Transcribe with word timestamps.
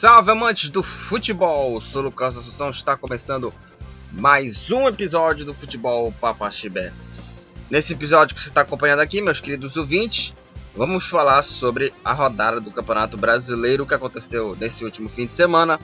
Salve 0.00 0.30
amantes 0.30 0.70
do 0.70 0.82
futebol! 0.82 1.78
Sou 1.78 2.00
Lucas 2.00 2.34
Assunção, 2.34 2.70
está 2.70 2.96
começando 2.96 3.52
mais 4.10 4.70
um 4.70 4.88
episódio 4.88 5.44
do 5.44 5.52
Futebol 5.52 6.10
Papaxibé. 6.18 6.90
Nesse 7.68 7.92
episódio 7.92 8.34
que 8.34 8.40
você 8.40 8.48
está 8.48 8.62
acompanhando 8.62 9.00
aqui, 9.00 9.20
meus 9.20 9.40
queridos 9.40 9.76
ouvintes, 9.76 10.34
vamos 10.74 11.04
falar 11.04 11.42
sobre 11.42 11.92
a 12.02 12.14
rodada 12.14 12.62
do 12.62 12.70
Campeonato 12.70 13.18
Brasileiro 13.18 13.84
que 13.84 13.92
aconteceu 13.92 14.56
nesse 14.58 14.86
último 14.86 15.10
fim 15.10 15.26
de 15.26 15.34
semana. 15.34 15.78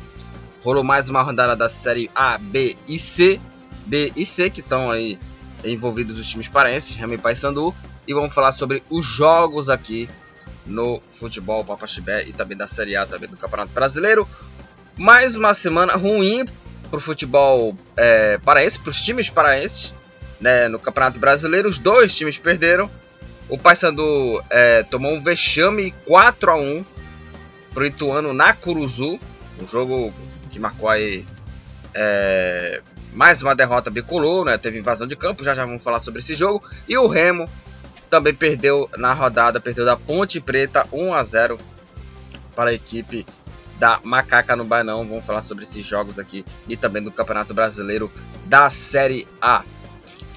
Rolou 0.64 0.82
mais 0.82 1.10
uma 1.10 1.20
rodada 1.20 1.54
da 1.54 1.68
Série 1.68 2.10
A, 2.14 2.38
B 2.38 2.74
e 2.88 2.98
C. 2.98 3.38
B 3.84 4.14
e 4.16 4.24
C 4.24 4.48
que 4.48 4.60
estão 4.60 4.90
aí 4.90 5.18
envolvidos 5.62 6.16
os 6.16 6.26
times 6.26 6.48
paraenses, 6.48 6.96
Remy 6.96 7.18
Paysandu. 7.18 7.74
E 8.08 8.14
vamos 8.14 8.32
falar 8.32 8.52
sobre 8.52 8.82
os 8.88 9.04
jogos 9.04 9.68
aqui 9.68 10.08
no 10.66 11.00
futebol 11.08 11.64
Papaxibé 11.64 12.24
e 12.24 12.32
também 12.32 12.56
da 12.56 12.66
Série 12.66 12.96
A, 12.96 13.06
também 13.06 13.28
do 13.28 13.36
Campeonato 13.36 13.72
Brasileiro. 13.72 14.28
Mais 14.96 15.36
uma 15.36 15.54
semana 15.54 15.94
ruim 15.94 16.44
para 16.90 16.98
o 16.98 17.00
futebol 17.00 17.76
é, 17.96 18.38
paraense, 18.38 18.78
para 18.78 18.90
os 18.90 19.02
times 19.02 19.28
paraenses, 19.30 19.94
né, 20.40 20.68
no 20.68 20.78
Campeonato 20.78 21.18
Brasileiro. 21.18 21.68
Os 21.68 21.78
dois 21.78 22.14
times 22.14 22.38
perderam. 22.38 22.90
O 23.48 23.56
Paysandu 23.56 24.42
é, 24.50 24.82
tomou 24.82 25.12
um 25.12 25.22
vexame 25.22 25.92
4 26.04 26.50
a 26.50 26.56
1 26.56 26.84
para 27.72 27.82
o 27.82 27.86
Ituano 27.86 28.32
na 28.32 28.52
Curuzu, 28.52 29.20
um 29.60 29.66
jogo 29.66 30.12
que 30.50 30.58
marcou 30.58 30.88
aí 30.88 31.24
é, 31.94 32.80
mais 33.12 33.42
uma 33.42 33.54
derrota 33.54 33.90
bicolor, 33.90 34.44
né? 34.44 34.58
Teve 34.58 34.78
invasão 34.78 35.06
de 35.06 35.16
campo, 35.16 35.44
já 35.44 35.54
já 35.54 35.64
vamos 35.64 35.82
falar 35.82 35.98
sobre 36.00 36.20
esse 36.20 36.34
jogo. 36.34 36.62
E 36.88 36.96
o 36.98 37.06
Remo 37.06 37.48
também 38.10 38.34
perdeu 38.34 38.88
na 38.96 39.12
rodada, 39.12 39.60
perdeu 39.60 39.84
da 39.84 39.96
Ponte 39.96 40.40
Preta 40.40 40.86
1 40.92 41.14
a 41.14 41.22
0 41.22 41.58
para 42.54 42.70
a 42.70 42.74
equipe 42.74 43.26
da 43.78 44.00
Macaca 44.02 44.56
no 44.56 44.64
Bainão. 44.64 45.06
Vamos 45.06 45.24
falar 45.24 45.40
sobre 45.40 45.64
esses 45.64 45.84
jogos 45.84 46.18
aqui 46.18 46.44
e 46.68 46.76
também 46.76 47.02
do 47.02 47.12
Campeonato 47.12 47.52
Brasileiro 47.52 48.10
da 48.44 48.70
Série 48.70 49.26
A. 49.40 49.62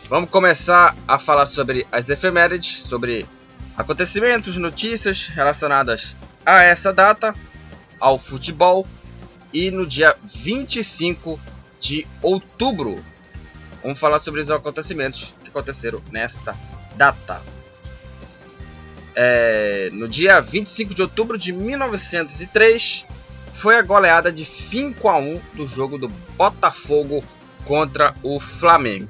Vamos 0.09 0.29
começar 0.29 0.95
a 1.07 1.17
falar 1.19 1.45
sobre 1.45 1.85
as 1.91 2.09
efemérides, 2.09 2.83
sobre 2.83 3.27
acontecimentos, 3.77 4.57
notícias 4.57 5.27
relacionadas 5.27 6.15
a 6.45 6.63
essa 6.63 6.91
data, 6.91 7.33
ao 7.99 8.17
futebol 8.17 8.87
e 9.53 9.69
no 9.69 9.85
dia 9.85 10.15
25 10.23 11.39
de 11.79 12.07
outubro. 12.21 13.03
Vamos 13.83 13.99
falar 13.99 14.17
sobre 14.17 14.41
os 14.41 14.51
acontecimentos 14.51 15.35
que 15.43 15.49
aconteceram 15.49 16.01
nesta 16.11 16.57
data 16.95 17.41
é, 19.21 19.89
no 19.91 20.07
dia 20.07 20.39
25 20.39 20.93
de 20.93 21.01
outubro 21.01 21.37
de 21.37 21.51
1903, 21.51 23.05
foi 23.53 23.75
a 23.75 23.81
goleada 23.81 24.31
de 24.31 24.45
5 24.45 25.09
a 25.09 25.17
1 25.17 25.41
do 25.55 25.67
jogo 25.67 25.97
do 25.97 26.07
Botafogo 26.07 27.21
contra 27.65 28.15
o 28.23 28.39
Flamengo. 28.39 29.09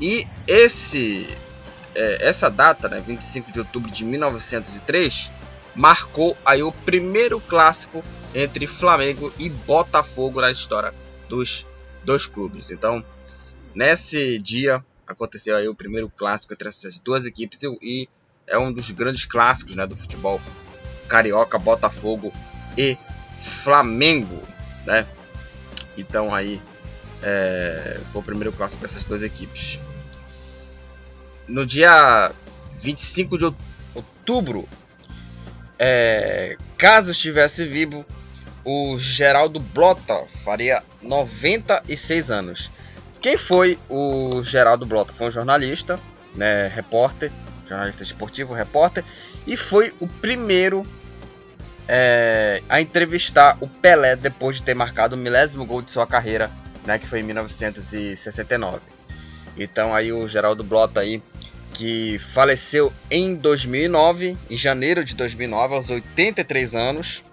E 0.00 0.26
esse, 0.48 1.28
é, 1.94 2.26
essa 2.26 2.50
data, 2.50 2.88
né, 2.88 3.04
25 3.06 3.52
de 3.52 3.60
outubro 3.60 3.88
de 3.88 4.04
1903, 4.04 5.30
marcou 5.76 6.36
aí 6.44 6.64
o 6.64 6.72
primeiro 6.72 7.40
clássico 7.40 8.04
entre 8.34 8.66
Flamengo 8.66 9.32
e 9.38 9.48
Botafogo 9.48 10.40
na 10.40 10.50
história 10.50 10.92
dos 11.28 11.64
dois 12.02 12.26
clubes. 12.26 12.72
Então, 12.72 13.04
nesse 13.76 14.38
dia 14.40 14.84
aconteceu 15.06 15.56
aí 15.56 15.68
o 15.68 15.74
primeiro 15.74 16.10
clássico 16.10 16.52
entre 16.52 16.66
essas 16.66 16.98
duas 16.98 17.26
equipes 17.26 17.60
e 17.80 18.08
é 18.46 18.58
um 18.58 18.72
dos 18.72 18.90
grandes 18.90 19.24
clássicos 19.24 19.74
né, 19.74 19.86
do 19.86 19.96
futebol 19.96 20.40
carioca, 21.08 21.58
Botafogo 21.58 22.32
e 22.76 22.96
Flamengo, 23.36 24.42
né? 24.86 25.06
Então 25.96 26.34
aí 26.34 26.60
é, 27.22 28.00
foi 28.12 28.20
o 28.20 28.24
primeiro 28.24 28.52
clássico 28.52 28.82
dessas 28.82 29.04
duas 29.04 29.22
equipes. 29.22 29.78
No 31.46 31.64
dia 31.66 32.32
25 32.78 33.38
de 33.38 33.54
outubro, 33.94 34.68
é, 35.78 36.56
caso 36.76 37.10
estivesse 37.10 37.64
vivo, 37.64 38.04
o 38.64 38.98
Geraldo 38.98 39.60
Blota 39.60 40.24
faria 40.42 40.82
96 41.02 42.30
anos. 42.30 42.70
Quem 43.20 43.36
foi 43.36 43.78
o 43.88 44.42
Geraldo 44.42 44.86
Blota? 44.86 45.12
Foi 45.12 45.28
um 45.28 45.30
jornalista, 45.30 46.00
né, 46.34 46.68
repórter, 46.68 47.30
jornalista 47.66 48.02
esportivo, 48.02 48.54
repórter, 48.54 49.04
e 49.46 49.56
foi 49.56 49.92
o 50.00 50.06
primeiro 50.06 50.86
é, 51.88 52.62
a 52.68 52.80
entrevistar 52.80 53.56
o 53.60 53.68
Pelé 53.68 54.16
depois 54.16 54.56
de 54.56 54.62
ter 54.62 54.74
marcado 54.74 55.16
o 55.16 55.18
milésimo 55.18 55.64
gol 55.64 55.82
de 55.82 55.90
sua 55.90 56.06
carreira, 56.06 56.50
né, 56.86 56.98
que 56.98 57.06
foi 57.06 57.20
em 57.20 57.22
1969. 57.22 58.80
Então 59.56 59.94
aí 59.94 60.12
o 60.12 60.26
Geraldo 60.28 60.64
Blota 60.64 61.00
aí 61.00 61.22
que 61.72 62.18
faleceu 62.18 62.92
em 63.10 63.34
2009, 63.34 64.38
em 64.48 64.56
janeiro 64.56 65.04
de 65.04 65.14
2009, 65.16 65.74
aos 65.74 65.90
83 65.90 66.74
anos, 66.74 67.24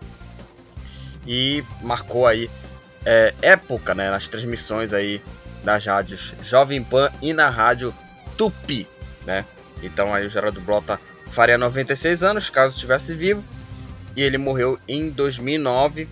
e 1.27 1.63
marcou 1.83 2.25
aí 2.25 2.49
é, 3.05 3.33
época, 3.41 3.93
né, 3.93 4.09
nas 4.09 4.27
transmissões 4.27 4.93
aí 4.93 5.21
das 5.63 5.85
rádios 5.85 6.33
Jovem 6.41 6.83
Pan 6.83 7.11
e 7.21 7.33
na 7.33 7.49
rádio 7.49 7.93
Tupi, 8.35 8.87
né? 9.25 9.45
Então 9.81 10.13
aí 10.13 10.25
o 10.25 10.29
Geraldo 10.29 10.61
Blota 10.61 10.99
faria 11.29 11.57
96 11.57 12.23
anos, 12.23 12.49
caso 12.49 12.75
estivesse 12.75 13.15
vivo. 13.15 13.43
E 14.15 14.21
ele 14.21 14.37
morreu 14.37 14.79
em 14.87 15.09
2009. 15.09 16.07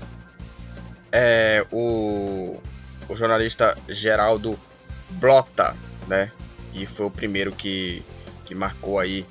É, 1.11 1.65
o, 1.71 2.59
o 3.07 3.15
jornalista 3.15 3.77
Geraldo 3.87 4.59
Blota, 5.09 5.75
né? 6.07 6.31
E 6.73 6.85
foi 6.85 7.05
o 7.07 7.11
primeiro 7.11 7.51
que, 7.51 8.03
que 8.45 8.55
marcou 8.55 8.99
aí. 8.99 9.25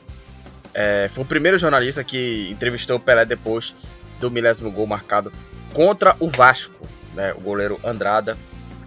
É, 0.74 1.08
foi 1.10 1.24
o 1.24 1.26
primeiro 1.26 1.56
jornalista 1.56 2.04
que 2.04 2.50
entrevistou 2.50 2.96
o 2.96 3.00
Pelé 3.00 3.24
depois 3.24 3.74
do 4.20 4.30
milésimo 4.30 4.70
gol 4.70 4.86
marcado 4.86 5.32
contra 5.72 6.14
o 6.20 6.28
Vasco, 6.28 6.86
né? 7.14 7.32
O 7.32 7.40
goleiro 7.40 7.80
Andrada, 7.84 8.36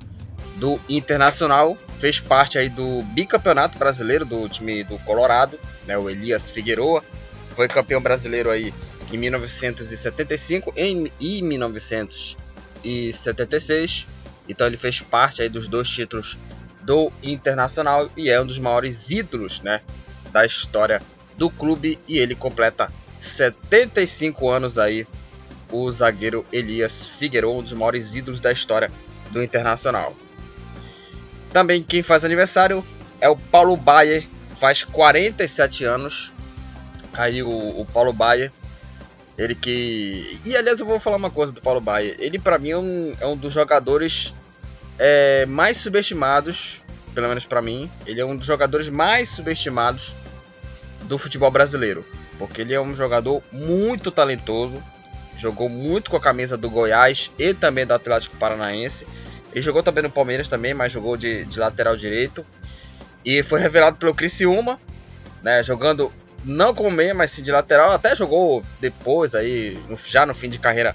do 0.57 0.81
Internacional, 0.89 1.79
fez 1.99 2.19
parte 2.19 2.59
aí 2.59 2.71
do 2.71 3.03
bicampeonato 3.15 3.79
brasileiro 3.79 4.25
do 4.25 4.49
time 4.49 4.83
do 4.85 4.99
Colorado, 5.01 5.61
né, 5.87 5.99
o 5.99 6.09
Elias 6.09 6.51
Figueroa, 6.51 7.05
foi 7.55 7.69
campeão 7.69 8.01
brasileiro 8.01 8.51
aí 8.51 8.73
em 9.13 9.19
1975 9.19 10.73
em, 10.77 11.13
e 11.21 11.43
1976. 11.43 14.07
Então 14.49 14.67
ele 14.67 14.77
fez 14.77 15.01
parte 15.01 15.43
aí 15.43 15.49
dos 15.49 15.69
dois 15.69 15.89
títulos 15.89 16.37
do 16.89 17.13
Internacional 17.23 18.09
e 18.17 18.31
é 18.31 18.41
um 18.41 18.47
dos 18.47 18.59
maiores 18.59 19.11
ídolos 19.11 19.61
né, 19.61 19.83
da 20.33 20.47
história 20.47 21.03
do 21.37 21.51
clube 21.51 21.99
e 22.09 22.17
ele 22.17 22.35
completa 22.35 22.91
75 23.19 24.49
anos 24.49 24.79
aí 24.79 25.07
o 25.71 25.93
zagueiro 25.93 26.47
Elias 26.51 27.07
Figueiredo, 27.07 27.53
um 27.53 27.61
dos 27.61 27.75
maiores 27.75 28.17
ídolos 28.17 28.41
da 28.41 28.51
história 28.51 28.91
do 29.31 29.43
Internacional. 29.43 30.17
Também 31.53 31.83
quem 31.83 32.01
faz 32.01 32.25
aniversário 32.25 32.83
é 33.21 33.29
o 33.29 33.37
Paulo 33.37 33.77
Baier, 33.77 34.27
faz 34.57 34.83
47 34.83 35.85
anos. 35.85 36.33
Aí 37.13 37.43
o, 37.43 37.51
o 37.51 37.87
Paulo 37.93 38.15
Baier, 38.15 38.51
ele 39.37 39.55
que. 39.55 40.41
E 40.43 40.57
aliás, 40.57 40.81
eu 40.81 40.87
vou 40.87 40.99
falar 40.99 41.19
uma 41.19 41.31
coisa 41.31 41.53
do 41.53 41.61
Paulo 41.61 41.83
Baier. 41.83 42.17
Ele, 42.19 42.39
para 42.39 42.59
mim, 42.59 42.71
é 42.71 42.79
um, 42.79 43.15
é 43.21 43.27
um 43.27 43.37
dos 43.37 43.53
jogadores 43.53 44.33
é, 44.99 45.47
mais 45.47 45.77
subestimados, 45.79 46.83
pelo 47.15 47.29
menos 47.29 47.45
para 47.45 47.63
mim. 47.63 47.91
Ele 48.07 48.21
é 48.21 48.25
um 48.25 48.37
dos 48.37 48.47
jogadores 48.47 48.89
mais 48.89 49.29
subestimados 49.29 50.15
do 51.03 51.17
futebol 51.17 51.51
brasileiro, 51.51 52.05
porque 52.39 52.63
ele 52.63 52.75
é 52.75 52.81
um 52.81 52.95
jogador 52.95 53.43
muito 53.53 54.11
talentoso, 54.11 54.83
jogou 55.37 55.69
muito 55.69 56.11
com 56.11 56.17
a 56.17 56.21
camisa 56.21 56.57
do 56.57 56.69
Goiás 56.69 57.31
e 57.39 57.55
também 57.55 57.87
do 57.87 57.95
Atlético 57.95 58.37
Paranaense. 58.37 59.07
Ele 59.53 59.63
jogou 59.63 59.83
também 59.83 60.03
no 60.03 60.11
Palmeiras 60.11 60.49
também, 60.49 60.75
mas 60.75 60.93
jogou 60.93 61.17
de, 61.17 61.45
de 61.45 61.59
lateral 61.59 61.97
direito. 61.97 62.45
E 63.25 63.43
foi 63.43 63.61
revelado 63.61 63.97
pelo 63.97 64.15
Criciúma, 64.15 64.79
né, 65.43 65.63
jogando 65.63 66.13
não 66.45 66.75
como 66.75 66.91
meia, 66.91 67.15
mas 67.15 67.31
sim 67.31 67.43
de 67.43 67.51
lateral. 67.51 67.93
Até 67.93 68.15
jogou 68.15 68.63
depois 68.81 69.35
aí, 69.35 69.79
já 70.07 70.27
no 70.27 70.35
fim 70.35 70.49
de 70.49 70.59
carreira, 70.59 70.95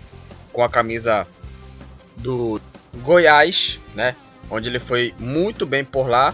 com 0.52 0.64
a 0.64 0.70
camisa 0.70 1.28
do 2.18 2.62
Goiás, 2.98 3.80
né, 3.96 4.16
onde 4.50 4.70
ele 4.70 4.80
foi 4.80 5.14
muito 5.20 5.66
bem 5.66 5.84
por 5.84 6.08
lá. 6.08 6.34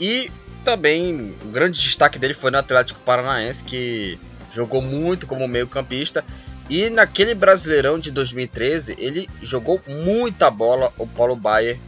E 0.00 0.30
também 0.64 1.34
o 1.42 1.48
grande 1.48 1.80
destaque 1.80 2.18
dele 2.18 2.34
foi 2.34 2.50
no 2.50 2.58
Atlético 2.58 3.00
Paranaense, 3.00 3.64
que 3.64 4.18
jogou 4.52 4.82
muito 4.82 5.26
como 5.26 5.46
meio-campista. 5.48 6.24
E 6.68 6.90
naquele 6.90 7.34
Brasileirão 7.34 7.98
de 7.98 8.10
2013, 8.10 8.96
ele 8.98 9.28
jogou 9.40 9.80
muita 9.86 10.50
bola, 10.50 10.92
o 10.98 11.06
Paulo 11.06 11.34
Baier, 11.34 11.78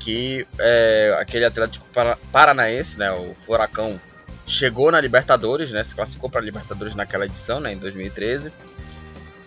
que 0.00 0.46
é 0.58 1.16
aquele 1.20 1.44
Atlético 1.44 1.86
Paranaense, 2.32 2.98
né, 2.98 3.12
o 3.12 3.34
Furacão, 3.34 4.00
chegou 4.44 4.90
na 4.90 5.00
Libertadores, 5.00 5.70
né, 5.70 5.82
se 5.84 5.94
classificou 5.94 6.28
para 6.30 6.40
a 6.40 6.44
Libertadores 6.44 6.94
naquela 6.94 7.26
edição, 7.26 7.60
né, 7.60 7.72
em 7.72 7.78
2013. 7.78 8.52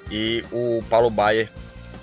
E 0.09 0.45
o 0.51 0.83
Paulo 0.89 1.09
Baier, 1.09 1.49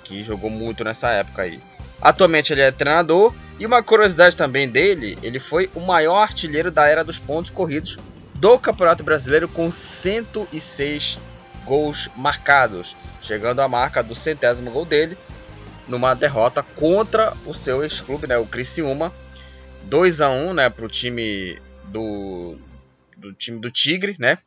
que 0.03 0.21
jogou 0.21 0.49
muito 0.49 0.83
nessa 0.83 1.11
época 1.11 1.43
aí. 1.43 1.59
Atualmente 2.01 2.53
ele 2.53 2.61
é 2.61 2.71
treinador 2.71 3.33
e 3.59 3.65
uma 3.65 3.83
curiosidade 3.83 4.37
também 4.37 4.69
dele, 4.69 5.17
ele 5.21 5.39
foi 5.39 5.69
o 5.75 5.81
maior 5.81 6.21
artilheiro 6.21 6.71
da 6.71 6.87
era 6.87 7.03
dos 7.03 7.19
pontos 7.19 7.51
corridos 7.51 7.97
do 8.35 8.57
Campeonato 8.57 9.03
Brasileiro 9.03 9.49
com 9.49 9.69
106 9.69 11.19
gols 11.65 12.09
marcados, 12.15 12.95
chegando 13.21 13.61
à 13.61 13.67
marca 13.67 14.01
do 14.01 14.15
centésimo 14.15 14.71
gol 14.71 14.85
dele 14.85 15.17
numa 15.89 16.13
derrota 16.13 16.63
contra 16.63 17.33
o 17.45 17.53
seu 17.53 17.83
ex-clube, 17.83 18.27
né, 18.27 18.37
o 18.37 18.45
Criciúma, 18.45 19.11
2 19.83 20.21
a 20.21 20.29
1, 20.29 20.53
né, 20.53 20.69
para 20.69 20.85
o 20.85 20.89
time 20.89 21.59
do, 21.85 22.55
do 23.17 23.33
time 23.33 23.59
do 23.59 23.71
Tigre, 23.71 24.15
né? 24.19 24.37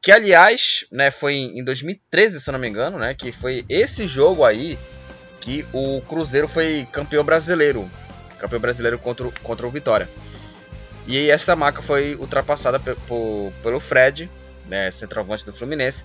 Que 0.00 0.12
aliás, 0.12 0.86
né, 0.90 1.10
foi 1.10 1.34
em 1.34 1.64
2013, 1.64 2.40
se 2.40 2.50
não 2.52 2.58
me 2.58 2.68
engano, 2.68 2.98
né, 2.98 3.14
que 3.14 3.32
foi 3.32 3.64
esse 3.68 4.06
jogo 4.06 4.44
aí 4.44 4.78
que 5.42 5.66
o 5.72 6.00
Cruzeiro 6.02 6.46
foi 6.46 6.86
campeão 6.90 7.24
brasileiro. 7.24 7.90
Campeão 8.38 8.60
brasileiro 8.60 8.98
contra, 8.98 9.28
contra 9.42 9.66
o 9.66 9.70
Vitória. 9.70 10.08
E 11.06 11.18
aí 11.18 11.30
essa 11.30 11.54
marca 11.56 11.82
foi 11.82 12.14
ultrapassada 12.14 12.78
pelo 12.78 13.80
Fred, 13.80 14.30
né, 14.68 14.90
centroavante 14.90 15.44
do 15.44 15.52
Fluminense, 15.52 16.04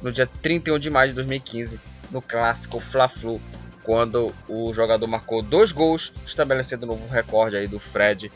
no 0.00 0.12
dia 0.12 0.28
31 0.40 0.78
de 0.78 0.88
maio 0.88 1.08
de 1.08 1.14
2015, 1.16 1.80
no 2.12 2.22
clássico 2.22 2.78
Fla-Flu, 2.78 3.40
quando 3.82 4.32
o 4.48 4.72
jogador 4.72 5.06
marcou 5.08 5.42
dois 5.42 5.72
gols, 5.72 6.12
estabelecendo 6.24 6.86
um 6.86 6.90
novo 6.90 7.08
recorde 7.08 7.56
aí 7.56 7.66
do 7.66 7.80
Fred 7.80 8.30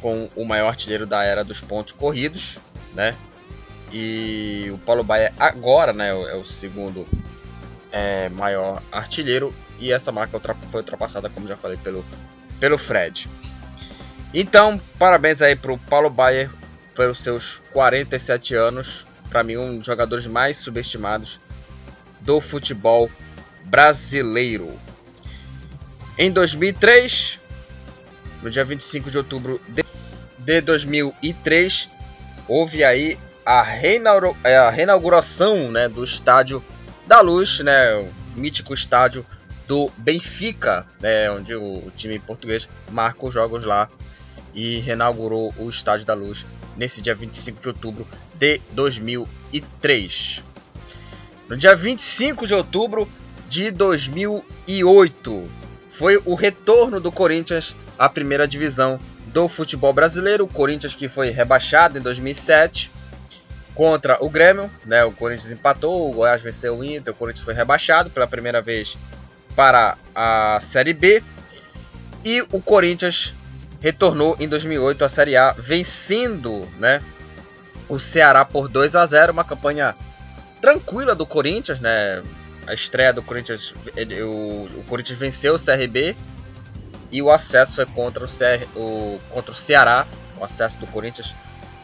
com 0.00 0.30
o 0.36 0.44
maior 0.44 0.68
artilheiro 0.68 1.06
da 1.06 1.24
era 1.24 1.44
dos 1.44 1.60
pontos 1.60 1.92
corridos, 1.92 2.58
né? 2.94 3.14
E 3.92 4.70
o 4.72 4.78
Paulo 4.78 5.02
Baia 5.02 5.34
agora, 5.38 5.92
né, 5.92 6.10
é 6.10 6.36
o 6.36 6.44
segundo 6.44 7.06
é, 7.92 8.28
maior 8.28 8.82
artilheiro 8.92 9.54
e 9.78 9.92
essa 9.92 10.12
marca 10.12 10.40
foi 10.66 10.80
ultrapassada, 10.80 11.28
como 11.28 11.48
já 11.48 11.56
falei, 11.56 11.76
pelo, 11.78 12.04
pelo 12.58 12.78
Fred. 12.78 13.28
Então, 14.32 14.80
parabéns 14.98 15.42
aí 15.42 15.56
para 15.56 15.72
o 15.72 15.78
Paulo 15.78 16.08
Baier 16.08 16.50
pelos 16.94 17.18
seus 17.18 17.62
47 17.72 18.54
anos. 18.54 19.06
Para 19.28 19.42
mim, 19.42 19.56
um 19.56 19.78
dos 19.78 19.86
jogadores 19.86 20.26
mais 20.26 20.56
subestimados 20.58 21.40
do 22.20 22.40
futebol 22.40 23.10
brasileiro. 23.64 24.78
Em 26.18 26.30
2003, 26.30 27.40
no 28.42 28.50
dia 28.50 28.64
25 28.64 29.10
de 29.10 29.18
outubro 29.18 29.60
de 30.38 30.60
2003, 30.60 31.88
houve 32.46 32.84
aí 32.84 33.18
a, 33.44 33.62
reinauguração 34.70 35.70
né, 35.70 35.88
do 35.88 36.04
estádio 36.04 36.62
da 37.10 37.20
Luz, 37.20 37.58
né, 37.58 37.92
o 37.96 38.08
mítico 38.36 38.72
estádio 38.72 39.26
do 39.66 39.90
Benfica, 39.96 40.86
né, 41.00 41.28
onde 41.28 41.52
o, 41.56 41.90
time 41.96 42.20
português 42.20 42.68
marca 42.88 43.26
os 43.26 43.34
jogos 43.34 43.64
lá 43.64 43.88
e 44.54 44.78
reinaugurou 44.78 45.52
o 45.58 45.68
Estádio 45.68 46.06
da 46.06 46.14
Luz 46.14 46.46
nesse 46.76 47.02
dia 47.02 47.12
25 47.12 47.60
de 47.60 47.66
outubro 47.66 48.06
de 48.38 48.60
2003. 48.70 50.44
No 51.48 51.56
dia 51.56 51.74
25 51.74 52.46
de 52.46 52.54
outubro 52.54 53.10
de 53.48 53.72
2008 53.72 55.50
foi 55.90 56.22
o 56.24 56.36
retorno 56.36 57.00
do 57.00 57.10
Corinthians 57.10 57.74
à 57.98 58.08
primeira 58.08 58.46
divisão 58.46 59.00
do 59.26 59.48
futebol 59.48 59.92
brasileiro. 59.92 60.44
O 60.44 60.48
Corinthians 60.48 60.94
que 60.94 61.08
foi 61.08 61.30
rebaixado 61.30 61.98
em 61.98 62.00
2007 62.00 62.92
contra 63.74 64.22
o 64.22 64.28
Grêmio, 64.28 64.70
né? 64.84 65.04
O 65.04 65.12
Corinthians 65.12 65.52
empatou, 65.52 66.10
o 66.10 66.12
Goiás 66.12 66.42
venceu 66.42 66.78
o 66.78 66.84
Inter, 66.84 67.12
o 67.12 67.16
Corinthians 67.16 67.44
foi 67.44 67.54
rebaixado 67.54 68.10
pela 68.10 68.26
primeira 68.26 68.60
vez 68.60 68.98
para 69.54 69.96
a 70.14 70.58
Série 70.60 70.92
B. 70.92 71.22
E 72.24 72.42
o 72.52 72.60
Corinthians 72.60 73.34
retornou 73.80 74.36
em 74.38 74.46
2008 74.46 75.04
à 75.04 75.08
Série 75.08 75.36
A, 75.36 75.52
vencendo, 75.52 76.68
né, 76.78 77.02
o 77.88 77.98
Ceará 77.98 78.44
por 78.44 78.68
2 78.68 78.94
a 78.94 79.04
0, 79.04 79.32
uma 79.32 79.44
campanha 79.44 79.96
tranquila 80.60 81.14
do 81.14 81.26
Corinthians, 81.26 81.80
né? 81.80 82.22
A 82.66 82.74
estreia 82.74 83.12
do 83.12 83.22
Corinthians, 83.22 83.74
o, 84.22 84.68
o, 84.78 84.84
Corinthians 84.86 85.18
venceu 85.18 85.54
o 85.54 85.58
CRB 85.58 86.14
e 87.10 87.20
o 87.20 87.30
acesso 87.30 87.74
foi 87.74 87.86
contra 87.86 88.24
o, 88.24 88.28
CR, 88.28 88.64
o, 88.76 89.18
contra 89.30 89.50
o 89.50 89.54
Ceará. 89.54 90.06
O 90.38 90.44
acesso 90.44 90.78
do 90.78 90.86
Corinthians 90.86 91.34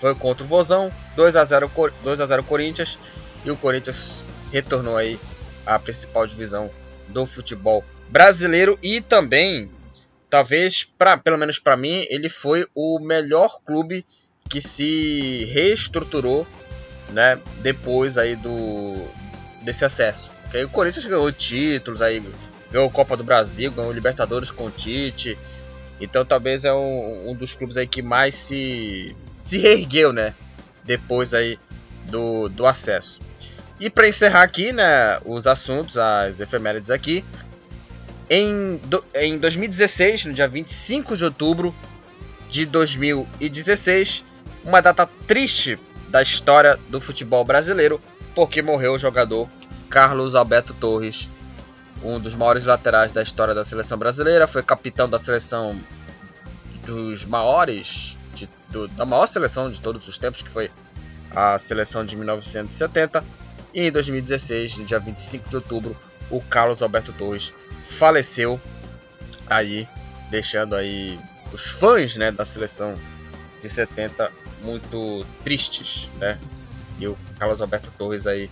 foi 0.00 0.14
contra 0.14 0.44
o 0.44 0.48
Vozão, 0.48 0.93
2 1.14 1.37
a 1.37 1.44
0 1.44 1.70
2 2.02 2.20
a 2.20 2.25
0 2.26 2.43
Corinthians 2.44 2.98
e 3.44 3.50
o 3.50 3.56
Corinthians 3.56 4.25
retornou 4.52 4.97
aí 4.97 5.18
à 5.64 5.78
principal 5.78 6.26
divisão 6.26 6.70
do 7.09 7.26
futebol 7.26 7.85
brasileiro 8.09 8.78
e 8.82 9.00
também 9.00 9.70
talvez 10.28 10.85
para 10.85 11.16
pelo 11.16 11.38
menos 11.38 11.59
para 11.59 11.76
mim 11.76 12.04
ele 12.09 12.28
foi 12.28 12.66
o 12.75 12.99
melhor 12.99 13.59
clube 13.64 14.04
que 14.49 14.61
se 14.61 15.44
reestruturou, 15.47 16.47
né, 17.11 17.38
depois 17.62 18.16
aí 18.18 18.37
do 18.37 19.06
desse 19.62 19.85
acesso. 19.85 20.30
Porque 20.42 20.59
aí 20.59 20.64
o 20.64 20.68
Corinthians 20.68 21.06
ganhou 21.06 21.30
títulos 21.32 22.00
aí, 22.00 22.23
ganhou 22.70 22.90
Copa 22.90 23.16
do 23.16 23.25
Brasil, 23.25 23.73
ganhou 23.73 23.92
Libertadores 23.92 24.50
com 24.50 24.66
o 24.66 24.70
Tite. 24.70 25.37
Então 26.00 26.25
talvez 26.25 26.64
é 26.64 26.73
um, 26.73 27.30
um 27.30 27.35
dos 27.35 27.54
clubes 27.54 27.76
aí 27.76 27.87
que 27.87 28.02
mais 28.02 28.35
se 28.35 29.16
se 29.38 29.59
reergueu, 29.59 30.12
né? 30.12 30.35
Depois 30.85 31.35
aí 31.35 31.59
do, 32.05 32.49
do 32.49 32.66
acesso. 32.66 33.21
E 33.78 33.90
para 33.90 34.09
encerrar 34.09 34.43
aqui, 34.43 34.73
né, 34.73 35.19
os 35.25 35.47
assuntos, 35.47 35.99
as 35.99 36.40
efemérides 36.40 36.90
aqui, 36.90 37.25
em, 38.31 38.81
do, 38.85 39.05
em 39.14 39.38
2016, 39.38 40.26
no 40.26 40.33
dia 40.33 40.49
25 40.49 41.16
de 41.16 41.25
outubro 41.25 41.75
de 42.49 42.64
2016, 42.64 44.25
uma 44.64 44.81
data 44.81 45.09
triste 45.26 45.78
da 46.09 46.23
história 46.23 46.78
do 46.88 47.00
futebol 47.00 47.45
brasileiro, 47.45 48.00
porque 48.35 48.62
morreu 48.62 48.95
o 48.95 48.99
jogador 48.99 49.49
Carlos 49.90 50.35
Alberto 50.35 50.73
Torres, 50.73 51.28
um 52.02 52.19
dos 52.19 52.35
maiores 52.35 52.64
laterais 52.64 53.12
da 53.12 53.23
história 53.23 53.55
da 53.55 53.64
seleção 53.64 53.99
brasileira, 53.99 54.47
foi 54.47 54.62
capitão 54.62 55.09
da 55.09 55.19
seleção 55.19 55.78
dos 56.85 57.25
maiores 57.25 58.15
de, 58.37 58.49
do, 58.69 58.87
da 58.88 59.05
maior 59.05 59.26
seleção 59.26 59.71
de 59.71 59.81
todos 59.81 60.07
os 60.07 60.19
tempos, 60.19 60.43
que 60.43 60.50
foi 60.50 60.71
a 61.31 61.59
seleção 61.59 62.05
de 62.05 62.16
1970. 62.16 63.25
E 63.75 63.88
em 63.88 63.93
2016, 63.93 64.78
no 64.78 64.85
dia 64.85 64.99
25 64.99 65.49
de 65.49 65.57
outubro, 65.57 65.97
o 66.31 66.40
Carlos 66.40 66.83
Alberto 66.83 67.12
Torres 67.12 67.52
faleceu 67.88 68.61
aí, 69.49 69.88
deixando 70.31 70.75
aí 70.75 71.19
os 71.52 71.66
fãs 71.66 72.16
né, 72.16 72.31
da 72.31 72.45
seleção 72.45 72.95
de 73.62 73.69
70 73.69 74.31
muito 74.62 75.25
tristes, 75.45 76.09
né? 76.19 76.38
E 76.99 77.07
o 77.07 77.16
Carlos 77.38 77.61
Alberto 77.61 77.90
Torres 77.97 78.26
aí, 78.26 78.50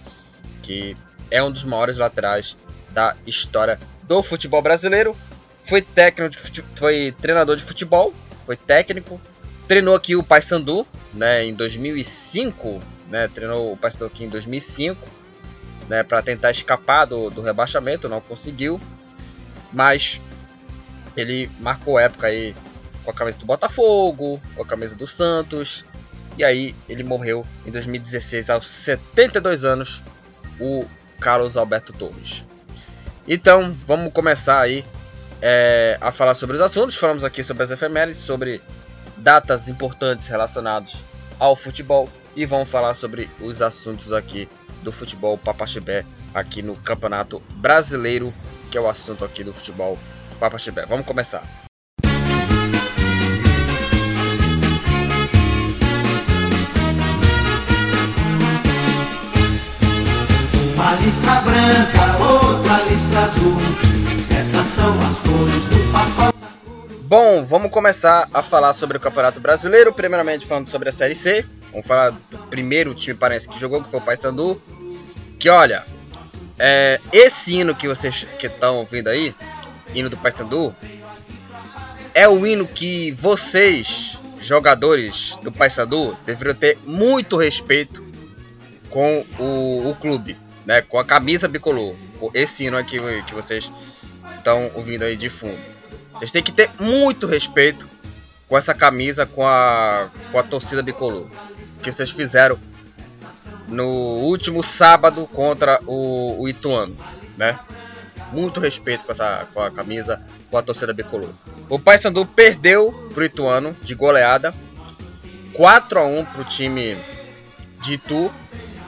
que 0.62 0.94
é 1.30 1.42
um 1.42 1.50
dos 1.50 1.64
maiores 1.64 1.98
laterais 1.98 2.56
da 2.90 3.16
história 3.26 3.80
do 4.02 4.22
futebol 4.22 4.62
brasileiro, 4.62 5.16
foi 5.64 5.80
técnico, 5.80 6.50
de, 6.50 6.62
foi 6.76 7.14
treinador 7.20 7.56
de 7.56 7.62
futebol, 7.62 8.12
foi 8.44 8.56
técnico, 8.56 9.20
treinou 9.68 9.94
aqui 9.94 10.16
o 10.16 10.22
Paysandu, 10.22 10.86
né, 11.12 11.44
em 11.44 11.54
2005, 11.54 12.80
né, 13.08 13.28
treinou 13.28 13.72
o 13.72 13.76
Paysandu 13.76 14.06
aqui 14.06 14.24
em 14.24 14.28
2005, 14.28 14.98
né, 15.88 16.02
para 16.02 16.22
tentar 16.22 16.50
escapar 16.50 17.04
do, 17.04 17.30
do 17.30 17.40
rebaixamento, 17.42 18.08
não 18.08 18.20
conseguiu, 18.20 18.80
mas 19.72 20.20
ele 21.16 21.50
marcou 21.60 21.98
época 21.98 22.26
aí 22.26 22.54
com 23.04 23.10
a 23.10 23.14
camisa 23.14 23.38
do 23.38 23.46
Botafogo, 23.46 24.40
com 24.54 24.62
a 24.62 24.66
camisa 24.66 24.96
do 24.96 25.06
Santos, 25.06 25.84
E 26.36 26.42
aí 26.42 26.74
ele 26.88 27.04
morreu 27.04 27.46
em 27.64 27.70
2016 27.70 28.50
aos 28.50 28.66
72 28.66 29.64
anos, 29.64 30.02
o 30.58 30.84
Carlos 31.20 31.56
Alberto 31.56 31.92
Torres. 31.92 32.46
Então, 33.26 33.74
vamos 33.86 34.12
começar 34.12 34.60
aí 34.60 34.84
é, 35.40 35.96
a 36.00 36.10
falar 36.10 36.34
sobre 36.34 36.56
os 36.56 36.62
assuntos. 36.62 36.96
Falamos 36.96 37.24
aqui 37.24 37.42
sobre 37.42 37.62
as 37.62 37.70
efemérides, 37.70 38.20
sobre 38.20 38.60
datas 39.24 39.70
importantes 39.70 40.28
relacionadas 40.28 41.02
ao 41.40 41.56
futebol 41.56 42.10
e 42.36 42.44
vamos 42.44 42.68
falar 42.68 42.92
sobre 42.92 43.30
os 43.40 43.62
assuntos 43.62 44.12
aqui 44.12 44.46
do 44.82 44.92
futebol 44.92 45.38
Papaxibé 45.38 46.04
aqui 46.34 46.60
no 46.60 46.76
Campeonato 46.76 47.40
Brasileiro, 47.54 48.34
que 48.70 48.76
é 48.76 48.80
o 48.80 48.88
assunto 48.88 49.24
aqui 49.24 49.42
do 49.42 49.54
futebol 49.54 49.98
Papaxibé. 50.38 50.84
Vamos 50.84 51.06
começar. 51.06 51.42
Uma 60.74 60.94
listra 60.96 61.40
branca, 61.40 62.22
outra 62.22 62.82
listra 62.90 63.20
azul. 63.22 63.56
Essas 64.38 64.66
são 64.66 64.98
as 64.98 65.18
cores 65.20 65.66
do 65.68 65.92
pacote. 65.92 66.33
Bom, 67.06 67.44
vamos 67.44 67.70
começar 67.70 68.26
a 68.32 68.42
falar 68.42 68.72
sobre 68.72 68.96
o 68.96 69.00
Campeonato 69.00 69.38
Brasileiro. 69.38 69.92
Primeiramente 69.92 70.46
falando 70.46 70.70
sobre 70.70 70.88
a 70.88 70.92
Série 70.92 71.14
C. 71.14 71.44
Vamos 71.70 71.86
falar 71.86 72.10
do 72.10 72.38
primeiro 72.48 72.94
time 72.94 73.14
parece 73.14 73.46
que 73.46 73.60
jogou, 73.60 73.84
que 73.84 73.90
foi 73.90 74.00
o 74.00 74.02
Paysandu. 74.02 74.58
Que 75.38 75.50
olha, 75.50 75.84
é, 76.58 76.98
esse 77.12 77.56
hino 77.56 77.74
que 77.74 77.86
vocês 77.86 78.26
que 78.38 78.46
estão 78.46 78.78
ouvindo 78.78 79.08
aí, 79.08 79.34
hino 79.94 80.08
do 80.08 80.16
Paysandu, 80.16 80.74
é 82.14 82.26
o 82.26 82.46
hino 82.46 82.66
que 82.66 83.10
vocês, 83.12 84.18
jogadores 84.40 85.38
do 85.42 85.52
Paysandu, 85.52 86.16
deveriam 86.24 86.54
ter 86.54 86.78
muito 86.86 87.36
respeito 87.36 88.02
com 88.88 89.26
o, 89.38 89.90
o 89.90 89.96
clube, 90.00 90.38
né? 90.64 90.80
Com 90.80 90.98
a 90.98 91.04
camisa 91.04 91.48
bicolor. 91.48 91.94
Esse 92.32 92.64
hino 92.64 92.78
aqui 92.78 92.98
que 93.26 93.34
vocês 93.34 93.70
estão 94.38 94.70
ouvindo 94.74 95.02
aí 95.02 95.18
de 95.18 95.28
fundo. 95.28 95.73
Vocês 96.14 96.32
têm 96.32 96.42
que 96.42 96.52
ter 96.52 96.70
muito 96.80 97.26
respeito 97.26 97.88
com 98.48 98.56
essa 98.56 98.74
camisa, 98.74 99.26
com 99.26 99.46
a, 99.46 100.08
com 100.30 100.38
a 100.38 100.42
torcida 100.42 100.82
bicolor. 100.82 101.26
Que 101.82 101.90
vocês 101.90 102.10
fizeram 102.10 102.58
no 103.68 103.86
último 103.86 104.62
sábado 104.62 105.26
contra 105.32 105.80
o, 105.86 106.40
o 106.40 106.48
Ituano, 106.48 106.96
né? 107.36 107.58
Muito 108.32 108.60
respeito 108.60 109.04
com 109.04 109.12
essa 109.12 109.46
com 109.52 109.62
a 109.62 109.70
camisa, 109.70 110.22
com 110.50 110.58
a 110.58 110.62
torcida 110.62 110.92
bicolor. 110.92 111.30
O 111.68 111.78
Paysandu 111.78 112.24
perdeu 112.26 112.92
pro 113.12 113.24
Ituano 113.24 113.76
de 113.82 113.94
goleada, 113.94 114.54
4 115.54 115.98
a 115.98 116.06
1 116.06 116.24
pro 116.26 116.44
time 116.44 116.96
de 117.80 117.94
Itu. 117.94 118.32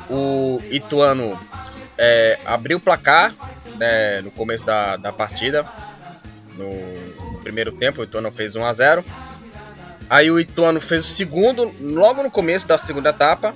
O 0.09 0.61
Ituano 0.71 1.39
é, 1.99 2.39
abriu 2.45 2.79
o 2.79 2.81
placar 2.81 3.35
né, 3.77 4.21
no 4.23 4.31
começo 4.31 4.65
da, 4.65 4.97
da 4.97 5.13
partida, 5.13 5.67
no, 6.57 6.71
primeiro 7.47 7.71
tempo, 7.71 8.01
o 8.01 8.05
Ituano 8.05 8.33
fez 8.33 8.57
1 8.57 8.65
a 8.65 8.73
0. 8.73 9.05
Aí 10.11 10.31
o 10.33 10.41
Ituano 10.41 10.81
fez 10.81 11.05
o 11.05 11.13
segundo, 11.15 11.73
logo 11.81 12.23
no 12.25 12.31
começo 12.31 12.67
da 12.67 12.77
segunda 12.77 13.11
etapa, 13.11 13.55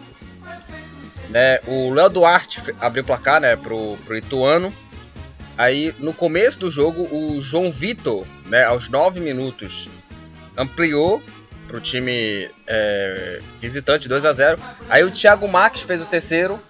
né? 1.29 1.59
O 1.67 1.93
Léo 1.93 2.09
Duarte 2.09 2.61
abriu 2.81 3.03
o 3.03 3.07
placar 3.07 3.41
né, 3.41 3.57
pro, 3.57 3.97
pro 4.07 4.17
Ituano. 4.17 4.73
Aí 5.59 5.93
no 5.99 6.15
começo 6.15 6.61
do 6.61 6.71
jogo, 6.71 7.03
o 7.13 7.43
João 7.43 7.71
Vitor, 7.71 8.25
né, 8.47 8.65
aos 8.65 8.89
9 8.89 9.19
minutos, 9.19 9.89
ampliou 10.57 11.21
para 11.67 11.77
o 11.77 11.81
time 11.81 12.49
é, 12.67 13.41
visitante 13.61 14.09
2 14.09 14.25
a 14.25 14.33
0 14.33 14.59
Aí 14.89 15.05
o 15.05 15.11
Thiago 15.11 15.47
Marques 15.49 15.83
fez 15.83 16.01
o 16.01 16.07
terceiro 16.07 16.61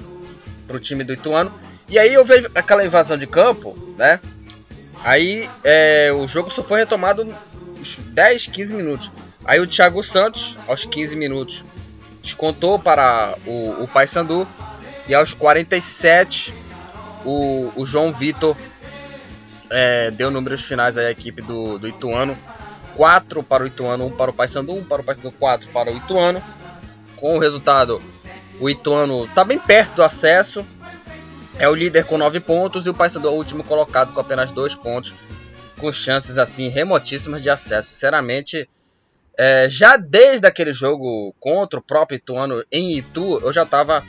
para 0.66 0.76
o 0.76 0.80
time 0.80 1.04
do 1.04 1.12
Ituano. 1.12 1.52
E 1.88 1.98
aí 1.98 2.16
houve 2.16 2.50
aquela 2.54 2.84
invasão 2.84 3.18
de 3.18 3.26
campo, 3.26 3.76
né? 3.98 4.20
Aí 5.04 5.48
é, 5.64 6.10
o 6.14 6.26
jogo 6.26 6.50
só 6.50 6.62
foi 6.62 6.80
retomado 6.80 7.26
uns 7.78 7.96
10, 7.96 8.46
15 8.48 8.74
minutos. 8.74 9.10
Aí 9.44 9.58
o 9.58 9.66
Thiago 9.66 10.02
Santos, 10.02 10.58
aos 10.68 10.84
15 10.84 11.16
minutos, 11.16 11.64
descontou 12.22 12.78
para 12.78 13.34
o, 13.46 13.82
o 13.82 13.88
Paysandu. 13.88 14.46
E 15.08 15.14
aos 15.14 15.34
47, 15.34 16.54
o, 17.24 17.72
o 17.74 17.84
João 17.84 18.12
Vitor 18.12 18.56
é, 19.70 20.10
deu 20.10 20.30
números 20.30 20.62
finais 20.62 20.98
à 20.98 21.10
equipe 21.10 21.40
do, 21.40 21.78
do 21.78 21.88
Ituano. 21.88 22.36
4 22.94 23.42
para 23.42 23.64
o 23.64 23.66
Ituano, 23.66 24.06
1 24.06 24.10
para 24.10 24.30
o 24.30 24.34
Paysandu, 24.34 24.74
1 24.74 24.84
para 24.84 25.00
o 25.00 25.04
Paysandu, 25.04 25.32
4 25.38 25.70
para 25.70 25.90
o 25.90 25.96
Ituano. 25.96 26.42
Com 27.16 27.36
o 27.36 27.40
resultado, 27.40 28.02
o 28.60 28.68
Ituano 28.68 29.24
está 29.24 29.42
bem 29.42 29.58
perto 29.58 29.96
do 29.96 30.02
acesso. 30.02 30.64
É 31.60 31.68
o 31.68 31.74
líder 31.74 32.04
com 32.04 32.16
9 32.16 32.40
pontos 32.40 32.86
e 32.86 32.88
o 32.88 32.94
Paysandu 32.94 33.28
é 33.28 33.30
o 33.30 33.34
último 33.34 33.62
colocado 33.62 34.14
com 34.14 34.20
apenas 34.20 34.50
2 34.50 34.74
pontos. 34.76 35.14
Com 35.78 35.92
chances 35.92 36.38
assim 36.38 36.68
remotíssimas 36.68 37.42
de 37.42 37.50
acesso. 37.50 37.90
Sinceramente, 37.90 38.66
é, 39.38 39.68
já 39.68 39.98
desde 39.98 40.46
aquele 40.46 40.72
jogo 40.72 41.34
contra 41.38 41.78
o 41.78 41.82
próprio 41.82 42.16
Ituano 42.16 42.64
em 42.72 42.96
Itu, 42.96 43.40
eu 43.40 43.52
já 43.52 43.66
tava 43.66 44.02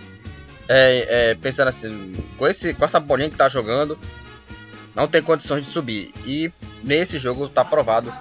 é, 0.70 1.31
é, 1.31 1.36
pensando 1.36 1.67
assim, 1.67 2.13
com, 2.38 2.48
esse, 2.48 2.74
com 2.74 2.86
essa 2.86 3.01
bolinha 3.01 3.29
que 3.29 3.36
tá 3.36 3.50
jogando, 3.50 4.00
não 4.96 5.05
tem 5.05 5.22
condições 5.22 5.65
de 5.65 5.67
subir. 5.67 6.13
E 6.25 6.50
nesse 6.81 7.20
jogo 7.20 7.50
tá 7.50 7.65
provado 7.65 8.13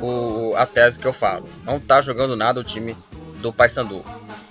o, 0.00 0.52
a 0.56 0.66
tese 0.66 0.98
que 0.98 1.06
eu 1.06 1.12
falo. 1.12 1.48
Não 1.64 1.78
tá 1.78 2.00
jogando 2.02 2.34
nada 2.34 2.58
o 2.58 2.64
time 2.64 2.96
do 3.40 3.52
Paysandu. 3.52 4.04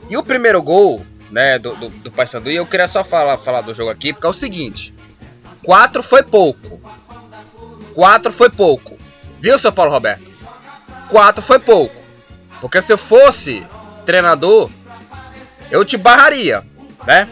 E 0.09 0.15
o 0.15 0.23
primeiro 0.23 0.61
gol 0.61 1.05
né, 1.31 1.59
do, 1.59 1.75
do, 1.75 1.89
do 1.89 2.11
Paysandu, 2.11 2.49
e 2.49 2.55
eu 2.55 2.65
queria 2.65 2.87
só 2.87 3.03
falar, 3.03 3.37
falar 3.37 3.61
do 3.61 3.73
jogo 3.73 3.89
aqui, 3.89 4.13
porque 4.13 4.27
é 4.27 4.29
o 4.29 4.33
seguinte: 4.33 4.93
4 5.63 6.01
foi 6.01 6.23
pouco. 6.23 6.81
4 7.93 8.31
foi 8.31 8.49
pouco. 8.49 8.97
Viu, 9.39 9.57
seu 9.57 9.71
Paulo 9.71 9.91
Roberto? 9.91 10.23
4 11.09 11.41
foi 11.41 11.59
pouco. 11.59 11.95
Porque 12.61 12.81
se 12.81 12.91
eu 12.91 12.97
fosse 12.97 13.65
treinador, 14.05 14.69
eu 15.69 15.83
te 15.83 15.97
barraria, 15.97 16.63
né? 17.05 17.27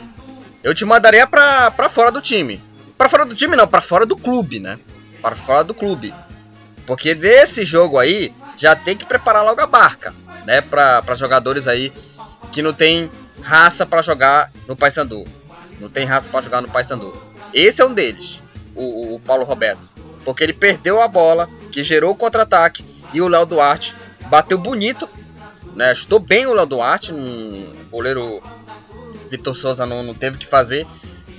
Eu 0.64 0.74
te 0.74 0.84
mandaria 0.86 1.28
pra, 1.28 1.72
pra 1.72 1.90
fora 1.90 2.12
do 2.12 2.22
time. 2.22 2.62
Pra 2.98 3.10
fora 3.10 3.26
do 3.26 3.36
time 3.36 3.56
não, 3.56 3.68
pra 3.68 3.82
fora 3.82 4.06
do 4.06 4.16
clube, 4.16 4.60
né? 4.60 4.80
Para 5.22 5.36
fora 5.36 5.64
do 5.64 5.74
clube. 5.74 6.14
Porque 6.86 7.16
desse 7.16 7.66
jogo 7.66 7.98
aí, 7.98 8.34
já 8.58 8.76
tem 8.76 8.96
que 8.96 9.06
preparar 9.06 9.44
logo 9.44 9.62
a 9.62 9.68
barca, 9.68 10.14
né? 10.46 10.62
Pra, 10.62 11.02
pra 11.02 11.16
jogadores 11.16 11.68
aí 11.68 11.92
que 12.52 12.62
não 12.62 12.74
tem 12.74 13.12
raça 13.42 13.86
para 13.86 14.02
jogar 14.02 14.52
no 14.68 14.76
Paysandu. 14.76 15.24
Não 15.80 15.90
tem 15.90 16.06
raça 16.06 16.30
para 16.30 16.42
jogar 16.42 16.62
no 16.62 16.70
Paysandu. 16.70 17.14
Esse 17.54 17.82
é 17.82 17.86
um 17.86 17.94
deles, 17.94 18.42
o, 18.76 19.16
o 19.16 19.20
Paulo 19.20 19.44
Roberto. 19.44 19.82
Porque 20.24 20.44
ele 20.44 20.54
perdeu 20.54 21.02
a 21.02 21.08
bola, 21.08 21.50
que 21.72 21.84
gerou 21.84 22.12
o 22.12 22.16
contra-ataque, 22.16 22.84
e 23.14 23.22
o 23.22 23.28
Léo 23.28 23.46
Duarte 23.46 23.96
bateu 24.28 24.58
bonito, 24.58 25.08
né? 25.76 25.94
Chutou 25.94 26.20
bem 26.20 26.46
o 26.46 26.54
Léo 26.54 26.66
Duarte, 26.66 27.14
um 27.14 27.76
goleiro 27.92 28.42
Vitor 29.30 29.56
Souza 29.56 29.86
não, 29.86 30.04
não 30.04 30.14
teve 30.14 30.38
que 30.38 30.46
fazer 30.46 30.88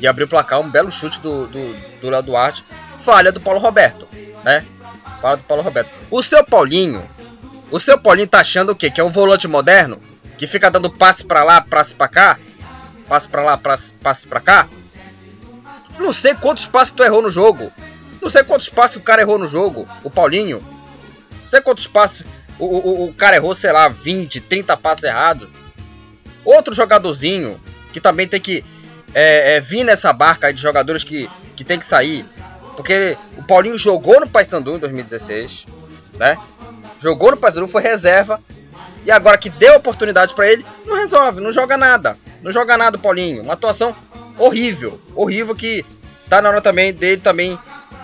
e 0.00 0.06
abriu 0.06 0.26
o 0.26 0.30
placar, 0.30 0.60
um 0.60 0.68
belo 0.68 0.90
chute 0.90 1.20
do, 1.20 1.46
do, 1.46 1.76
do 2.00 2.10
Léo 2.10 2.22
Duarte. 2.22 2.64
Falha 3.00 3.32
do 3.32 3.40
Paulo 3.40 3.60
Roberto, 3.60 4.06
né? 4.44 4.64
Falha 5.20 5.36
do 5.36 5.44
Paulo 5.44 5.62
Roberto. 5.62 5.90
O 6.10 6.22
seu 6.22 6.44
Paulinho, 6.44 7.04
o 7.70 7.80
seu 7.80 7.98
Paulinho 7.98 8.28
tá 8.28 8.40
achando 8.40 8.72
o 8.72 8.76
quê? 8.76 8.90
Que 8.90 9.00
é 9.00 9.04
um 9.04 9.10
volante 9.10 9.48
moderno? 9.48 9.98
Que 10.36 10.46
fica 10.46 10.70
dando 10.70 10.90
passe 10.90 11.24
para 11.24 11.42
lá, 11.42 11.60
passe 11.60 11.94
para 11.94 12.08
cá? 12.08 12.38
Passe 13.08 13.28
para 13.28 13.42
lá, 13.42 13.56
passe, 13.56 14.26
para 14.26 14.40
cá? 14.40 14.68
Não 15.98 16.12
sei 16.12 16.34
quantos 16.34 16.66
passes 16.66 16.92
tu 16.92 17.02
errou 17.02 17.22
no 17.22 17.30
jogo. 17.30 17.72
Não 18.20 18.28
sei 18.28 18.42
quantos 18.42 18.68
passes 18.68 18.96
o 18.96 19.00
cara 19.00 19.22
errou 19.22 19.38
no 19.38 19.46
jogo, 19.46 19.88
o 20.02 20.10
Paulinho. 20.10 20.62
Não 21.42 21.48
sei 21.48 21.60
quantos 21.60 21.86
passes 21.86 22.26
o, 22.58 22.64
o, 22.64 23.04
o 23.06 23.14
cara 23.14 23.36
errou, 23.36 23.54
sei 23.54 23.72
lá, 23.72 23.88
20, 23.88 24.40
30 24.40 24.76
passes 24.76 25.04
errados. 25.04 25.48
Outro 26.44 26.74
jogadorzinho 26.74 27.60
que 27.92 28.00
também 28.00 28.26
tem 28.28 28.40
que 28.40 28.64
é, 29.14 29.56
é, 29.56 29.60
vir 29.60 29.84
nessa 29.84 30.12
barca 30.12 30.52
de 30.52 30.60
jogadores 30.60 31.02
que, 31.04 31.30
que 31.54 31.64
tem 31.64 31.78
que 31.78 31.86
sair. 31.86 32.26
Porque 32.76 33.16
o 33.36 33.42
Paulinho 33.42 33.78
jogou 33.78 34.20
no 34.20 34.28
Paysandu 34.28 34.76
em 34.76 34.78
2016, 34.78 35.66
né? 36.18 36.36
Jogou 37.00 37.30
no 37.30 37.36
Paysandu, 37.36 37.66
foi 37.68 37.82
reserva. 37.82 38.40
E 39.06 39.10
agora 39.12 39.38
que 39.38 39.48
deu 39.48 39.76
oportunidade 39.76 40.34
para 40.34 40.50
ele, 40.50 40.66
não 40.84 40.96
resolve, 40.96 41.40
não 41.40 41.52
joga 41.52 41.76
nada. 41.76 42.18
Não 42.42 42.50
joga 42.50 42.76
nada 42.76 42.98
Paulinho. 42.98 43.42
Uma 43.42 43.52
atuação 43.52 43.94
horrível. 44.36 45.00
Horrível 45.14 45.54
que 45.54 45.86
tá 46.28 46.42
na 46.42 46.48
hora 46.48 46.60
também 46.60 46.92
dele 46.92 47.20
também 47.20 47.56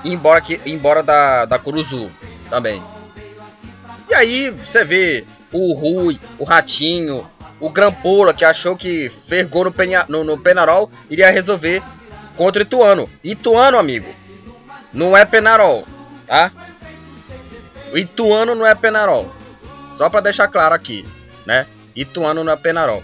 ir 0.04 0.12
embora, 0.12 0.40
ir 0.48 0.60
embora 0.64 1.02
da, 1.02 1.44
da 1.44 1.58
Curuzu 1.58 2.08
também. 2.48 2.80
E 4.08 4.14
aí 4.14 4.50
você 4.50 4.84
vê 4.84 5.24
o 5.52 5.74
Rui, 5.74 6.20
o 6.38 6.44
Ratinho, 6.44 7.28
o 7.58 7.68
Grampola, 7.68 8.32
que 8.32 8.44
achou 8.44 8.76
que 8.76 9.08
fergou 9.08 9.64
no, 9.64 9.72
Penha, 9.72 10.04
no, 10.08 10.22
no 10.22 10.38
Penarol, 10.38 10.88
iria 11.10 11.32
resolver 11.32 11.82
contra 12.36 12.62
o 12.62 12.64
Ituano. 12.64 13.10
Ituano, 13.24 13.76
amigo, 13.76 14.08
não 14.92 15.16
é 15.16 15.24
Penarol, 15.24 15.84
tá? 16.28 16.52
O 17.92 17.98
Ituano 17.98 18.54
não 18.54 18.64
é 18.64 18.74
Penarol. 18.74 19.41
Só 19.96 20.08
para 20.08 20.20
deixar 20.20 20.48
claro 20.48 20.74
aqui, 20.74 21.04
né? 21.46 21.66
Ituano 21.94 22.42
não 22.42 22.52
é 22.52 22.56
Penarol. 22.56 23.02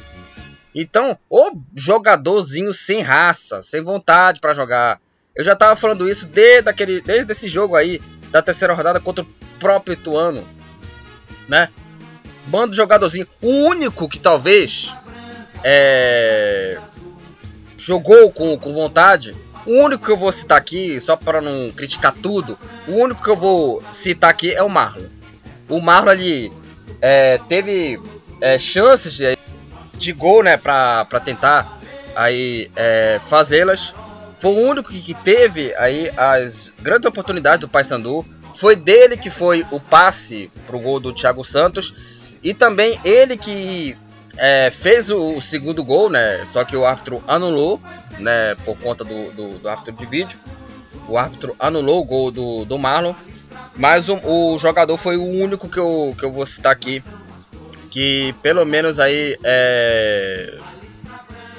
Então, 0.75 1.18
o 1.28 1.50
jogadorzinho 1.75 2.73
sem 2.73 3.00
raça, 3.00 3.62
sem 3.62 3.80
vontade 3.80 4.40
para 4.40 4.52
jogar. 4.52 5.00
Eu 5.35 5.45
já 5.45 5.54
tava 5.57 5.76
falando 5.76 6.09
isso 6.09 6.26
desde, 6.26 6.68
aquele, 6.68 7.00
desde 7.00 7.30
esse 7.33 7.49
jogo 7.49 7.76
aí, 7.76 8.00
da 8.30 8.42
terceira 8.42 8.75
rodada 8.75 9.00
contra 9.00 9.25
o 9.25 9.28
próprio 9.59 9.95
Ituano. 9.95 10.47
Né? 11.49 11.68
Bando 12.47 12.76
jogadorzinho. 12.76 13.26
O 13.40 13.49
único 13.49 14.09
que 14.09 14.21
talvez 14.21 14.95
é, 15.64 16.78
jogou 17.76 18.30
com, 18.33 18.57
com 18.59 18.73
vontade. 18.73 19.35
O 19.66 19.73
único 19.83 20.04
que 20.04 20.12
eu 20.12 20.16
vou 20.16 20.33
citar 20.33 20.59
aqui, 20.59 21.00
só 21.00 21.16
para 21.16 21.40
não 21.40 21.71
criticar 21.73 22.12
tudo, 22.12 22.59
o 22.87 22.92
único 22.92 23.23
que 23.23 23.28
eu 23.30 23.37
vou 23.37 23.83
citar 23.90 24.30
aqui 24.30 24.52
é 24.52 24.62
o 24.62 24.68
Marlon. 24.68 25.07
O 25.68 25.80
Marlon 25.80 26.11
ali 26.11 26.52
é, 27.00 27.38
teve 27.48 28.00
é, 28.40 28.58
chances 28.58 29.14
de, 29.14 29.38
de, 29.94 30.12
gol, 30.12 30.42
né, 30.42 30.56
para 30.56 31.20
tentar 31.24 31.80
aí 32.14 32.70
é, 32.76 33.20
fazê-las. 33.28 33.94
Foi 34.38 34.52
o 34.52 34.68
único 34.68 34.90
que 34.90 35.14
teve 35.14 35.74
aí 35.76 36.10
as 36.16 36.72
grandes 36.80 37.06
oportunidades 37.06 37.60
do 37.60 37.68
Paysandu. 37.68 38.24
Foi 38.54 38.74
dele 38.74 39.16
que 39.16 39.30
foi 39.30 39.64
o 39.70 39.80
passe 39.80 40.50
pro 40.66 40.78
gol 40.78 40.98
do 40.98 41.12
Thiago 41.12 41.44
Santos 41.44 41.94
e 42.42 42.54
também 42.54 42.98
ele 43.04 43.36
que 43.36 43.96
é, 44.36 44.70
fez 44.70 45.10
o, 45.10 45.34
o, 45.34 45.40
segundo 45.40 45.82
gol, 45.82 46.08
né? 46.08 46.44
Só 46.44 46.64
que 46.64 46.76
o 46.76 46.84
árbitro 46.84 47.22
anulou, 47.26 47.80
né? 48.18 48.54
Por 48.64 48.76
conta 48.78 49.04
do, 49.04 49.30
do, 49.32 49.58
do 49.58 49.68
árbitro 49.68 49.92
de 49.94 50.06
vídeo. 50.06 50.38
O 51.08 51.18
árbitro 51.18 51.56
anulou 51.58 52.00
o 52.00 52.04
gol 52.04 52.30
do, 52.30 52.64
do 52.64 52.78
Marlon. 52.78 53.14
Mas 53.78 54.08
o, 54.08 54.16
o, 54.26 54.58
jogador 54.58 54.97
foi 54.99 55.16
o 55.16 55.25
único 55.25 55.68
que 55.68 55.78
eu, 55.78 56.14
que 56.18 56.25
eu 56.25 56.32
vou 56.32 56.44
citar 56.44 56.73
aqui. 56.73 57.02
Que 57.90 58.35
pelo 58.42 58.66
menos 58.66 59.00
aí 59.00 59.38
é, 59.42 60.58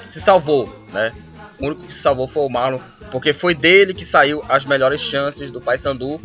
se 0.04 0.20
salvou, 0.20 0.68
né? 0.92 1.12
O 1.58 1.66
único 1.66 1.82
que 1.82 1.94
se 1.94 2.00
salvou 2.00 2.28
foi 2.28 2.44
o 2.44 2.48
Marlon. 2.50 2.78
Porque 3.10 3.32
foi 3.32 3.54
dele 3.54 3.94
que 3.94 4.04
saiu 4.04 4.44
as 4.48 4.64
melhores 4.64 5.00
chances 5.00 5.50
do 5.50 5.60
Paysandu. 5.60 6.20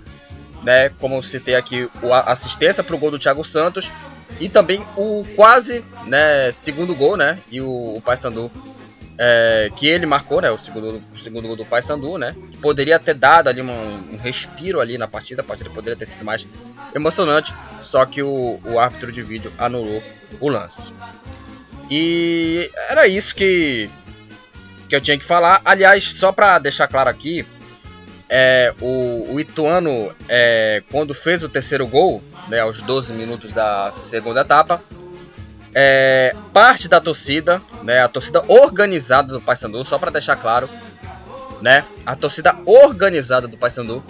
Né, 0.63 0.89
como 0.99 1.13
eu 1.13 1.21
citei 1.21 1.53
aqui, 1.53 1.87
a 2.11 2.31
assistência 2.31 2.83
para 2.83 2.95
o 2.95 2.97
gol 2.97 3.11
do 3.11 3.19
Thiago 3.19 3.45
Santos 3.45 3.91
e 4.39 4.49
também 4.49 4.83
o 4.97 5.23
quase 5.35 5.83
né, 6.07 6.51
segundo 6.51 6.95
gol, 6.95 7.15
né? 7.15 7.37
E 7.51 7.61
o, 7.61 7.93
o 7.95 8.01
Paysandu 8.01 8.51
é, 9.17 9.71
que 9.75 9.87
ele 9.87 10.05
marcou, 10.05 10.41
né? 10.41 10.51
O 10.51 10.57
segundo, 10.57 11.01
segundo 11.15 11.47
gol 11.47 11.55
do 11.55 11.65
Paysandu, 11.65 12.17
né? 12.17 12.35
Que 12.51 12.57
poderia 12.57 12.99
ter 12.99 13.13
dado 13.13 13.47
ali 13.47 13.61
um, 13.61 13.69
um, 14.13 14.17
respiro 14.17 14.79
ali 14.79 14.97
na 14.97 15.07
partida, 15.07 15.41
a 15.41 15.45
partida 15.45 15.69
poderia 15.69 15.97
ter 15.97 16.05
sido 16.05 16.25
mais 16.25 16.47
emocionante, 16.93 17.53
só 17.79 18.05
que 18.05 18.21
o, 18.21 18.59
o 18.63 18.79
árbitro 18.79 19.11
de 19.11 19.21
vídeo 19.21 19.51
anulou 19.57 20.01
o 20.39 20.49
lance. 20.49 20.93
E 21.89 22.69
era 22.89 23.07
isso 23.07 23.35
que, 23.35 23.89
que 24.89 24.95
eu 24.95 25.01
tinha 25.01 25.17
que 25.17 25.25
falar. 25.25 25.61
Aliás, 25.63 26.03
só 26.03 26.31
para 26.31 26.59
deixar 26.59 26.87
claro 26.87 27.09
aqui, 27.09 27.45
é, 28.29 28.73
o, 28.81 29.33
o 29.33 29.39
Ituano, 29.39 30.13
é, 30.27 30.83
quando 30.91 31.13
fez 31.13 31.43
o 31.43 31.49
terceiro 31.49 31.85
gol, 31.87 32.23
né, 32.47 32.59
aos 32.59 32.81
12 32.81 33.13
minutos 33.13 33.53
da 33.53 33.91
segunda 33.93 34.41
etapa. 34.41 34.81
É, 35.77 36.33
parte 36.53 36.87
da 36.87 37.01
torcida, 37.01 37.61
né, 37.83 38.01
a 38.01 38.07
torcida 38.07 38.41
organizada 38.47 39.33
do 39.33 39.41
Paysandu, 39.41 39.83
só 39.83 39.99
para 39.99 40.09
deixar 40.09 40.37
claro, 40.37 40.69
né, 41.61 41.83
a 42.05 42.15
torcida 42.15 42.55
organizada 42.65 43.45
do 43.45 43.57
Paysandu 43.57 44.01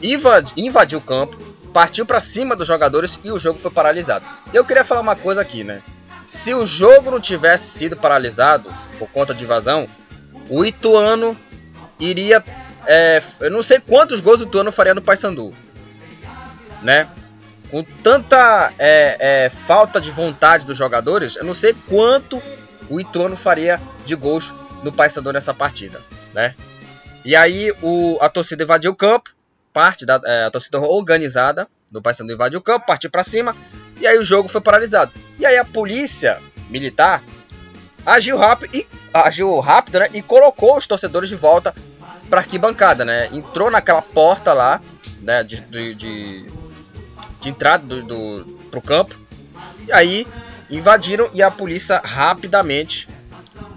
invadiu 0.00 0.98
o 0.98 1.02
campo, 1.02 1.36
partiu 1.72 2.06
para 2.06 2.20
cima 2.20 2.54
dos 2.54 2.68
jogadores 2.68 3.18
e 3.24 3.32
o 3.32 3.38
jogo 3.38 3.58
foi 3.58 3.70
paralisado. 3.70 4.24
Eu 4.54 4.64
queria 4.64 4.84
falar 4.84 5.00
uma 5.00 5.16
coisa 5.16 5.40
aqui, 5.40 5.64
né? 5.64 5.82
Se 6.26 6.54
o 6.54 6.64
jogo 6.66 7.10
não 7.10 7.20
tivesse 7.20 7.78
sido 7.78 7.96
paralisado 7.96 8.72
por 8.98 9.08
conta 9.10 9.34
de 9.34 9.44
invasão, 9.44 9.88
o 10.48 10.64
Ituano 10.64 11.36
iria. 11.98 12.44
É, 12.86 13.22
eu 13.40 13.50
não 13.50 13.62
sei 13.62 13.80
quantos 13.80 14.20
gols 14.20 14.40
o 14.40 14.44
Ituano 14.44 14.70
faria 14.70 14.94
no 14.94 15.02
Paysandu, 15.02 15.52
né? 16.82 17.08
Com 17.70 17.82
tanta 17.82 18.72
é, 18.78 19.44
é, 19.44 19.48
falta 19.48 20.00
de 20.00 20.10
vontade 20.10 20.66
dos 20.66 20.76
jogadores, 20.76 21.36
eu 21.36 21.44
não 21.44 21.54
sei 21.54 21.74
quanto 21.88 22.42
o 22.88 23.00
Ituano 23.00 23.36
faria 23.36 23.80
de 24.04 24.14
gols 24.14 24.54
no 24.82 24.92
Paysandu 24.92 25.32
nessa 25.32 25.52
partida, 25.52 26.00
né? 26.32 26.54
E 27.24 27.36
aí 27.36 27.72
o, 27.82 28.16
a 28.20 28.28
torcida 28.28 28.62
invadiu 28.62 28.92
o 28.92 28.96
campo, 28.96 29.30
parte 29.72 30.06
da 30.06 30.20
é, 30.24 30.44
a 30.44 30.50
torcida 30.50 30.80
organizada 30.80 31.68
do 31.90 32.00
Paysandu 32.00 32.32
invadiu 32.32 32.58
o 32.58 32.62
campo, 32.62 32.86
partiu 32.86 33.10
para 33.10 33.22
cima 33.22 33.54
e 34.00 34.06
aí 34.06 34.18
o 34.18 34.24
jogo 34.24 34.48
foi 34.48 34.60
paralisado. 34.60 35.12
E 35.38 35.44
aí 35.44 35.56
a 35.56 35.64
polícia 35.64 36.38
militar 36.70 37.22
agiu 38.06 38.38
rápido 38.38 38.74
e 38.74 38.86
agiu 39.12 39.58
rápido, 39.60 39.98
né? 39.98 40.08
E 40.14 40.22
colocou 40.22 40.76
os 40.76 40.86
torcedores 40.86 41.28
de 41.28 41.36
volta 41.36 41.74
para 42.30 42.40
arquibancada, 42.40 43.04
né? 43.04 43.28
Entrou 43.32 43.70
naquela 43.70 44.02
porta 44.02 44.52
lá, 44.52 44.80
né? 45.20 45.42
de, 45.42 45.60
de, 45.62 45.94
de 45.94 46.46
de 47.40 47.48
entrada 47.48 47.84
do, 47.84 48.02
do, 48.02 48.44
pro 48.70 48.80
campo. 48.80 49.16
E 49.86 49.92
aí 49.92 50.26
invadiram 50.70 51.28
e 51.32 51.42
a 51.42 51.50
polícia 51.50 52.00
rapidamente 52.04 53.08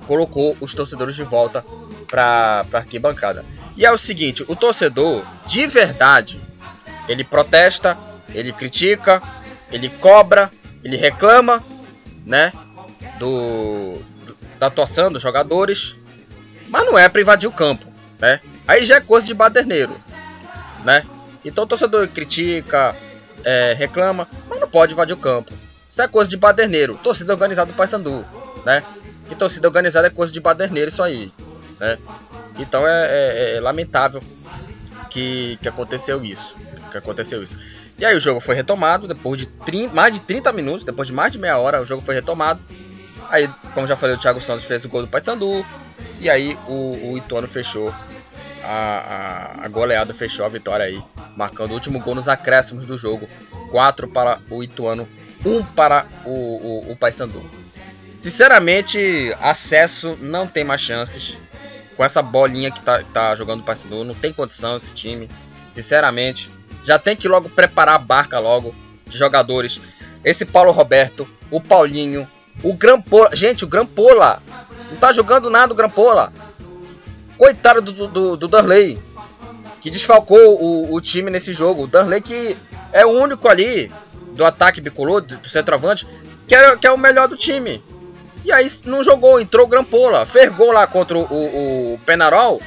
colocou 0.08 0.58
os 0.60 0.74
torcedores 0.74 1.15
de 1.15 1.24
volta 1.24 1.63
para 2.08 2.65
a 2.71 2.78
arquibancada. 2.78 3.45
E 3.78 3.86
é 3.86 3.91
o 3.91 3.97
seguinte, 3.97 4.43
o 4.47 4.56
torcedor 4.56 5.24
de 5.47 5.65
verdade, 5.67 6.39
ele 7.08 7.24
protesta, 7.24 7.97
ele 8.34 8.52
critica, 8.52 9.21
ele 9.71 9.89
cobra, 9.89 10.52
ele 10.84 10.97
reclama, 10.97 11.63
né, 12.26 12.52
do, 13.17 13.97
do 14.26 14.38
da 14.60 14.67
atuação 14.67 15.12
dos 15.12 15.21
jogadores, 15.21 15.95
mas 16.69 16.86
não 16.86 16.97
é 16.97 17.10
para 17.10 17.21
invadir 17.21 17.47
o 17.47 17.52
campo, 17.52 17.86
né? 18.19 18.39
Aí 18.67 18.86
já 18.86 18.97
é 18.97 19.02
coisa 19.02 19.26
de 19.26 19.34
baderneiro, 19.34 19.95
né? 20.84 21.04
Então 21.43 21.63
o 21.63 21.67
torcedor 21.67 22.08
critica, 22.08 22.95
é, 23.44 23.74
reclama, 23.78 24.28
mas 24.50 24.60
não 24.60 24.68
pode 24.68 24.94
invadir 24.94 25.14
o 25.14 25.18
campo. 25.18 25.54
Isso 25.90 26.02
é 26.02 26.08
coisa 26.08 26.30
de 26.30 26.38
baderneiro. 26.38 27.00
Torcida 27.04 27.34
organizada 27.34 27.72
do 27.72 27.76
Paysandu, 27.76 28.26
né? 28.66 28.84
E 29.30 29.36
torcida 29.36 29.68
organizada 29.68 30.08
é 30.08 30.10
coisa 30.10 30.32
de 30.32 30.40
baderneiro 30.40 30.90
isso 30.90 31.04
aí, 31.04 31.32
né? 31.80 31.98
Então 32.58 32.88
é, 32.88 33.08
é, 33.08 33.56
é 33.58 33.62
lamentável 33.62 34.22
que, 35.10 35.58
que 35.62 35.68
aconteceu 35.68 36.24
isso. 36.24 36.56
Que 36.92 36.98
aconteceu 36.98 37.44
isso. 37.44 37.58
E 37.98 38.06
aí 38.06 38.16
o 38.16 38.20
jogo 38.20 38.40
foi 38.40 38.56
retomado 38.56 39.08
depois 39.08 39.40
de 39.40 39.46
30, 39.46 39.94
mais 39.94 40.14
de 40.14 40.22
30 40.22 40.52
minutos, 40.54 40.84
depois 40.84 41.08
de 41.08 41.14
mais 41.14 41.32
de 41.32 41.38
meia 41.38 41.58
hora, 41.58 41.82
o 41.82 41.86
jogo 41.86 42.02
foi 42.02 42.16
retomado. 42.16 42.60
Aí, 43.30 43.50
como 43.74 43.88
já 43.88 43.96
falei, 43.96 44.16
o 44.16 44.20
Thiago 44.20 44.42
Santos 44.42 44.66
fez 44.66 44.84
o 44.84 44.90
gol 44.90 45.04
do 45.04 45.08
Paysandu. 45.08 45.66
E 46.20 46.30
aí 46.30 46.58
o, 46.68 47.12
o 47.12 47.18
Ituano 47.18 47.48
fechou 47.48 47.94
a, 48.63 49.58
a, 49.62 49.65
a, 49.65 49.67
goleada, 49.67 50.13
fechou 50.13 50.45
a 50.45 50.50
vitória 50.50 50.86
aí 50.86 51.02
marcando 51.36 51.71
o 51.71 51.74
último 51.74 52.00
gol 52.00 52.15
nos 52.15 52.28
acréscimos 52.28 52.86
do 52.86 52.97
jogo. 52.97 53.28
4 53.69 54.08
para 54.08 54.39
o 54.50 54.63
Ituano, 54.63 55.08
1 55.45 55.63
para 55.67 56.06
o, 56.26 56.30
o, 56.30 56.91
o 56.91 56.95
Paysandu. 56.95 57.41
Sinceramente, 58.17 59.36
acesso 59.39 60.17
não 60.21 60.45
tem 60.45 60.63
mais 60.63 60.82
chances. 60.82 61.38
Com 61.95 62.04
essa 62.04 62.21
bolinha 62.21 62.71
que 62.71 62.82
tá, 62.82 63.04
tá 63.13 63.36
jogando 63.36 63.62
o 63.62 63.63
Paysandu, 63.63 64.04
não 64.04 64.13
tem 64.13 64.34
condição 64.34 64.78
esse 64.78 64.93
time. 64.93 65.30
Sinceramente, 65.71 66.50
já 66.84 67.00
tem 67.00 67.15
que 67.15 67.28
logo 67.28 67.50
preparar 67.50 67.95
a 67.95 68.00
barca 68.00 68.39
logo 68.39 68.76
de 69.06 69.17
jogadores. 69.17 69.82
Esse 70.24 70.45
Paulo 70.45 70.71
Roberto, 70.71 71.28
o 71.50 71.60
Paulinho, 71.60 72.28
o 72.63 72.74
Grampola. 72.74 73.36
Gente, 73.36 73.63
o 73.63 73.67
Grampola. 73.67 74.41
Não 74.89 74.97
tá 74.97 75.13
jogando 75.13 75.50
nada 75.50 75.74
o 75.74 75.76
Grampola. 75.76 76.34
Coitado 77.42 77.82
do, 77.82 78.08
do, 78.08 78.38
do 78.38 78.48
Darley 78.48 79.02
que 79.80 79.90
desfalcou 79.90 80.62
o, 80.62 80.94
o 80.94 81.02
time 81.02 81.32
nesse 81.32 81.52
jogo. 81.54 81.86
O 81.86 81.88
Darley 81.88 82.22
que 82.22 82.56
é 82.94 83.04
o 83.04 83.10
único 83.10 83.48
ali 83.50 83.92
do 84.36 84.46
ataque 84.46 84.80
bicolor, 84.80 85.22
do 85.22 85.50
centroavante, 85.50 86.08
que 86.48 86.54
é, 86.54 86.78
que 86.78 86.86
é 86.86 86.92
o 86.92 86.98
melhor 87.00 87.28
do 87.28 87.36
time. 87.36 87.84
E 88.46 88.52
aí 88.52 88.70
não 88.86 89.04
jogou, 89.04 89.42
entrou 89.42 89.66
Grampola, 89.66 90.24
fez 90.24 90.54
gol 90.54 90.72
lá 90.72 90.86
contra 90.86 91.18
o, 91.18 91.24
o, 91.24 92.00
Penarol. 92.06 92.62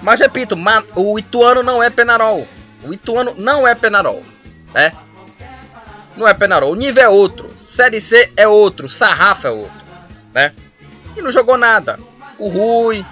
Mas 0.00 0.20
repito, 0.20 0.56
o 0.96 1.18
Ituano 1.18 1.62
não 1.62 1.82
é 1.82 1.90
Penarol. 1.90 2.48
O 2.82 2.94
Ituano 2.94 3.34
não 3.36 3.68
é 3.68 3.74
Penarol, 3.74 4.22
né? 4.72 4.90
Não 6.16 6.26
é 6.26 6.32
Penarol. 6.32 6.72
O 6.72 6.76
nível 6.76 7.02
é 7.02 7.10
outro. 7.10 7.50
Série 7.54 8.00
C 8.00 8.32
é 8.38 8.48
outro. 8.48 8.88
Sarrafa 8.88 9.48
é 9.48 9.50
outro, 9.50 9.84
né? 10.32 10.54
E 11.14 11.20
não 11.20 11.30
jogou 11.30 11.58
nada. 11.58 12.00
O 12.38 12.48
Rui, 12.48 13.04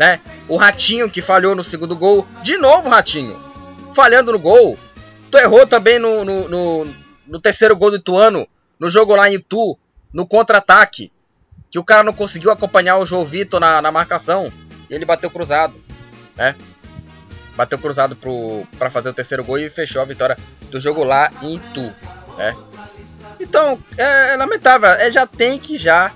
né? 0.00 0.18
O 0.48 0.56
Ratinho 0.56 1.10
que 1.10 1.20
falhou 1.20 1.54
no 1.54 1.62
segundo 1.62 1.94
gol. 1.94 2.26
De 2.42 2.56
novo, 2.56 2.88
Ratinho. 2.88 3.38
Falhando 3.94 4.32
no 4.32 4.38
gol. 4.38 4.78
Tu 5.30 5.36
errou 5.36 5.66
também 5.66 5.98
no, 5.98 6.24
no, 6.24 6.48
no, 6.48 6.94
no 7.26 7.38
terceiro 7.38 7.76
gol 7.76 7.90
do 7.90 7.98
Ituano. 7.98 8.48
No 8.78 8.88
jogo 8.88 9.14
lá 9.14 9.28
em 9.28 9.34
Itu. 9.34 9.78
No 10.10 10.26
contra-ataque. 10.26 11.12
Que 11.70 11.78
o 11.78 11.84
cara 11.84 12.02
não 12.02 12.14
conseguiu 12.14 12.50
acompanhar 12.50 12.96
o 12.96 13.04
João 13.04 13.26
Vitor 13.26 13.60
na, 13.60 13.82
na 13.82 13.92
marcação. 13.92 14.50
E 14.88 14.94
ele 14.94 15.04
bateu 15.04 15.30
cruzado. 15.30 15.74
Né? 16.34 16.56
Bateu 17.54 17.78
cruzado 17.78 18.16
para 18.78 18.90
fazer 18.90 19.10
o 19.10 19.14
terceiro 19.14 19.44
gol 19.44 19.58
e 19.58 19.68
fechou 19.68 20.00
a 20.00 20.06
vitória 20.06 20.38
do 20.70 20.80
jogo 20.80 21.04
lá 21.04 21.30
em 21.42 21.56
Itu. 21.56 21.94
Né? 22.38 22.56
Então, 23.38 23.78
é, 23.98 24.32
é 24.32 24.36
lamentável. 24.36 24.88
É, 24.88 25.10
já 25.10 25.26
tem 25.26 25.58
que 25.58 25.76
já 25.76 26.10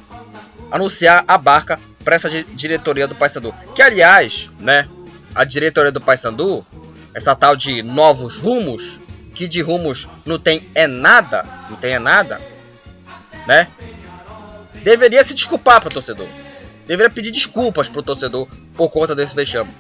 anunciar 0.71 1.23
a 1.29 1.37
barca 1.37 1.79
para 2.05 2.17
essa 2.17 2.29
diretoria 2.29 3.09
do 3.09 3.15
Paysandu. 3.15 3.55
Que, 3.75 3.83
aliás, 3.83 4.51
né, 4.61 4.89
a 5.35 5.45
diretoria 5.45 5.91
do 5.91 6.01
Paysandu, 6.01 6.65
essa 7.15 7.35
tal 7.35 7.57
de 7.57 7.83
novos 7.83 8.37
rumos, 8.37 9.01
que 9.35 9.49
de 9.49 9.63
rumos 9.63 10.09
não 10.25 10.39
tem 10.39 10.63
é 10.75 10.87
nada, 10.87 11.45
não 11.69 11.77
tem 11.77 11.95
é 11.95 11.99
nada, 11.99 12.41
né? 13.47 13.69
Deveria 14.83 15.25
se 15.25 15.35
desculpar 15.35 15.81
para 15.81 15.89
o 15.89 15.93
torcedor. 15.93 16.29
Deveria 16.87 17.11
pedir 17.11 17.31
desculpas 17.31 17.89
para 17.89 18.01
o 18.01 18.03
torcedor 18.03 18.47
por 18.77 18.91
conta 18.91 19.15
desse 19.15 19.35
vexame. 19.35 19.71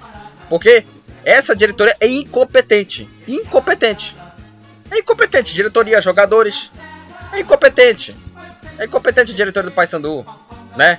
Porque 0.48 0.84
essa 1.24 1.54
diretoria 1.54 1.94
é 2.00 2.06
incompetente. 2.06 3.08
Incompetente. 3.28 4.16
É 4.90 4.98
incompetente. 4.98 5.54
Diretoria, 5.54 6.00
jogadores. 6.00 6.70
É 7.32 7.40
incompetente. 7.40 8.16
É 8.78 8.86
incompetente 8.86 9.34
diretoria 9.34 9.70
do 9.70 9.74
Paysandu, 9.74 10.26
né? 10.76 10.98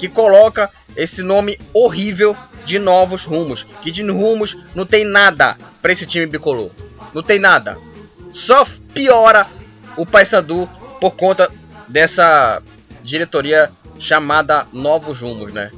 Que 0.00 0.08
coloca 0.08 0.70
esse 0.96 1.22
nome 1.22 1.58
horrível 1.74 2.34
de 2.64 2.78
novos 2.78 3.26
rumos. 3.26 3.66
Que 3.82 3.90
de 3.90 4.02
rumos 4.10 4.56
não 4.74 4.86
tem 4.86 5.04
nada 5.04 5.58
para 5.82 5.92
esse 5.92 6.06
time 6.06 6.24
bicolor. 6.24 6.70
Não 7.12 7.22
tem 7.22 7.38
nada. 7.38 7.76
Só 8.32 8.64
piora 8.94 9.46
o 9.94 10.06
Paysandu 10.06 10.66
por 10.98 11.10
conta 11.10 11.50
dessa 11.86 12.62
diretoria 13.02 13.70
chamada 13.98 14.66
Novos 14.72 15.20
Rumos, 15.20 15.52
né? 15.52 15.70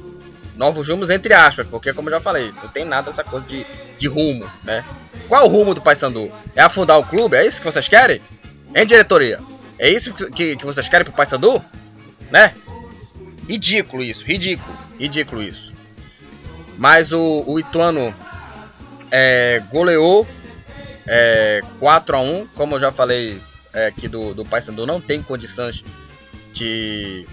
Novos 0.55 0.87
rumos 0.87 1.09
entre 1.09 1.33
aspas, 1.33 1.67
porque 1.67 1.91
como 1.91 2.07
eu 2.07 2.13
já 2.13 2.21
falei, 2.21 2.53
não 2.61 2.69
tem 2.69 2.85
nada 2.85 3.09
essa 3.09 3.23
coisa 3.23 3.45
de, 3.45 3.65
de 3.97 4.07
rumo, 4.07 4.49
né? 4.63 4.85
Qual 5.27 5.45
o 5.45 5.49
rumo 5.49 5.73
do 5.73 5.81
Paysandu? 5.81 6.31
É 6.55 6.61
afundar 6.61 6.97
o 6.97 7.03
clube? 7.03 7.35
É 7.35 7.45
isso 7.45 7.59
que 7.59 7.69
vocês 7.69 7.89
querem? 7.89 8.21
Em 8.73 8.85
diretoria? 8.85 9.39
É 9.77 9.89
isso 9.89 10.13
que, 10.13 10.55
que 10.55 10.65
vocês 10.65 10.87
querem 10.87 11.03
pro 11.03 11.13
Paysandu? 11.13 11.61
Né? 12.31 12.53
Ridículo 13.47 14.03
isso, 14.03 14.25
ridículo, 14.25 14.77
ridículo 14.99 15.43
isso. 15.43 15.73
Mas 16.77 17.11
o, 17.11 17.43
o 17.45 17.59
Ituano 17.59 18.15
é, 19.11 19.61
goleou 19.71 20.27
é, 21.05 21.61
4 21.79 22.17
a 22.17 22.19
1 22.19 22.47
como 22.47 22.75
eu 22.75 22.79
já 22.79 22.91
falei 22.91 23.39
é, 23.73 23.87
aqui 23.87 24.07
do, 24.07 24.33
do 24.33 24.45
Paysandu, 24.45 24.85
não 24.85 25.01
tem 25.01 25.21
condições 25.21 25.83
de, 26.53 27.25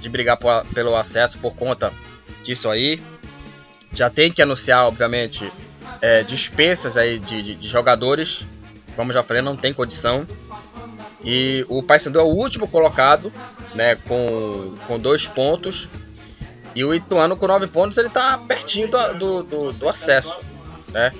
de 0.00 0.08
brigar 0.08 0.36
por, 0.36 0.64
pelo 0.74 0.96
acesso 0.96 1.38
por 1.38 1.54
conta 1.54 1.92
disso 2.42 2.68
aí. 2.68 3.00
Já 3.92 4.08
tem 4.08 4.32
que 4.32 4.40
anunciar, 4.40 4.86
obviamente, 4.86 5.52
é, 6.00 6.22
dispensas 6.22 6.96
aí 6.96 7.18
de, 7.18 7.42
de, 7.42 7.54
de, 7.54 7.68
jogadores. 7.68 8.46
Como 8.96 9.12
já 9.12 9.22
falei, 9.22 9.42
não 9.42 9.56
tem 9.56 9.72
condição. 9.72 10.26
E 11.24 11.64
o 11.68 11.82
Paysandu 11.82 12.18
é 12.18 12.22
o 12.22 12.26
último 12.26 12.66
colocado, 12.66 13.32
né, 13.74 13.96
com, 13.96 14.74
com 14.86 14.98
dois 14.98 15.26
pontos. 15.26 15.88
E 16.74 16.84
o 16.84 16.94
Ituano 16.94 17.36
com 17.36 17.46
nove 17.46 17.66
pontos, 17.66 17.98
ele 17.98 18.08
tá 18.08 18.38
pertinho 18.38 18.88
do, 18.88 19.14
do, 19.14 19.42
do, 19.42 19.72
do 19.72 19.88
acesso, 19.88 20.40
né? 20.88 21.12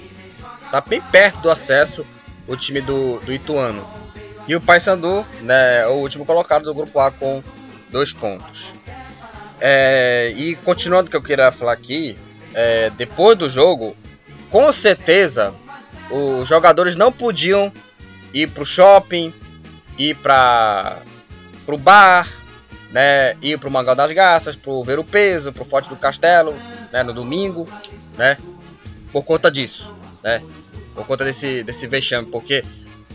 Tá 0.70 0.80
bem 0.80 1.00
perto 1.00 1.40
do 1.40 1.50
acesso 1.50 2.06
o 2.48 2.56
time 2.56 2.80
do, 2.80 3.20
do 3.20 3.32
Ituano. 3.32 3.86
E 4.48 4.56
o 4.56 4.60
Paysandu, 4.60 5.24
né, 5.42 5.82
é 5.82 5.86
o 5.86 5.92
último 5.92 6.24
colocado 6.24 6.64
do 6.64 6.74
grupo 6.74 6.98
A 6.98 7.10
com 7.10 7.42
dois 7.90 8.12
pontos. 8.12 8.74
É, 9.60 10.32
e 10.36 10.56
continuando 10.56 11.06
o 11.06 11.10
que 11.10 11.16
eu 11.16 11.22
queria 11.22 11.52
falar 11.52 11.72
aqui, 11.72 12.18
é, 12.54 12.90
depois 12.90 13.38
do 13.38 13.48
jogo, 13.48 13.96
com 14.50 14.72
certeza 14.72 15.54
os 16.10 16.48
jogadores 16.48 16.96
não 16.96 17.12
podiam 17.12 17.72
ir 18.34 18.48
pro 18.50 18.64
shopping, 18.64 19.32
ir 19.98 20.16
para 20.16 20.98
pro 21.64 21.78
bar, 21.78 22.28
né, 22.90 23.36
ir 23.40 23.58
pro 23.58 23.70
Mangal 23.70 23.94
das 23.94 24.12
Garças, 24.12 24.56
pro 24.56 24.82
Ver 24.84 24.98
o 24.98 25.04
Peso, 25.04 25.52
pro 25.52 25.64
Forte 25.64 25.88
do 25.88 25.96
Castelo, 25.96 26.54
né, 26.92 27.02
no 27.02 27.12
domingo, 27.12 27.68
né, 28.16 28.36
por 29.12 29.22
conta 29.22 29.50
disso, 29.50 29.94
né, 30.22 30.42
por 30.94 31.06
conta 31.06 31.24
desse, 31.24 31.62
desse 31.62 31.86
vexame, 31.86 32.28
porque 32.30 32.64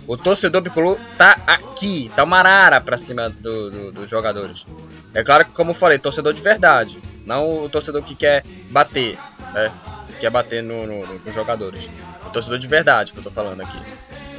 o 0.07 0.15
torcedor 0.15 0.61
bicolor 0.61 0.97
tá 1.17 1.37
aqui, 1.45 2.09
tá 2.15 2.23
uma 2.23 2.37
arara 2.37 2.79
pra 2.79 2.97
cima 2.97 3.29
do, 3.29 3.69
do, 3.69 3.91
dos 3.91 4.09
jogadores. 4.09 4.65
É 5.13 5.21
claro 5.21 5.43
que, 5.43 5.51
como 5.51 5.71
eu 5.71 5.75
falei, 5.75 5.99
torcedor 5.99 6.33
de 6.33 6.41
verdade. 6.41 6.97
Não 7.25 7.65
o 7.65 7.69
torcedor 7.69 8.01
que 8.01 8.15
quer 8.15 8.41
bater, 8.69 9.17
né? 9.53 9.69
Que 10.07 10.13
quer 10.21 10.29
bater 10.29 10.63
no, 10.63 10.87
no, 10.87 11.19
nos 11.19 11.35
jogadores. 11.35 11.89
O 12.25 12.29
torcedor 12.29 12.57
de 12.57 12.67
verdade 12.67 13.11
que 13.11 13.19
eu 13.19 13.23
tô 13.23 13.29
falando 13.29 13.59
aqui. 13.61 13.77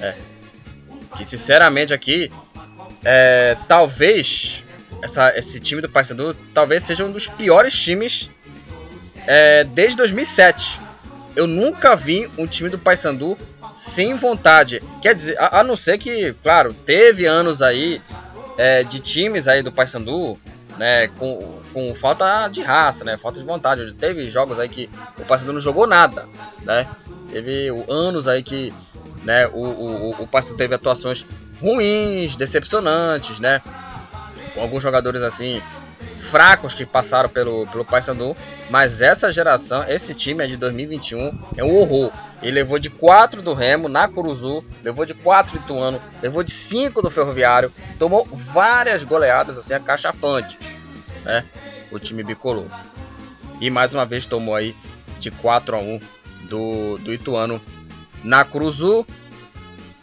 É. 0.01 0.17
Que, 1.17 1.25
sinceramente, 1.25 1.93
aqui, 1.93 2.31
é, 3.05 3.57
talvez 3.67 4.65
essa, 5.03 5.37
esse 5.37 5.61
time 5.61 5.81
do 5.81 5.89
Paysandu 5.89 6.35
talvez 6.53 6.83
seja 6.83 7.05
um 7.05 7.13
dos 7.13 7.29
piores 7.29 7.75
times 7.75 8.31
é, 9.27 9.65
desde 9.65 9.97
2007. 9.97 10.81
Eu 11.37 11.47
nunca 11.47 11.95
vi 11.95 12.29
um 12.37 12.47
time 12.47 12.69
do 12.69 12.79
Paysandu 12.79 13.39
sem 13.73 14.15
vontade. 14.15 14.83
Quer 15.01 15.15
dizer, 15.15 15.37
a, 15.39 15.61
a 15.61 15.65
não 15.65 15.77
ser 15.77 15.99
que, 15.99 16.35
claro, 16.43 16.73
teve 16.73 17.27
anos 17.27 17.63
aí 17.63 18.03
é, 18.57 18.83
de 18.83 18.99
times 18.99 19.47
aí 19.47 19.63
do 19.63 19.71
Paysandu, 19.71 20.37
né, 20.79 21.09
com, 21.09 21.61
com 21.73 21.95
falta 21.95 22.49
de 22.49 22.63
raça, 22.63 23.05
né, 23.05 23.17
falta 23.17 23.39
de 23.39 23.47
vontade. 23.47 23.93
Teve 23.95 24.29
jogos 24.31 24.59
aí 24.59 24.69
que 24.69 24.91
o 25.19 25.25
Paysandu 25.25 25.53
não 25.53 25.61
jogou 25.61 25.87
nada, 25.87 26.27
né? 26.63 26.87
Teve 27.31 27.69
anos 27.89 28.27
aí 28.27 28.43
que, 28.43 28.73
né, 29.29 29.47
o, 29.49 29.59
o, 29.59 30.23
o 30.23 30.27
Paysandu 30.27 30.57
teve 30.57 30.75
atuações 30.75 31.27
ruins, 31.61 32.35
decepcionantes, 32.35 33.39
né? 33.39 33.61
Com 34.55 34.63
alguns 34.63 34.83
jogadores 34.83 35.21
assim 35.21 35.61
fracos 36.17 36.73
que 36.73 36.87
passaram 36.87 37.29
pelo, 37.29 37.67
pelo 37.67 37.85
Paysandu, 37.85 38.35
mas 38.71 39.03
essa 39.03 39.31
geração, 39.31 39.85
esse 39.87 40.15
time 40.15 40.45
é 40.45 40.47
de 40.47 40.57
2021, 40.57 41.39
é 41.59 41.63
um 41.63 41.77
horror. 41.77 42.11
Ele 42.41 42.53
levou 42.53 42.79
de 42.79 42.89
4 42.89 43.43
do 43.43 43.53
Remo 43.53 43.87
na 43.87 44.09
Curuzu, 44.09 44.65
levou 44.83 45.05
de 45.05 45.13
4 45.13 45.59
do 45.59 45.63
Ituano, 45.63 46.01
levou 46.23 46.43
de 46.43 46.51
5 46.51 47.03
do 47.03 47.11
Ferroviário, 47.11 47.71
tomou 47.99 48.27
várias 48.33 49.05
goleadas 49.05 49.59
assim 49.59 49.75
acachapantes, 49.75 50.57
né? 51.23 51.45
O 51.91 51.99
time 51.99 52.23
bicolor. 52.23 52.67
E 53.61 53.69
mais 53.69 53.93
uma 53.93 54.07
vez 54.07 54.25
tomou 54.25 54.55
aí 54.55 54.75
de 55.19 55.31
4 55.31 55.77
a 55.77 55.79
1 55.81 56.01
do, 56.49 56.97
do 56.97 57.13
Ituano 57.13 57.61
na 58.23 58.45
Curuzu. 58.45 59.07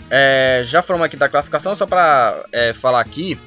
É, 0.10 0.62
já 0.64 0.82
falamos 0.82 1.06
aqui 1.06 1.18
da 1.18 1.28
classificação, 1.28 1.76
só 1.76 1.86
para 1.86 2.46
é, 2.52 2.74
falar 2.74 3.02
aqui, 3.02 3.38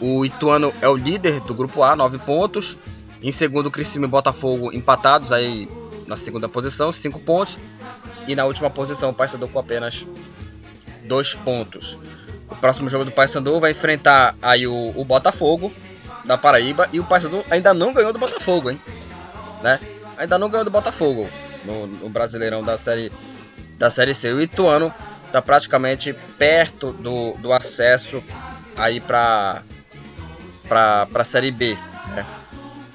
o 0.00 0.24
Ituano 0.24 0.72
é 0.80 0.88
o 0.88 0.96
líder 0.96 1.40
do 1.40 1.54
grupo 1.54 1.82
A, 1.82 1.96
9 1.96 2.18
pontos. 2.18 2.76
Em 3.22 3.30
segundo, 3.30 3.70
Criciúma 3.70 4.06
e 4.06 4.10
Botafogo 4.10 4.72
empatados 4.72 5.32
aí 5.32 5.68
na 6.06 6.16
segunda 6.16 6.48
posição, 6.48 6.92
5 6.92 7.20
pontos. 7.20 7.58
E 8.26 8.34
na 8.34 8.44
última 8.44 8.68
posição, 8.68 9.10
o 9.10 9.14
Paysandu 9.14 9.48
com 9.48 9.58
apenas 9.58 10.06
2 11.04 11.34
pontos. 11.36 11.98
O 12.50 12.56
próximo 12.56 12.90
jogo 12.90 13.04
do 13.04 13.10
Paysandu 13.10 13.58
vai 13.58 13.70
enfrentar 13.70 14.34
aí 14.42 14.66
o, 14.66 14.92
o, 14.94 15.04
Botafogo 15.04 15.72
da 16.24 16.36
Paraíba. 16.36 16.88
E 16.92 17.00
o 17.00 17.04
Paysandu 17.04 17.44
ainda 17.50 17.72
não 17.72 17.92
ganhou 17.92 18.12
do 18.12 18.18
Botafogo, 18.18 18.70
hein? 18.70 18.80
Né? 19.62 19.80
Ainda 20.18 20.38
não 20.38 20.50
ganhou 20.50 20.64
do 20.64 20.70
Botafogo 20.70 21.28
no, 21.64 21.86
no 21.86 22.08
Brasileirão 22.08 22.62
da 22.62 22.76
série, 22.76 23.10
da 23.78 23.90
série 23.90 24.14
C. 24.14 24.32
O 24.32 24.40
Ituano 24.40 24.92
está 25.26 25.42
praticamente 25.42 26.14
perto 26.38 26.92
do, 26.92 27.32
do 27.34 27.52
acesso 27.52 28.22
aí 28.78 29.00
para 29.00 29.62
para 30.68 31.08
a 31.14 31.24
Série 31.24 31.50
B. 31.50 31.74
Né? 32.14 32.26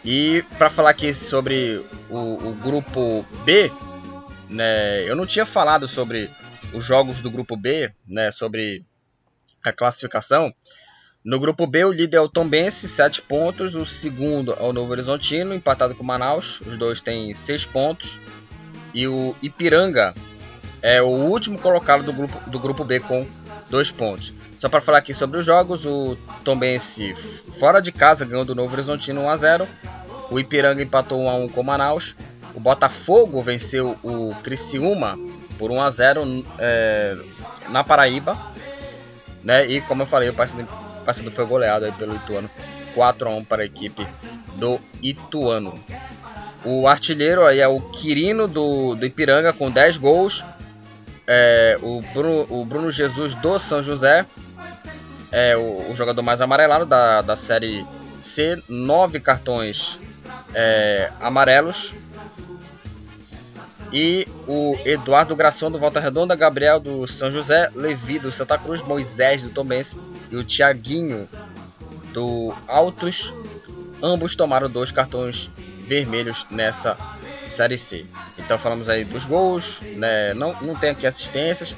E 0.04 0.44
para 0.58 0.70
falar 0.70 0.89
aqui 0.89 1.13
sobre 1.13 1.84
o, 2.10 2.50
o, 2.50 2.54
grupo 2.56 3.26
B, 3.46 3.72
né, 4.50 5.10
eu 5.10 5.15
não 5.15 5.26
tinha 5.26 5.46
falado 5.46 5.88
sobre 5.88 6.30
os 6.74 6.84
jogos 6.84 7.22
do 7.22 7.32
grupo 7.32 7.56
B, 7.56 7.91
né, 8.08 8.32
sobre 8.32 8.84
a 9.63 9.72
classificação. 9.72 10.54
No 11.24 11.39
grupo 11.39 11.67
B, 11.67 11.86
o 11.86 11.91
líder 11.91 12.17
é 12.17 12.22
o 12.22 12.28
Tombense, 12.28 12.88
7 12.88 13.22
pontos. 13.22 13.76
O 13.76 13.86
segundo 13.86 14.54
é 14.54 14.63
o 14.63 14.74
Novo 14.74 14.91
Horizontino, 14.91 15.54
empatado 15.54 15.94
com 15.94 16.04
o 16.04 16.06
Manaus. 16.06 16.62
Os 16.62 16.76
dois 16.78 17.00
têm 17.00 17.32
6 17.32 17.65
pontos. 17.67 18.20
E 18.94 19.08
o 19.08 19.36
Ipiranga 19.41 20.15
é 20.82 21.02
o 21.02 21.08
último 21.08 21.60
colocado 21.60 22.04
do 22.04 22.13
grupo, 22.13 22.50
do 22.50 22.60
grupo 22.60 22.84
B 22.84 23.00
com 23.00 23.26
2 23.70 23.91
pontos. 23.91 24.34
Só 24.58 24.70
para 24.70 24.82
falar 24.82 25.00
aqui 25.00 25.13
sobre 25.13 25.39
os 25.39 25.46
jogos, 25.46 25.86
o 25.86 26.17
Tombense 26.44 27.15
fora 27.60 27.82
de 27.82 27.91
casa 27.91 28.26
ganhou 28.26 28.46
do 28.46 28.54
Novo 28.54 28.74
Horizontino 28.74 29.22
1 29.22 29.30
a 29.30 29.38
0. 29.38 29.67
O 30.30 30.39
Ipiranga 30.39 30.82
empatou 30.82 31.20
1 31.20 31.30
a 31.30 31.34
1 31.36 31.50
com 31.50 31.62
o 31.62 31.63
Manaus. 31.63 32.15
O 32.54 32.60
Botafogo 32.60 33.41
venceu 33.41 33.98
o 34.04 34.36
Criciúma 34.44 35.17
por 35.58 35.72
1 35.72 35.82
a 35.82 35.89
0 35.89 36.46
é, 36.60 37.17
na 37.70 37.84
Paraíba, 37.84 38.38
né? 39.44 39.65
E 39.65 39.82
como 39.82 40.02
eu 40.02 40.06
falei, 40.06 40.30
o 40.30 40.34
Paysandu 40.34 41.32
foi 41.32 41.46
goleado 41.46 41.86
aí 41.86 41.91
pelo 41.94 42.15
Ituano 42.15 42.50
4 42.94 43.30
a 43.30 43.32
1 43.32 43.46
para 43.46 43.63
a 43.63 43.65
equipe 43.65 44.06
do 44.56 44.80
Ituano. 45.02 45.74
O 46.63 46.88
artilheiro 46.88 47.46
aí 47.46 47.60
é 47.60 47.67
o 47.67 47.80
Quirino 47.80 48.48
do, 48.48 48.96
do 48.96 49.06
Ipiranga 49.06 49.54
com 49.54 49.72
10 49.72 49.98
gols. 49.98 50.44
É, 51.34 51.80
o, 51.82 52.02
Bruno, 52.13 52.46
o 52.50 52.65
Bruno 52.65 52.91
Jesus 52.91 53.36
do 53.36 53.58
São 53.58 53.82
José 53.82 54.26
é 55.32 55.56
o, 55.56 55.89
o 55.89 55.96
jogador 55.96 56.22
mais 56.22 56.41
amarelado 56.41 56.86
da, 56.86 57.22
da 57.22 57.38
Série 57.38 57.86
C, 58.20 58.62
nove 58.67 59.17
cartões 59.22 59.98
é, 60.54 61.10
amarelos. 61.22 61.96
E 63.94 64.28
o 64.46 64.78
Eduardo 64.84 65.34
Graçon 65.34 65.72
do 65.72 65.80
Volta 65.80 66.02
Redonda, 66.02 66.36
Gabriel 66.36 66.82
do 66.82 67.08
São 67.08 67.32
José, 67.32 67.72
Levi 67.76 68.20
do 68.20 68.30
Santa 68.30 68.58
Cruz, 68.58 68.82
Moisés 68.82 69.41
do 69.41 69.52
Tombense 69.52 69.98
e 70.30 70.36
o 70.36 70.44
Thiaguinho 70.44 71.30
do 72.12 72.54
Altos. 72.67 73.34
Ambos 74.04 74.36
tomaram 74.36 74.70
dois 74.70 74.91
cartões 74.91 75.50
vermelhos 75.88 76.46
nessa 76.52 76.98
Série 77.51 77.77
C. 77.77 78.05
Então 78.37 78.57
falamos 78.57 78.89
aí 78.89 79.05
dos 79.05 79.25
gols, 79.25 79.81
né? 79.95 80.33
não, 80.33 80.55
não 80.61 80.75
tem 80.75 80.89
aqui 80.89 81.05
assistências, 81.05 81.75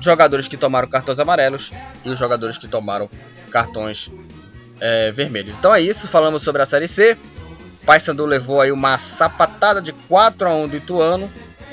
jogadores 0.00 0.48
que 0.48 0.56
tomaram 0.56 0.88
cartões 0.88 1.20
amarelos 1.20 1.72
e 2.04 2.08
os 2.08 2.18
jogadores 2.18 2.56
que 2.56 2.68
tomaram 2.68 3.10
cartões 3.50 4.10
é, 4.80 5.10
vermelhos. 5.10 5.58
Então 5.58 5.74
é 5.74 5.80
isso, 5.80 6.08
falamos 6.08 6.42
sobre 6.42 6.62
a 6.62 6.66
Série 6.66 6.88
C. 6.88 7.16
Paysandu 7.84 8.24
levou 8.24 8.60
aí 8.60 8.72
uma 8.72 8.98
sapatada 8.98 9.80
de 9.80 9.92
4 9.92 10.48
a 10.48 10.54
1 10.54 10.68
do 10.68 10.76
Ituano, 10.76 11.30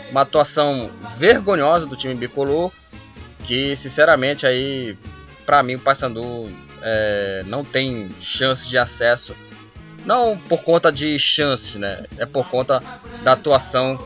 uma 0.10 0.22
atuação 0.22 0.90
vergonhosa 1.18 1.86
do 1.86 1.96
time 1.96 2.16
bicolor, 2.16 2.72
que 3.44 3.76
sinceramente 3.76 4.46
aí 4.46 4.98
para 5.46 5.62
mim 5.64 5.76
o 5.76 5.80
Paysandu 5.80 6.52
é, 6.82 7.44
não 7.46 7.64
tem 7.64 8.10
chance 8.20 8.70
de 8.70 8.78
acesso, 8.78 9.36
não 10.06 10.38
por 10.38 10.62
conta 10.64 10.92
de 10.92 11.18
chances, 11.20 11.76
né? 11.76 12.04
É 12.18 12.26
por 12.26 12.48
conta 12.48 12.82
da 13.24 13.34
atuação 13.34 14.00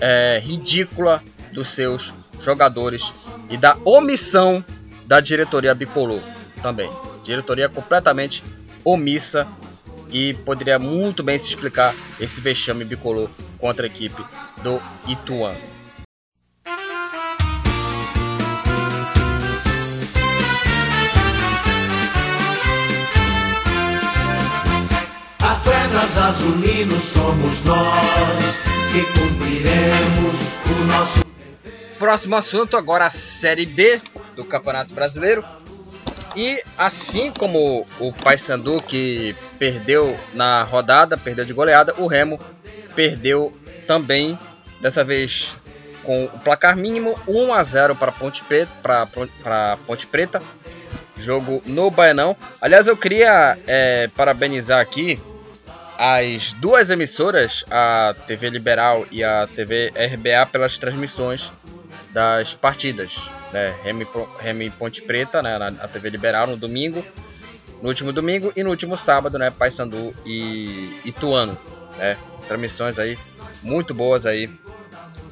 é, 0.00 0.40
ridícula 0.42 1.22
dos 1.52 1.68
seus 1.68 2.14
jogadores 2.40 3.14
e 3.50 3.56
da 3.56 3.76
omissão 3.84 4.64
da 5.06 5.20
diretoria 5.20 5.74
bicolor 5.74 6.20
também. 6.62 6.90
Diretoria 7.22 7.68
completamente 7.68 8.44
omissa 8.84 9.46
e 10.10 10.34
poderia 10.34 10.78
muito 10.78 11.22
bem 11.22 11.38
se 11.38 11.48
explicar 11.48 11.94
esse 12.20 12.40
vexame 12.40 12.84
bicolor 12.84 13.28
contra 13.58 13.86
a 13.86 13.88
equipe 13.88 14.24
do 14.62 14.80
Ituano. 15.06 15.77
Apenas 25.48 26.18
azulinos 26.18 27.02
somos 27.04 27.64
nós 27.64 28.44
que 28.92 29.02
cumpriremos 29.18 30.40
o 30.66 30.84
nosso. 30.84 31.24
Próximo 31.98 32.36
assunto 32.36 32.76
agora 32.76 33.06
a 33.06 33.10
Série 33.10 33.64
B 33.64 33.98
do 34.36 34.44
Campeonato 34.44 34.92
Brasileiro. 34.92 35.42
E 36.36 36.62
assim 36.76 37.32
como 37.32 37.86
o 37.98 38.12
Paysandu 38.12 38.76
que 38.82 39.34
perdeu 39.58 40.20
na 40.34 40.64
rodada, 40.64 41.16
perdeu 41.16 41.46
de 41.46 41.54
goleada, 41.54 41.94
o 41.96 42.06
Remo 42.06 42.38
perdeu 42.94 43.50
também, 43.86 44.38
dessa 44.82 45.02
vez 45.02 45.56
com 46.02 46.24
o 46.24 46.38
placar 46.40 46.76
mínimo 46.76 47.18
1 47.26 47.54
a 47.54 47.62
0 47.62 47.96
para 47.96 48.12
Ponte 48.12 48.44
Preta, 48.44 48.70
para 49.42 49.78
Ponte 49.86 50.06
Preta, 50.06 50.42
jogo 51.16 51.62
no 51.64 51.90
Baianão. 51.90 52.36
Aliás, 52.60 52.86
eu 52.86 52.98
queria 52.98 53.56
é, 53.66 54.10
parabenizar 54.14 54.82
aqui 54.82 55.18
as 55.98 56.52
duas 56.52 56.90
emissoras, 56.90 57.64
a 57.68 58.14
TV 58.28 58.48
Liberal 58.50 59.04
e 59.10 59.24
a 59.24 59.48
TV 59.48 59.88
RBA, 59.88 60.46
pelas 60.46 60.78
transmissões 60.78 61.52
das 62.10 62.54
partidas. 62.54 63.28
Né? 63.52 63.74
Remy, 63.82 64.06
Remy 64.38 64.70
Ponte 64.70 65.02
Preta, 65.02 65.42
né? 65.42 65.58
na, 65.58 65.72
TV 65.88 66.08
Liberal, 66.10 66.46
no 66.46 66.56
domingo, 66.56 67.04
no 67.82 67.88
último 67.88 68.12
domingo 68.12 68.52
e 68.54 68.62
no 68.62 68.70
último 68.70 68.96
sábado, 68.96 69.38
né? 69.38 69.50
Paysandu 69.50 70.14
e 70.24 71.00
Ituano. 71.04 71.58
Né? 71.96 72.16
Transmissões 72.46 73.00
aí 73.00 73.18
muito 73.64 73.92
boas 73.92 74.24
aí 74.24 74.48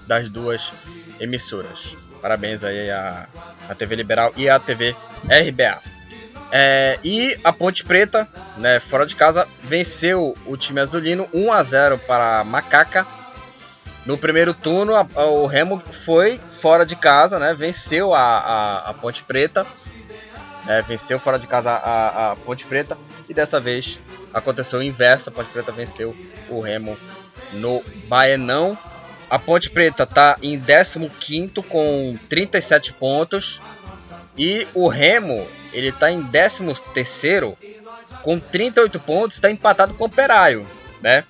das 0.08 0.28
duas 0.28 0.74
emissoras. 1.20 1.96
Parabéns 2.20 2.64
aí 2.64 2.90
à, 2.90 3.28
à 3.68 3.74
TV 3.74 3.94
Liberal 3.94 4.32
e 4.36 4.48
à 4.48 4.58
TV 4.58 4.96
RBA. 5.24 5.95
É, 6.52 6.98
e 7.02 7.38
a 7.42 7.52
Ponte 7.52 7.84
Preta, 7.84 8.28
né, 8.56 8.78
fora 8.78 9.04
de 9.04 9.16
casa, 9.16 9.46
venceu 9.62 10.36
o 10.46 10.56
time 10.56 10.80
azulino 10.80 11.28
1 11.34 11.52
a 11.52 11.62
0 11.62 11.98
para 11.98 12.44
Macaca 12.44 13.06
no 14.06 14.16
primeiro 14.16 14.54
turno, 14.54 14.94
a, 14.94 15.04
a, 15.16 15.24
o 15.24 15.46
Remo 15.46 15.82
foi 15.90 16.40
fora 16.48 16.86
de 16.86 16.94
casa, 16.94 17.40
né? 17.40 17.52
Venceu 17.52 18.14
a, 18.14 18.78
a 18.90 18.94
Ponte 18.94 19.24
Preta. 19.24 19.66
É, 20.68 20.80
venceu 20.82 21.18
fora 21.18 21.40
de 21.40 21.48
casa 21.48 21.72
a, 21.72 22.36
Ponte 22.44 22.64
Preta. 22.66 22.96
E 23.28 23.34
dessa 23.34 23.58
vez 23.58 23.98
aconteceu 24.32 24.78
o 24.78 24.82
inverso. 24.82 25.30
A 25.30 25.32
Ponte 25.32 25.50
Preta 25.50 25.72
venceu 25.72 26.16
o 26.48 26.60
Remo 26.60 26.96
no 27.54 27.82
Baenão. 28.06 28.78
A 29.28 29.40
Ponte 29.40 29.70
Preta 29.70 30.04
está 30.04 30.36
em 30.40 30.60
15 30.60 31.50
com 31.68 32.16
37 32.28 32.92
pontos. 32.92 33.60
E 34.38 34.68
o 34.72 34.86
Remo 34.86 35.48
ele 35.76 35.90
está 35.90 36.10
em 36.10 36.22
13 36.24 36.64
com 38.22 38.38
38 38.38 38.98
pontos. 39.00 39.36
Está 39.36 39.50
empatado 39.50 39.94
com 39.94 40.04
o 40.04 40.06
Operário, 40.06 40.66
né? 41.02 41.22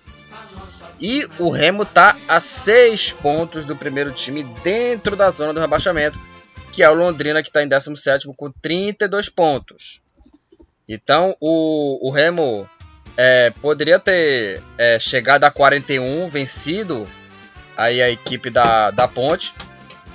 E 1.01 1.29
o 1.39 1.51
Remo 1.51 1.83
está 1.83 2.17
a 2.27 2.41
6 2.41 3.13
pontos 3.13 3.67
do 3.67 3.77
primeiro 3.77 4.13
time 4.13 4.45
dentro 4.63 5.17
da 5.17 5.31
zona 5.31 5.53
do 5.53 5.61
rebaixamento, 5.61 6.19
que 6.73 6.83
é 6.83 6.89
o 6.89 6.95
Londrina, 6.95 7.43
que 7.43 7.49
está 7.49 7.63
em 7.63 7.69
17 7.69 8.29
com 8.37 8.51
32 8.51 9.29
pontos. 9.29 10.01
Então 10.89 11.37
o, 11.41 12.09
o 12.09 12.11
Remo 12.11 12.69
é, 13.17 13.51
poderia 13.61 13.99
ter 13.99 14.63
é, 14.79 14.99
chegado 14.99 15.45
a 15.45 15.51
41, 15.51 16.29
vencido 16.29 17.07
aí 17.77 18.01
a 18.01 18.09
equipe 18.09 18.49
da, 18.49 18.91
da 18.91 19.09
Ponte. 19.09 19.53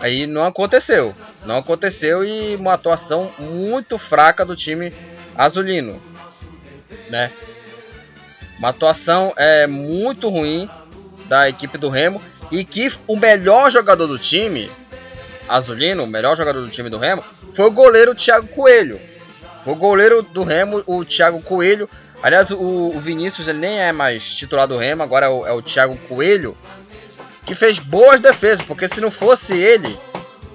Aí 0.01 0.27
não 0.27 0.45
aconteceu. 0.45 1.15
Não 1.45 1.57
aconteceu 1.57 2.25
e 2.25 2.55
uma 2.55 2.73
atuação 2.73 3.31
muito 3.39 3.97
fraca 3.97 4.43
do 4.43 4.55
time 4.55 4.93
azulino. 5.35 6.01
Né? 7.09 7.31
Uma 8.59 8.69
atuação 8.69 9.33
é, 9.37 9.65
muito 9.67 10.27
ruim 10.27 10.69
da 11.27 11.47
equipe 11.47 11.77
do 11.77 11.89
Remo 11.89 12.21
e 12.51 12.63
que 12.63 12.91
o 13.07 13.15
melhor 13.15 13.71
jogador 13.71 14.07
do 14.07 14.19
time, 14.19 14.69
Azulino, 15.47 16.03
o 16.03 16.07
melhor 16.07 16.35
jogador 16.35 16.61
do 16.61 16.69
time 16.69 16.89
do 16.89 16.97
Remo, 16.97 17.23
foi 17.53 17.65
o 17.65 17.71
goleiro 17.71 18.13
Thiago 18.13 18.47
Coelho. 18.47 18.99
Foi 19.63 19.73
o 19.73 19.77
goleiro 19.77 20.21
do 20.21 20.43
Remo, 20.43 20.83
o 20.85 21.05
Thiago 21.05 21.41
Coelho. 21.41 21.89
Aliás, 22.21 22.51
o, 22.51 22.91
o 22.93 22.99
Vinícius 22.99 23.47
ele 23.47 23.59
nem 23.59 23.79
é 23.79 23.91
mais 23.91 24.23
titular 24.35 24.67
do 24.67 24.77
Remo, 24.77 25.01
agora 25.01 25.27
é 25.27 25.29
o, 25.29 25.47
é 25.47 25.51
o 25.53 25.61
Thiago 25.61 25.95
Coelho, 26.09 26.57
que 27.45 27.55
fez 27.55 27.79
boas 27.79 28.19
defesas, 28.19 28.61
porque 28.61 28.87
se 28.87 29.01
não 29.01 29.11
fosse 29.11 29.57
ele, 29.57 29.97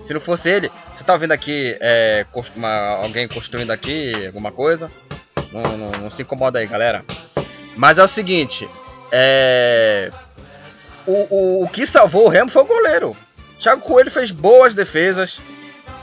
se 0.01 0.15
não 0.15 0.21
fosse 0.21 0.51
ele, 0.51 0.71
você 0.95 1.05
tá 1.05 1.17
vendo 1.17 1.33
aqui 1.33 1.77
é, 1.81 2.27
uma, 2.55 3.03
alguém 3.03 3.27
construindo 3.27 3.71
aqui 3.71 4.27
alguma 4.27 4.53
coisa? 4.53 4.91
Não, 5.53 5.77
não, 5.77 5.91
não 5.93 6.11
se 6.11 6.23
incomoda 6.23 6.59
aí, 6.59 6.67
galera. 6.67 7.05
Mas 7.77 7.99
é 7.99 8.05
o 8.05 8.09
seguinte, 8.09 8.69
é... 9.11 10.11
O, 11.07 11.13
o, 11.13 11.65
o 11.65 11.69
que 11.69 11.87
salvou 11.87 12.27
o 12.27 12.29
Remo 12.29 12.51
foi 12.51 12.63
o 12.63 12.67
goleiro. 12.67 13.17
Thiago 13.59 13.83
Coelho 13.83 14.11
fez 14.11 14.31
boas 14.31 14.75
defesas. 14.75 15.41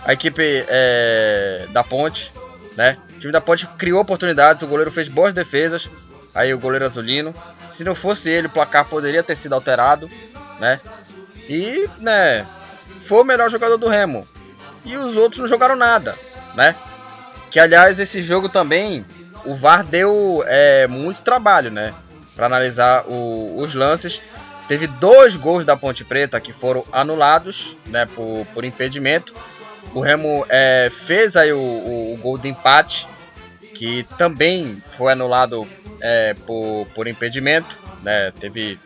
A 0.06 0.14
equipe 0.14 0.66
é, 0.68 1.66
da 1.72 1.84
Ponte, 1.84 2.32
né? 2.76 2.98
O 3.16 3.20
time 3.20 3.32
da 3.32 3.42
Ponte 3.42 3.68
criou 3.78 4.02
oportunidades, 4.02 4.64
o 4.64 4.68
goleiro 4.68 4.92
fez 4.92 5.08
boas 5.08 5.34
defesas. 5.34 5.90
Aí 6.34 6.54
o 6.54 6.60
goleiro 6.60 6.86
azulino. 6.86 7.34
Se 7.68 7.84
não 7.84 7.94
fosse 7.94 8.30
ele, 8.30 8.48
o 8.48 8.50
placar 8.50 8.86
poderia 8.86 9.24
ter 9.24 9.36
sido 9.36 9.54
alterado, 9.54 10.10
né? 10.60 10.80
E, 11.50 11.90
né, 12.00 12.46
foi 13.00 13.22
o 13.22 13.26
melhor 13.26 13.50
jogador 13.50 13.78
do 13.78 13.88
Remo. 13.88 14.28
E 14.86 14.98
os 14.98 15.16
outros 15.16 15.40
não 15.40 15.48
jogaram 15.48 15.76
nada, 15.76 16.18
né? 16.56 16.76
Que 17.50 17.60
aliás, 17.60 18.00
esse 18.00 18.22
jogo 18.22 18.50
também, 18.50 19.06
o 19.46 19.56
VAR 19.56 19.84
deu 19.84 20.44
é, 20.48 20.88
muito 20.88 21.22
trabalho, 21.22 21.72
né? 21.72 21.94
Para 22.36 22.48
analisar 22.48 23.06
o, 23.08 23.58
os 23.58 23.74
lances. 23.74 24.22
Teve 24.68 24.88
dois 24.88 25.36
gols 25.36 25.66
da 25.66 25.76
Ponte 25.76 26.04
Preta 26.04 26.40
que 26.40 26.54
foram 26.54 26.86
anulados 26.92 27.78
né, 27.86 28.06
por, 28.06 28.48
por 28.54 28.66
impedimento. 28.66 29.34
O 29.94 30.00
Remo 30.00 30.46
é, 30.50 30.90
fez 30.90 31.36
aí 31.36 31.52
o, 31.52 31.60
o, 31.60 32.14
o, 32.14 32.18
gol 32.18 32.38
de 32.38 32.48
empate, 32.48 33.08
que 33.76 34.04
também 34.18 34.82
foi 34.98 35.12
anulado 35.12 35.68
é, 36.02 36.34
por, 36.46 36.88
por 36.96 37.08
impedimento. 37.08 37.78
Né? 38.02 38.32
Teve 38.40 38.80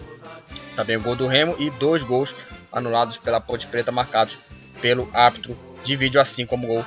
também 0.77 0.95
o 0.95 1.01
gol 1.01 1.15
do 1.15 1.27
Remo 1.27 1.55
e 1.57 1.69
dois 1.71 2.03
gols 2.03 2.35
anulados 2.71 3.17
pela 3.17 3.41
Ponte 3.41 3.65
Preta, 3.67 3.91
marcados 3.91 4.37
pelo 4.79 5.09
árbitro 5.11 5.57
de 5.83 5.95
vídeo, 5.95 6.21
assim 6.21 6.45
como 6.45 6.65
o 6.65 6.67
gol 6.67 6.85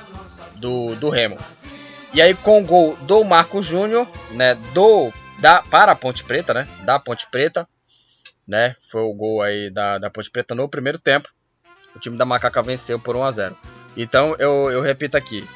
do, 0.55 0.95
do 0.95 1.09
Remo. 1.09 1.37
E 2.13 2.21
aí 2.21 2.33
com 2.33 2.61
o 2.61 2.65
gol 2.65 2.95
do 3.01 3.23
Marco 3.23 3.61
Júnior, 3.61 4.07
né, 4.31 4.55
do 4.73 5.11
da 5.39 5.61
para 5.61 5.91
a 5.91 5.95
Ponte 5.95 6.23
Preta, 6.23 6.53
né, 6.53 6.67
da 6.83 6.97
Ponte 6.97 7.27
Preta, 7.29 7.67
né? 8.47 8.75
Foi 8.89 9.01
o 9.01 9.13
gol 9.13 9.41
aí 9.41 9.69
da, 9.69 9.97
da 9.97 10.09
Ponte 10.09 10.31
Preta 10.31 10.55
no 10.55 10.69
primeiro 10.69 10.97
tempo. 10.97 11.29
O 11.95 11.99
time 11.99 12.17
da 12.17 12.25
Macaca 12.25 12.61
venceu 12.61 12.97
por 12.97 13.15
1 13.15 13.23
a 13.23 13.31
0. 13.31 13.57
Então 13.97 14.35
eu, 14.39 14.71
eu 14.71 14.81
repito 14.81 15.17
aqui, 15.17 15.47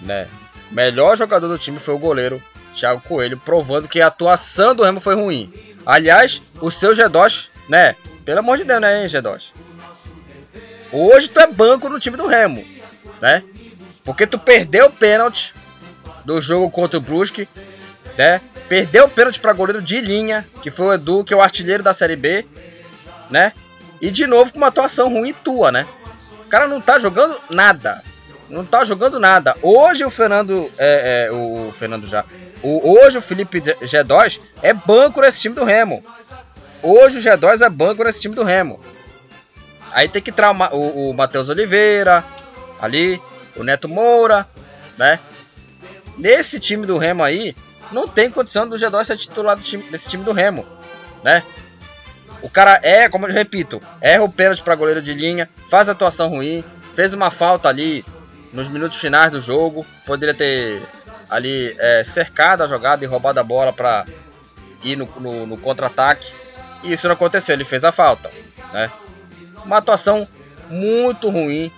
né? 0.00 0.28
melhor 0.72 1.16
jogador 1.16 1.48
do 1.48 1.58
time 1.58 1.78
foi 1.78 1.94
o 1.94 1.98
goleiro 1.98 2.42
Thiago 2.74 3.00
Coelho, 3.00 3.38
provando 3.38 3.88
que 3.88 4.00
a 4.00 4.06
atuação 4.06 4.74
do 4.74 4.82
Remo 4.82 5.00
foi 5.00 5.14
ruim. 5.14 5.52
Aliás, 5.84 6.42
o 6.60 6.70
seu 6.70 6.92
G2, 6.92 7.48
né? 7.68 7.96
Pelo 8.24 8.40
amor 8.40 8.58
de 8.58 8.64
Deus, 8.64 8.80
né, 8.80 9.02
hein, 9.02 9.08
G2? 9.08 9.52
Hoje 10.92 11.28
tu 11.28 11.40
é 11.40 11.46
banco 11.46 11.88
no 11.88 11.98
time 11.98 12.16
do 12.16 12.26
Remo, 12.26 12.64
né? 13.20 13.42
Porque 14.04 14.26
tu 14.26 14.38
perdeu 14.38 14.86
o 14.86 14.92
pênalti 14.92 15.54
do 16.24 16.40
jogo 16.40 16.70
contra 16.70 16.98
o 16.98 17.00
Brusque, 17.00 17.48
né? 18.16 18.40
Perdeu 18.68 19.04
o 19.04 19.10
pênalti 19.10 19.40
para 19.40 19.52
goleiro 19.52 19.82
de 19.82 20.00
linha, 20.00 20.46
que 20.62 20.70
foi 20.70 20.86
o 20.86 20.92
Edu, 20.92 21.24
que 21.24 21.34
é 21.34 21.36
o 21.36 21.42
artilheiro 21.42 21.82
da 21.82 21.92
Série 21.92 22.16
B, 22.16 22.46
né? 23.30 23.52
E 24.00 24.10
de 24.10 24.26
novo 24.26 24.52
com 24.52 24.58
uma 24.58 24.68
atuação 24.68 25.08
ruim 25.08 25.32
tua, 25.32 25.70
né? 25.72 25.86
O 26.44 26.48
cara 26.48 26.66
não 26.66 26.80
tá 26.80 26.98
jogando 26.98 27.38
nada. 27.50 28.02
Não 28.48 28.64
tá 28.64 28.84
jogando 28.84 29.18
nada. 29.18 29.56
Hoje 29.62 30.04
o 30.04 30.10
Fernando. 30.10 30.70
É, 30.76 31.26
é, 31.26 31.32
o 31.32 31.72
Fernando 31.72 32.06
já. 32.06 32.24
O, 32.62 32.96
hoje 32.96 33.18
o 33.18 33.22
Felipe 33.22 33.60
G2 33.60 34.40
é 34.62 34.72
banco 34.72 35.20
nesse 35.20 35.40
time 35.40 35.54
do 35.54 35.64
Remo. 35.64 36.04
Hoje 36.82 37.18
o 37.18 37.22
G2 37.22 37.64
é 37.64 37.68
banco 37.68 38.04
nesse 38.04 38.20
time 38.20 38.34
do 38.34 38.44
Remo. 38.44 38.80
Aí 39.90 40.08
tem 40.08 40.22
que 40.22 40.30
entrar 40.30 40.52
o, 40.72 41.10
o 41.10 41.14
Matheus 41.14 41.48
Oliveira, 41.48 42.24
ali, 42.80 43.20
o 43.56 43.62
Neto 43.62 43.88
Moura, 43.88 44.46
né? 44.96 45.18
Nesse 46.16 46.58
time 46.58 46.86
do 46.86 46.98
Remo 46.98 47.22
aí, 47.22 47.54
não 47.90 48.08
tem 48.08 48.30
condição 48.30 48.68
do 48.68 48.76
G2 48.76 49.04
ser 49.04 49.16
titular 49.16 49.58
time, 49.58 49.82
desse 49.84 50.08
time 50.08 50.24
do 50.24 50.32
Remo, 50.32 50.66
né? 51.22 51.42
O 52.40 52.48
cara 52.48 52.80
é, 52.82 53.08
como 53.08 53.26
eu 53.26 53.32
repito, 53.32 53.80
erra 54.00 54.24
o 54.24 54.32
pênalti 54.32 54.62
para 54.62 54.74
goleiro 54.74 55.00
de 55.00 55.14
linha, 55.14 55.48
faz 55.68 55.88
atuação 55.88 56.28
ruim, 56.28 56.64
fez 56.94 57.14
uma 57.14 57.30
falta 57.30 57.68
ali 57.68 58.04
nos 58.52 58.68
minutos 58.68 58.98
finais 58.98 59.30
do 59.30 59.40
jogo, 59.40 59.86
poderia 60.04 60.34
ter 60.34 60.82
ali 61.32 61.74
é, 61.78 62.04
cercado 62.04 62.62
a 62.62 62.66
jogada 62.66 63.02
e 63.04 63.06
roubado 63.08 63.40
a 63.40 63.42
bola 63.42 63.72
para 63.72 64.04
ir 64.82 64.96
no, 64.96 65.08
no, 65.18 65.46
no 65.46 65.56
contra-ataque. 65.56 66.32
E 66.82 66.92
isso 66.92 67.06
não 67.06 67.14
aconteceu, 67.14 67.54
ele 67.54 67.64
fez 67.64 67.84
a 67.84 67.92
falta, 67.92 68.30
né? 68.72 68.90
Uma 69.64 69.78
atuação 69.78 70.28
muito 70.68 71.30
ruim 71.30 71.72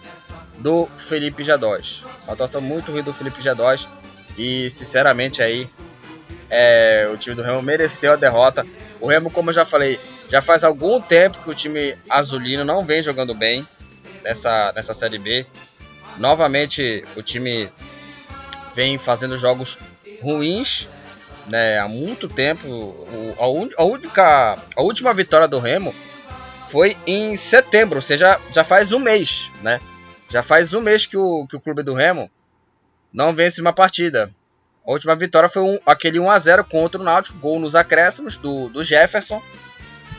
do 0.59 0.89
Felipe 0.97 1.43
G2. 1.43 2.05
Uma 2.25 2.33
atuação 2.33 2.61
muito 2.61 2.91
ruim 2.91 3.03
do 3.03 3.13
Felipe 3.13 3.41
G2. 3.41 3.87
E 4.37 4.69
sinceramente 4.71 5.43
aí 5.43 5.69
é, 6.51 7.09
o 7.13 7.17
time 7.17 7.37
do 7.37 7.43
Remo 7.43 7.63
mereceu 7.63 8.13
a 8.13 8.17
derrota. 8.17 8.67
O 9.01 9.07
Remo, 9.07 9.31
como 9.31 9.51
eu 9.51 9.55
já 9.55 9.65
falei, 9.65 10.01
já 10.29 10.41
faz 10.41 10.65
algum 10.65 11.01
tempo 11.01 11.39
que 11.39 11.51
o 11.51 11.55
time 11.55 11.97
azulino 12.09 12.65
não 12.65 12.85
vem 12.85 13.03
jogando 13.03 13.35
bem 13.35 13.67
nessa, 14.23 14.73
nessa 14.75 14.95
Série 14.95 15.19
B. 15.19 15.47
Novamente 16.17 17.05
o 17.17 17.23
time 17.23 17.71
vem 18.75 18.99
fazendo 18.99 19.39
jogos 19.39 19.79
ruins 20.23 20.89
né, 21.47 21.79
há 21.79 21.89
muito 21.89 22.29
tempo. 22.29 23.07
A, 23.39 23.45
a, 23.83 23.85
única, 23.85 24.59
a 24.77 24.83
última 24.83 25.13
vitória 25.13 25.49
do 25.49 25.59
Remo 25.59 25.95
foi 26.69 26.97
em 27.07 27.37
setembro, 27.37 27.97
ou 27.97 28.03
seja, 28.03 28.39
já 28.53 28.65
faz 28.65 28.93
um 28.93 28.99
mês, 28.99 29.51
né? 29.63 29.81
Já 30.31 30.43
faz 30.43 30.73
um 30.75 30.81
mês 30.81 31.07
que 31.07 31.17
o, 31.17 31.47
que 31.47 31.57
o 31.57 31.61
clube 31.61 31.83
do 31.83 31.95
Remo 31.95 32.31
não 33.13 33.33
vence 33.33 33.61
uma 33.61 33.73
partida. 33.73 34.31
A 34.87 34.91
última 34.91 35.15
vitória 35.15 35.49
foi 35.49 35.63
um, 35.63 35.79
aquele 35.87 36.19
1x0 36.19 36.65
contra 36.65 37.01
o 37.01 37.05
Náutico, 37.05 37.39
gol 37.39 37.61
nos 37.61 37.75
acréscimos 37.75 38.37
do, 38.37 38.69
do 38.69 38.83
Jefferson. 38.83 39.43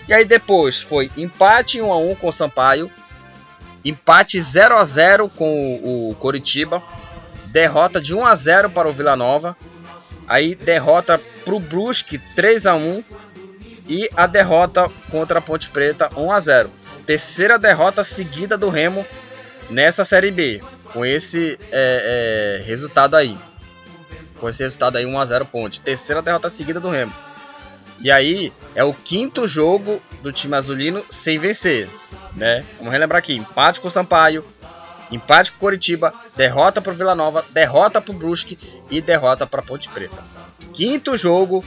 E 0.07 0.13
aí 0.13 0.23
depois 0.23 0.81
foi 0.81 1.11
empate 1.17 1.79
1x1 1.79 2.17
com 2.17 2.29
o 2.29 2.31
Sampaio, 2.31 2.89
empate 3.83 4.39
0x0 4.39 5.29
com 5.35 5.75
o, 5.83 6.11
o 6.11 6.15
Coritiba, 6.15 6.81
derrota 7.55 8.01
de 8.01 8.13
1x0 8.13 8.69
para 8.69 8.89
o 8.89 8.91
Vila 8.91 9.15
Nova, 9.15 9.55
aí 10.27 10.55
derrota 10.55 11.17
para 11.45 11.55
o 11.55 11.59
Brusque 11.59 12.19
3x1 12.35 13.01
e 13.87 14.09
a 14.13 14.27
derrota 14.27 14.91
contra 15.09 15.39
a 15.39 15.41
Ponte 15.41 15.69
Preta 15.69 16.09
1 16.17 16.31
a 16.33 16.39
0. 16.41 16.69
Terceira 17.05 17.57
derrota 17.57 18.03
seguida 18.03 18.57
do 18.57 18.67
Remo 18.67 19.05
nessa 19.69 20.03
Série 20.03 20.31
B, 20.31 20.61
com 20.91 21.05
esse 21.05 21.57
é, 21.71 22.59
é, 22.59 22.65
resultado 22.65 23.15
aí. 23.15 23.37
Com 24.37 24.49
esse 24.49 24.61
resultado 24.61 24.97
aí 24.97 25.05
1 25.05 25.17
a 25.17 25.25
0 25.25 25.45
Ponte. 25.45 25.79
Terceira 25.79 26.21
derrota 26.21 26.49
seguida 26.49 26.81
do 26.81 26.89
Remo. 26.89 27.13
E 28.01 28.11
aí 28.11 28.51
é 28.75 28.83
o 28.83 28.93
quinto 28.93 29.47
jogo 29.47 30.01
do 30.21 30.29
time 30.29 30.57
azulino 30.57 31.05
sem 31.07 31.39
vencer, 31.39 31.87
né? 32.35 32.65
Vamos 32.77 32.91
relembrar 32.91 33.19
aqui: 33.19 33.33
empate 33.33 33.79
com 33.79 33.87
o 33.87 33.91
Sampaio, 33.91 34.43
empate 35.11 35.51
com 35.51 35.59
Coritiba, 35.59 36.13
derrota 36.35 36.81
para 36.81 36.93
Vila 36.93 37.15
Nova, 37.15 37.45
derrota 37.51 38.01
para 38.01 38.11
o 38.11 38.17
Brusque 38.17 38.57
e 38.89 39.01
derrota 39.01 39.45
para 39.45 39.61
Ponte 39.61 39.89
Preta. 39.89 40.23
Quinto 40.73 41.15
jogo 41.15 41.63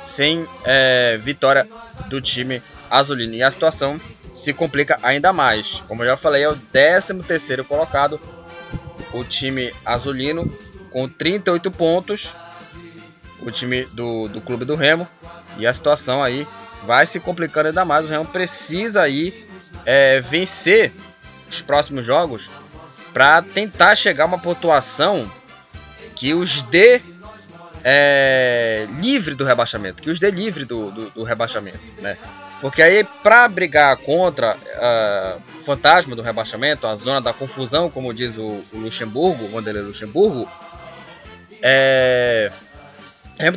sem 0.00 0.46
é, 0.64 1.18
vitória 1.20 1.68
do 2.08 2.20
time 2.20 2.62
azulino. 2.90 3.34
E 3.34 3.42
a 3.42 3.50
situação 3.50 4.00
se 4.32 4.52
complica 4.52 4.98
ainda 5.02 5.32
mais. 5.32 5.82
Como 5.88 6.02
eu 6.02 6.08
já 6.08 6.16
falei, 6.16 6.44
é 6.44 6.48
o 6.48 6.56
13º 6.56 7.64
colocado 7.64 8.20
o 9.12 9.24
time 9.24 9.72
azulino 9.84 10.46
com 10.90 11.08
38 11.08 11.70
pontos. 11.70 12.36
O 13.40 13.50
time 13.50 13.84
do, 13.86 14.28
do 14.28 14.40
clube 14.40 14.64
do 14.64 14.74
Remo. 14.74 15.08
E 15.58 15.66
a 15.66 15.72
situação 15.72 16.22
aí 16.22 16.46
vai 16.86 17.06
se 17.06 17.20
complicando 17.20 17.68
ainda 17.68 17.84
mais. 17.84 18.04
O 18.04 18.08
Remo 18.08 18.26
precisa 18.26 19.02
aí 19.02 19.46
é, 19.84 20.20
vencer 20.20 20.92
os 21.56 21.62
próximos 21.62 22.04
jogos 22.04 22.50
para 23.12 23.42
tentar 23.42 23.96
chegar 23.96 24.24
a 24.24 24.26
uma 24.26 24.38
pontuação 24.38 25.30
que 26.14 26.34
os 26.34 26.62
dê 26.62 27.00
é, 27.84 28.86
livre 28.98 29.34
do 29.34 29.44
rebaixamento, 29.44 30.02
que 30.02 30.10
os 30.10 30.18
dê 30.18 30.30
livre 30.30 30.64
do, 30.64 30.90
do, 30.90 31.10
do 31.10 31.22
rebaixamento, 31.22 31.78
né? 32.00 32.16
Porque 32.60 32.82
aí, 32.82 33.04
para 33.22 33.46
brigar 33.48 33.96
contra 33.98 34.56
uh, 34.56 35.42
o 35.60 35.62
fantasma 35.62 36.16
do 36.16 36.22
rebaixamento, 36.22 36.86
a 36.86 36.94
zona 36.94 37.20
da 37.20 37.32
confusão, 37.32 37.90
como 37.90 38.14
diz 38.14 38.38
o, 38.38 38.64
o 38.72 38.78
Luxemburgo, 38.78 39.44
o 39.44 39.48
Vanderlei 39.48 39.82
Luxemburgo, 39.82 40.48
é, 41.62 42.50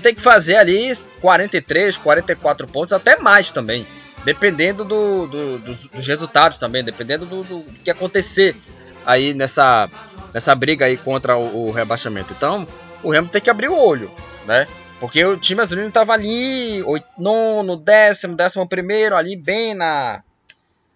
tem 0.02 0.14
que 0.14 0.22
fazer 0.22 0.58
ali 0.58 0.92
43, 1.22 1.98
44 1.98 2.68
pontos, 2.68 2.94
até 2.94 3.18
mais 3.18 3.52
também. 3.52 3.88
Dependendo 4.30 4.86
do, 4.86 5.26
do, 5.26 5.58
dos, 5.58 5.88
dos, 5.88 6.08
resultados 6.08 6.60
também, 6.60 6.84
dependendo 6.84 7.26
do, 7.26 7.44
do, 7.44 7.64
que 7.84 7.90
acontecer 7.90 8.56
aí 9.04 9.34
nessa, 9.34 9.90
nessa 10.32 10.54
briga 10.54 10.86
aí 10.86 10.98
contra 10.98 11.36
o, 11.36 11.70
o 11.70 11.72
rebaixamento. 11.72 12.32
Então, 12.32 12.68
o 13.02 13.10
Remo 13.10 13.28
tem 13.28 13.42
que 13.42 13.50
abrir 13.50 13.70
o 13.70 13.76
olho, 13.76 14.12
né? 14.46 14.68
Porque 15.00 15.26
o 15.26 15.36
time 15.36 15.62
azulino 15.62 15.88
estava 15.88 16.14
ali, 16.14 16.84
nono, 17.18 17.76
décimo, 17.76 18.36
décimo 18.36 18.70
primeiro, 18.70 19.16
ali 19.16 19.36
bem 19.36 19.74
na. 19.74 20.22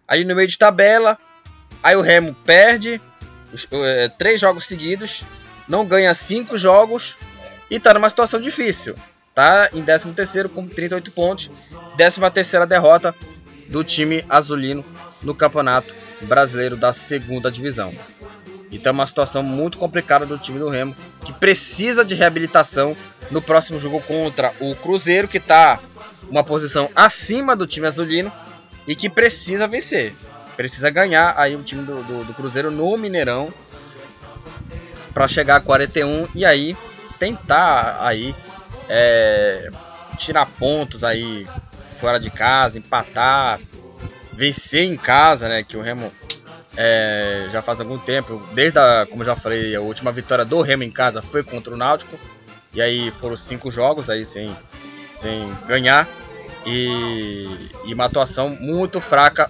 ali 0.08 0.24
no 0.26 0.36
meio 0.36 0.48
de 0.48 0.60
tabela. 0.60 1.17
Aí 1.82 1.96
o 1.96 2.02
Remo 2.02 2.36
perde 2.46 3.02
os, 3.52 3.67
é, 3.72 4.10
três 4.10 4.39
jogos 4.39 4.67
seguidos, 4.67 5.24
não 5.67 5.88
ganha 5.88 6.13
cinco 6.13 6.56
jogos 6.56 7.17
e 7.67 7.78
está 7.78 7.96
numa 7.96 8.12
situação 8.12 8.39
difícil. 8.39 8.96
Tá 9.34 9.69
em 9.74 9.84
13 9.84 10.12
terceiro 10.12 10.50
com 10.50 10.67
38 10.67 11.12
pontos, 11.12 11.50
13 11.98 12.22
terceira 12.32 12.67
derrota 12.67 13.15
do 13.67 13.84
time 13.84 14.24
azulino 14.30 14.86
no 15.24 15.34
Campeonato 15.34 15.93
Brasileiro 16.22 16.78
da 16.78 16.93
Segunda 16.93 17.50
Divisão. 17.50 17.93
Então 18.72 18.91
é 18.91 18.93
uma 18.93 19.06
situação 19.06 19.43
muito 19.43 19.78
complicada 19.78 20.26
do 20.26 20.38
time 20.38 20.60
do 20.60 20.69
Remo, 20.69 20.96
que 21.24 21.32
precisa 21.34 22.04
de 22.04 22.15
reabilitação 22.15 22.98
no 23.29 23.42
próximo 23.42 23.79
jogo 23.79 24.02
contra 24.02 24.54
o 24.60 24.75
Cruzeiro, 24.75 25.27
que 25.27 25.38
está 25.38 25.79
uma 26.29 26.44
posição 26.44 26.90
acima 26.96 27.56
do 27.56 27.67
time 27.67 27.88
azulino 27.88 28.31
e 28.88 28.96
que 28.96 29.10
precisa 29.10 29.67
vencer. 29.67 30.13
Precisa 30.56 30.90
ganhar 30.90 31.34
aí 31.38 31.56
o 31.56 31.63
time 31.63 31.84
do, 31.84 32.04
do, 32.04 32.23
do 32.25 32.34
Cruzeiro 32.34 32.71
no 32.71 32.98
Mineirão 32.98 33.54
para 35.13 35.27
chegar 35.27 35.58
a 35.58 35.62
41 35.62 36.27
e 36.34 36.46
aí 36.46 36.75
tentar 37.19 37.98
aí 38.02 38.36
é, 38.90 39.69
tirar 40.17 40.46
pontos 40.46 41.04
aí 41.04 41.48
fora 41.98 42.19
de 42.19 42.29
casa, 42.29 42.77
empatar, 42.77 43.60
vencer 44.34 44.84
em 44.84 44.98
casa, 44.98 45.48
né? 45.48 45.63
Que 45.63 45.77
o 45.77 45.81
Remo 45.81 46.12
é, 46.75 47.48
já 47.52 47.62
faz 47.62 47.79
algum 47.79 47.98
tempo, 47.98 48.42
desde 48.54 48.79
a, 48.79 49.06
como 49.10 49.23
já 49.23 49.36
falei, 49.36 49.75
a 49.75 49.81
última 49.81 50.12
vitória 50.12 50.44
do 50.44 50.62
Remo 50.62 50.84
em 50.84 50.92
casa 50.92 51.21
foi 51.21 51.44
contra 51.44 51.73
o 51.73 51.77
Náutico. 51.77 52.17
E 52.73 52.81
aí 52.81 53.12
foram 53.12 53.36
cinco 53.36 53.69
jogos 53.69 54.10
aí 54.10 54.25
sem, 54.25 54.56
sem 55.12 55.56
ganhar. 55.67 56.08
E, 56.65 57.46
e 57.86 57.94
uma 57.94 58.06
atuação 58.06 58.50
muito 58.50 59.00
fraca. 59.00 59.50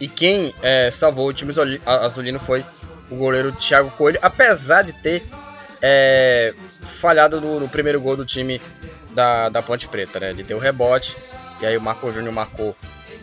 E 0.00 0.08
quem 0.08 0.54
é, 0.62 0.90
salvou 0.90 1.28
o 1.28 1.32
time 1.32 1.52
azulino 1.84 2.38
foi 2.38 2.64
o 3.10 3.16
goleiro 3.16 3.52
Thiago 3.52 3.90
Coelho, 3.90 4.18
apesar 4.22 4.82
de 4.82 4.94
ter 4.94 5.22
é, 5.82 6.54
falhado 6.82 7.40
no, 7.40 7.60
no, 7.60 7.68
primeiro 7.68 8.00
gol 8.00 8.16
do 8.16 8.24
time 8.24 8.60
da, 9.10 9.48
da 9.48 9.62
Ponte 9.62 9.88
Preta. 9.88 10.20
Né? 10.20 10.30
Ele 10.30 10.42
deu 10.42 10.58
rebote 10.58 11.16
e 11.60 11.66
aí 11.66 11.76
o 11.76 11.80
Marco 11.80 12.12
Júnior 12.12 12.34
marcou 12.34 12.76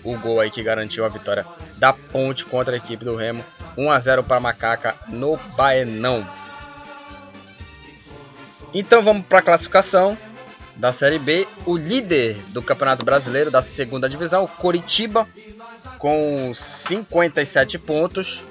o 0.03 0.17
gol 0.17 0.39
aí 0.39 0.49
que 0.49 0.63
garantiu 0.63 1.05
a 1.05 1.09
vitória 1.09 1.45
da 1.77 1.93
Ponte 1.93 2.45
contra 2.45 2.73
a 2.73 2.77
equipe 2.77 3.03
do 3.03 3.15
Remo. 3.15 3.43
1 3.77 3.91
a 3.91 3.99
0 3.99 4.23
para 4.23 4.39
Macaca 4.39 4.95
no 5.07 5.37
Baenão. 5.55 6.27
Então 8.73 9.01
vamos 9.01 9.25
para 9.25 9.39
a 9.39 9.41
classificação 9.41 10.17
da 10.75 10.91
Série 10.91 11.19
B. 11.19 11.47
O 11.65 11.75
líder 11.77 12.35
do 12.49 12.61
Campeonato 12.61 13.03
Brasileiro 13.05 13.51
da 13.51 13.61
segunda 13.61 14.07
divisão, 14.07 14.47
Coritiba, 14.47 15.27
com 15.97 16.53
57 16.55 17.77
pontos. 17.79 18.45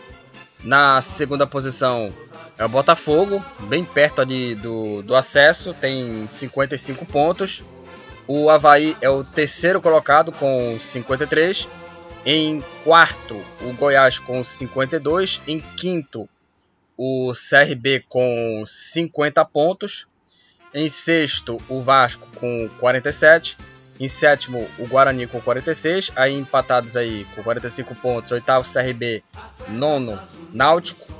Na 0.64 1.00
segunda 1.00 1.46
posição 1.46 2.12
é 2.58 2.64
o 2.64 2.68
Botafogo, 2.68 3.44
bem 3.68 3.84
perto 3.84 4.20
ali 4.20 4.56
do, 4.56 5.00
do 5.02 5.14
acesso, 5.14 5.72
tem 5.74 6.26
55 6.26 7.06
pontos. 7.06 7.64
O 8.26 8.50
Havaí 8.50 8.96
é 9.00 9.08
o 9.08 9.22
terceiro 9.22 9.80
colocado 9.80 10.32
com 10.32 10.76
53. 10.78 11.68
Em 12.26 12.62
quarto, 12.82 13.40
o 13.62 13.72
Goiás 13.74 14.18
com 14.18 14.42
52. 14.42 15.40
Em 15.46 15.60
quinto, 15.60 16.28
o 16.96 17.32
CRB 17.32 18.04
com 18.08 18.64
50 18.66 19.44
pontos. 19.44 20.08
Em 20.74 20.88
sexto, 20.88 21.56
o 21.68 21.80
Vasco 21.80 22.28
com 22.38 22.68
47. 22.80 23.56
Em 24.00 24.08
sétimo, 24.08 24.68
o 24.78 24.86
Guarani 24.86 25.26
com 25.26 25.40
46. 25.40 26.12
Aí 26.16 26.34
empatados 26.34 26.96
aí 26.96 27.24
com 27.34 27.42
45 27.42 27.94
pontos. 27.94 28.32
Oitavo, 28.32 28.66
CRB. 28.70 29.22
Nono, 29.68 30.20
Náutico. 30.52 31.17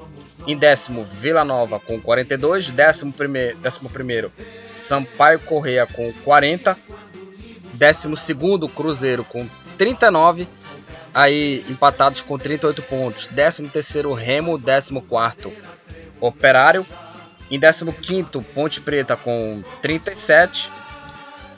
Em 0.48 0.56
décimo, 0.56 1.04
Vila 1.04 1.44
Nova 1.44 1.78
com 1.78 2.00
42. 2.00 2.70
Décimo 2.70 3.12
primeiro, 3.12 3.58
décimo 3.58 3.90
primeiro 3.90 4.32
Sampaio 4.72 5.38
Correia 5.40 5.86
com 5.86 6.10
40. 6.24 6.74
Décimo 7.74 8.16
segundo, 8.16 8.66
Cruzeiro 8.66 9.22
com 9.24 9.46
39 9.76 10.48
aí 11.12 11.64
empatados 11.68 12.22
com 12.22 12.38
38 12.38 12.82
pontos. 12.82 13.26
13 13.26 13.68
terceiro 13.68 14.14
Remo, 14.14 14.58
14 14.58 15.00
quarto 15.02 15.52
Operário. 16.18 16.86
Em 17.50 17.60
15 17.60 18.40
Ponte 18.54 18.80
Preta 18.80 19.16
com 19.16 19.62
37. 19.82 20.72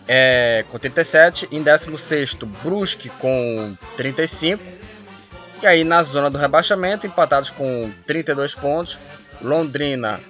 É, 0.08 0.64
com 0.68 0.80
37. 0.80 1.48
Em 1.52 1.62
16 1.62 2.34
Brusque 2.60 3.08
com 3.08 3.72
35. 3.96 4.62
E 5.62 5.66
aí 5.66 5.84
na 5.84 6.02
zona 6.02 6.30
do 6.30 6.38
rebaixamento, 6.38 7.06
empatados 7.06 7.50
com 7.50 7.92
32 8.06 8.54
pontos. 8.54 8.98
Londrina, 9.42 10.20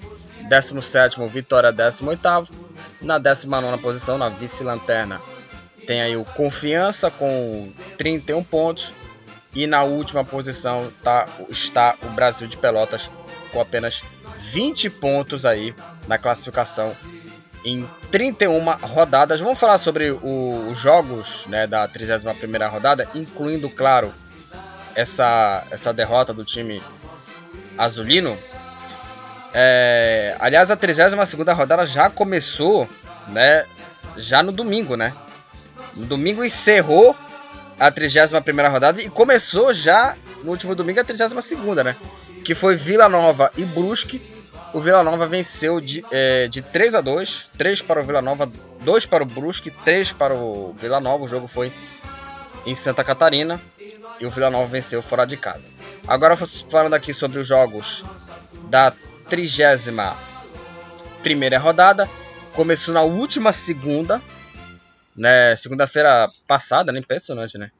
17 0.48 1.20
Vitória, 1.28 1.72
18 1.72 2.52
Na 3.00 3.18
19 3.18 3.78
posição, 3.78 4.18
na 4.18 4.28
vice-lanterna, 4.28 5.20
tem 5.86 6.00
aí 6.00 6.16
o 6.16 6.24
Confiança 6.24 7.10
com 7.10 7.72
31 7.96 8.42
pontos. 8.42 8.92
E 9.54 9.66
na 9.66 9.82
última 9.82 10.24
posição 10.24 10.90
tá, 11.02 11.28
está 11.48 11.96
o 12.04 12.08
Brasil 12.10 12.46
de 12.46 12.56
Pelotas 12.56 13.10
com 13.52 13.60
apenas 13.60 14.02
20 14.38 14.90
pontos 14.90 15.44
aí 15.44 15.74
na 16.06 16.18
classificação 16.18 16.96
em 17.64 17.88
31 18.10 18.62
rodadas. 18.82 19.40
Vamos 19.40 19.58
falar 19.58 19.78
sobre 19.78 20.10
o, 20.10 20.68
os 20.70 20.78
jogos 20.78 21.46
né, 21.48 21.66
da 21.66 21.88
31ª 21.88 22.70
rodada, 22.70 23.08
incluindo, 23.14 23.68
claro, 23.68 24.14
essa, 24.94 25.64
essa 25.70 25.92
derrota 25.92 26.32
do 26.32 26.44
time 26.44 26.82
azulino. 27.76 28.38
É, 29.52 30.36
aliás, 30.38 30.70
a 30.70 30.76
32ª 30.76 31.54
rodada 31.54 31.84
já 31.84 32.08
começou 32.08 32.88
né, 33.28 33.64
já 34.16 34.42
no 34.42 34.52
domingo, 34.52 34.96
né? 34.96 35.12
No 35.96 36.06
domingo 36.06 36.44
encerrou 36.44 37.16
a 37.78 37.90
31 37.90 38.70
rodada 38.70 39.02
e 39.02 39.08
começou 39.08 39.72
já 39.72 40.14
no 40.44 40.50
último 40.50 40.74
domingo 40.74 41.00
a 41.00 41.04
32 41.04 41.50
né? 41.84 41.96
Que 42.44 42.54
foi 42.54 42.76
Vila 42.76 43.08
Nova 43.08 43.50
e 43.56 43.64
Brusque. 43.64 44.22
O 44.72 44.80
Vila 44.80 45.02
Nova 45.02 45.26
venceu 45.26 45.80
de, 45.80 46.04
é, 46.12 46.46
de 46.46 46.62
3 46.62 46.94
a 46.94 47.00
2 47.00 47.50
3 47.58 47.82
para 47.82 48.00
o 48.00 48.04
Vila 48.04 48.22
Nova, 48.22 48.50
2 48.82 49.06
para 49.06 49.24
o 49.24 49.26
Brusque, 49.26 49.70
3 49.70 50.12
para 50.12 50.34
o 50.34 50.72
Vila 50.78 51.00
Nova. 51.00 51.24
O 51.24 51.28
jogo 51.28 51.48
foi 51.48 51.72
em 52.64 52.74
Santa 52.74 53.02
Catarina 53.02 53.60
e 54.20 54.26
o 54.26 54.30
Vila 54.30 54.50
Nova 54.50 54.66
venceu 54.66 55.02
fora 55.02 55.24
de 55.24 55.36
casa. 55.36 55.64
Agora 56.06 56.36
falando 56.36 56.94
aqui 56.94 57.12
sobre 57.12 57.38
os 57.38 57.46
jogos 57.46 58.04
da 58.68 58.92
31 59.28 60.14
primeira 61.22 61.58
rodada. 61.58 62.08
Começou 62.52 62.92
na 62.92 63.02
última 63.02 63.52
segunda, 63.52 64.20
né, 65.16 65.54
segunda-feira 65.56 66.28
passada, 66.46 66.90
né, 66.90 66.98
impressionante, 66.98 67.56
né? 67.56 67.70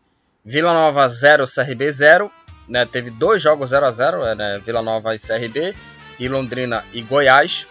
Vila 0.45 0.73
Nova 0.73 1.07
0, 1.09 1.45
CRB 1.45 1.91
0, 1.91 2.31
né, 2.69 2.87
teve 2.87 3.11
dois 3.11 3.43
jogos 3.43 3.71
0 3.71 3.87
a 3.87 3.91
0, 3.91 4.25
é, 4.25 4.35
né, 4.35 4.61
Vila 4.65 4.81
Nova 4.81 5.15
e 5.15 5.19
CRB, 5.19 5.75
e 6.19 6.29
Londrina 6.29 6.85
e 6.93 7.03
Goiás. 7.03 7.67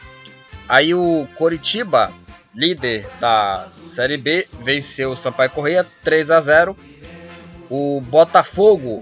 Aí 0.68 0.94
o 0.94 1.28
Coritiba, 1.36 2.12
líder 2.54 3.08
da 3.20 3.68
Série 3.80 4.18
B, 4.18 4.46
venceu 4.62 5.12
o 5.12 5.16
Sampaio 5.16 5.50
Correia 5.50 5.86
3 6.04 6.32
a 6.32 6.42
0. 6.42 6.78
O 7.70 8.02
Botafogo 8.02 9.02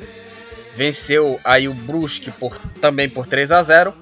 venceu 0.76 1.40
aí 1.44 1.68
o 1.68 1.74
Brusque 1.74 2.32
por, 2.32 2.58
também 2.82 3.10
por 3.10 3.26
3 3.26 3.52
a 3.52 3.64
0. 3.64 3.94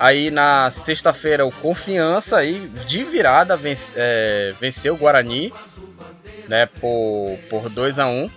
Aí 0.00 0.30
na 0.30 0.68
sexta-feira 0.70 1.46
o 1.46 1.52
Confiança 1.52 2.38
aí 2.38 2.68
de 2.86 3.04
virada 3.04 3.56
vence, 3.56 3.94
é, 3.96 4.52
venceu 4.60 4.94
o 4.94 4.96
Guarani 4.96 5.52
né, 6.48 6.66
por, 6.80 7.38
por 7.48 7.68
2 7.68 7.98
a 7.98 8.06
1 8.06 8.30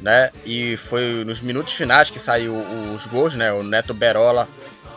né? 0.00 0.30
E 0.44 0.76
foi 0.76 1.24
nos 1.24 1.40
minutos 1.40 1.74
finais 1.74 2.10
que 2.10 2.18
saiu 2.18 2.56
os 2.94 3.06
gols, 3.06 3.34
né? 3.34 3.52
O 3.52 3.62
Neto 3.62 3.92
Berola 3.92 4.48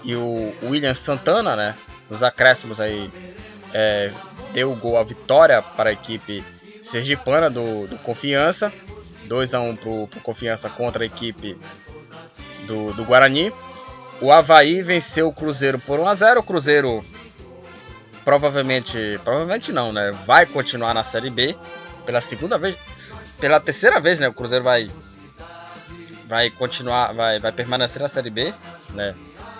e 0.04 0.16
o 0.16 0.54
William 0.64 0.93
Santana, 0.93 1.56
né? 1.56 1.76
Nos 2.10 2.24
acréscimos 2.24 2.80
aí 2.80 3.12
é, 3.74 4.12
deu 4.54 4.72
o 4.72 4.76
gol 4.76 4.97
a 4.97 5.04
vitória 5.04 5.62
para 5.62 5.89
a 5.89 5.93
equipe 5.93 6.43
sergipana 6.82 7.49
do, 7.49 7.88
do 7.88 7.97
Confiança. 7.97 8.72
2 9.26 9.54
a 9.54 9.60
1 9.60 9.76
pro, 9.76 10.08
pro 10.08 10.20
Confiança 10.22 10.70
contra 10.70 11.04
a 11.04 11.06
equipe 11.06 11.58
do, 12.66 12.94
do 12.94 13.04
Guarani. 13.06 13.52
O 14.22 14.32
Havaí 14.32 14.82
venceu 14.82 15.28
o 15.28 15.34
Cruzeiro 15.34 15.80
por 15.80 16.00
1 16.00 16.08
a 16.08 16.16
0 16.16 16.40
O 16.40 16.44
Cruzeiro 16.44 17.04
provavelmente, 18.24 19.20
provavelmente 19.24 19.72
não, 19.72 19.92
né? 19.92 20.12
Vai 20.26 20.46
continuar 20.46 20.94
na 20.94 21.04
Série 21.04 21.30
B 21.30 21.58
pela 22.06 22.22
segunda 22.22 22.58
vez, 22.58 22.78
pela 23.40 23.60
terceira 23.60 24.00
vez, 24.00 24.20
né? 24.20 24.28
O 24.28 24.34
Cruzeiro 24.34 24.64
vai 24.64 24.90
vai 26.28 26.50
continuar, 26.50 27.14
vai, 27.14 27.40
vai 27.40 27.52
permanecer 27.52 28.02
na 28.02 28.08
Série 28.08 28.30
B, 28.30 28.54
né? 28.92 29.14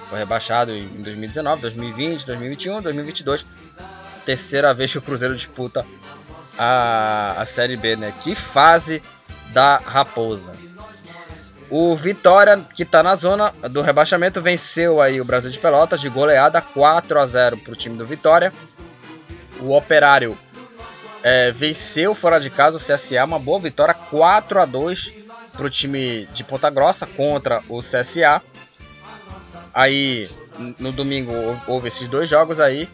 Foi 0.10 0.20
rebaixado 0.20 0.72
em 0.72 0.88
2019, 1.02 1.62
2020, 1.62 2.26
2021, 2.26 2.82
2022. 2.82 3.46
Terceira 4.26 4.74
vez 4.74 4.92
que 4.92 4.98
o 4.98 5.02
Cruzeiro 5.02 5.36
disputa 5.36 5.86
a, 6.58 7.36
a 7.38 7.46
Série 7.46 7.76
B, 7.76 7.96
né? 7.96 8.14
Que 8.22 8.34
fase 8.34 9.02
da 9.54 9.78
Raposa. 9.78 10.52
O 11.70 11.96
Vitória, 11.96 12.60
que 12.76 12.84
está 12.84 13.02
na 13.02 13.16
zona 13.16 13.52
do 13.72 13.82
rebaixamento, 13.82 14.42
venceu 14.42 15.02
aí 15.02 15.20
o 15.20 15.26
Brasil 15.26 15.50
de 15.50 15.60
Pelotas 15.60 16.02
de 16.02 16.10
goleada 16.10 16.62
4 16.62 17.20
a 17.20 17.26
0 17.26 17.58
para 17.58 17.74
o 17.74 17.76
time 17.76 17.98
do 17.98 18.06
Vitória. 18.06 18.54
O 19.60 19.76
Operário 19.76 20.38
é, 21.24 21.52
venceu 21.52 22.14
fora 22.14 22.40
de 22.40 22.50
casa 22.50 22.78
o 22.78 22.80
CSA, 22.80 23.24
uma 23.24 23.40
boa 23.40 23.60
vitória, 23.60 23.94
4 23.94 24.60
a 24.60 24.66
2 24.66 25.14
para 25.54 25.66
o 25.66 25.70
time 25.70 26.28
de 26.34 26.44
Ponta 26.44 26.70
Grossa 26.70 27.08
contra 27.08 27.64
o 27.70 27.80
CSA. 27.80 28.42
Aí 29.74 30.30
no 30.78 30.92
domingo 30.92 31.32
houve 31.66 31.88
esses 31.88 32.08
dois 32.08 32.30
jogos 32.30 32.60
aí, 32.60 32.88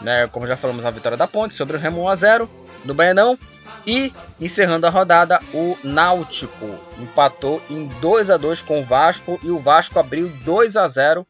né? 0.00 0.26
Como 0.28 0.46
já 0.46 0.56
falamos, 0.56 0.84
a 0.84 0.90
vitória 0.90 1.16
da 1.16 1.28
Ponte 1.28 1.54
sobre 1.54 1.76
o 1.76 1.80
Remo 1.80 2.02
1 2.02 2.08
a 2.08 2.14
0 2.14 2.50
do 2.84 2.94
Baianão 2.94 3.38
e 3.86 4.12
encerrando 4.40 4.86
a 4.86 4.90
rodada, 4.90 5.40
o 5.52 5.76
Náutico 5.84 6.78
empatou 6.98 7.62
em 7.68 7.86
2 8.00 8.30
a 8.30 8.36
2 8.36 8.62
com 8.62 8.80
o 8.80 8.84
Vasco 8.84 9.38
e 9.42 9.50
o 9.50 9.58
Vasco 9.58 9.98
abriu 9.98 10.28
2 10.28 10.76
a 10.76 10.86
0 10.88 11.26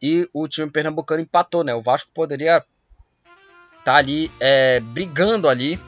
e 0.00 0.28
o 0.32 0.46
time 0.48 0.70
pernambucano 0.70 1.22
empatou, 1.22 1.64
né? 1.64 1.74
O 1.74 1.82
Vasco 1.82 2.10
poderia 2.14 2.64
tá 3.84 3.96
ali 3.96 4.30
é, 4.40 4.80
brigando 4.80 5.48
ali 5.48 5.78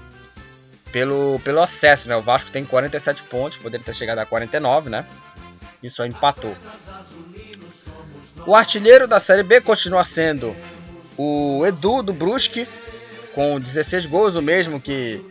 pelo, 0.93 1.41
pelo 1.45 1.61
acesso, 1.61 2.09
né? 2.09 2.17
O 2.17 2.23
Vasco 2.23 2.51
tem 2.51 2.65
47 2.65 3.23
pontos, 3.25 3.59
poderia 3.59 3.85
ter 3.85 3.95
chegado 3.95 4.19
a 4.19 4.27
49, 4.27 4.91
né? 4.91 5.07
E 5.83 5.89
só 5.89 6.05
empatou. 6.05 6.55
O 8.47 8.55
artilheiro 8.55 9.07
da 9.07 9.21
Série 9.21 9.43
B 9.43 9.61
continua 9.61 10.05
sendo 10.05 10.57
o 11.17 11.65
Edu 11.67 12.03
do 12.03 12.13
Brusque, 12.13 12.67
com 13.35 13.61
16 13.61 14.07
gols, 14.07 14.35
o 14.35 14.43
mesmo 14.43 14.81
que 14.81 15.23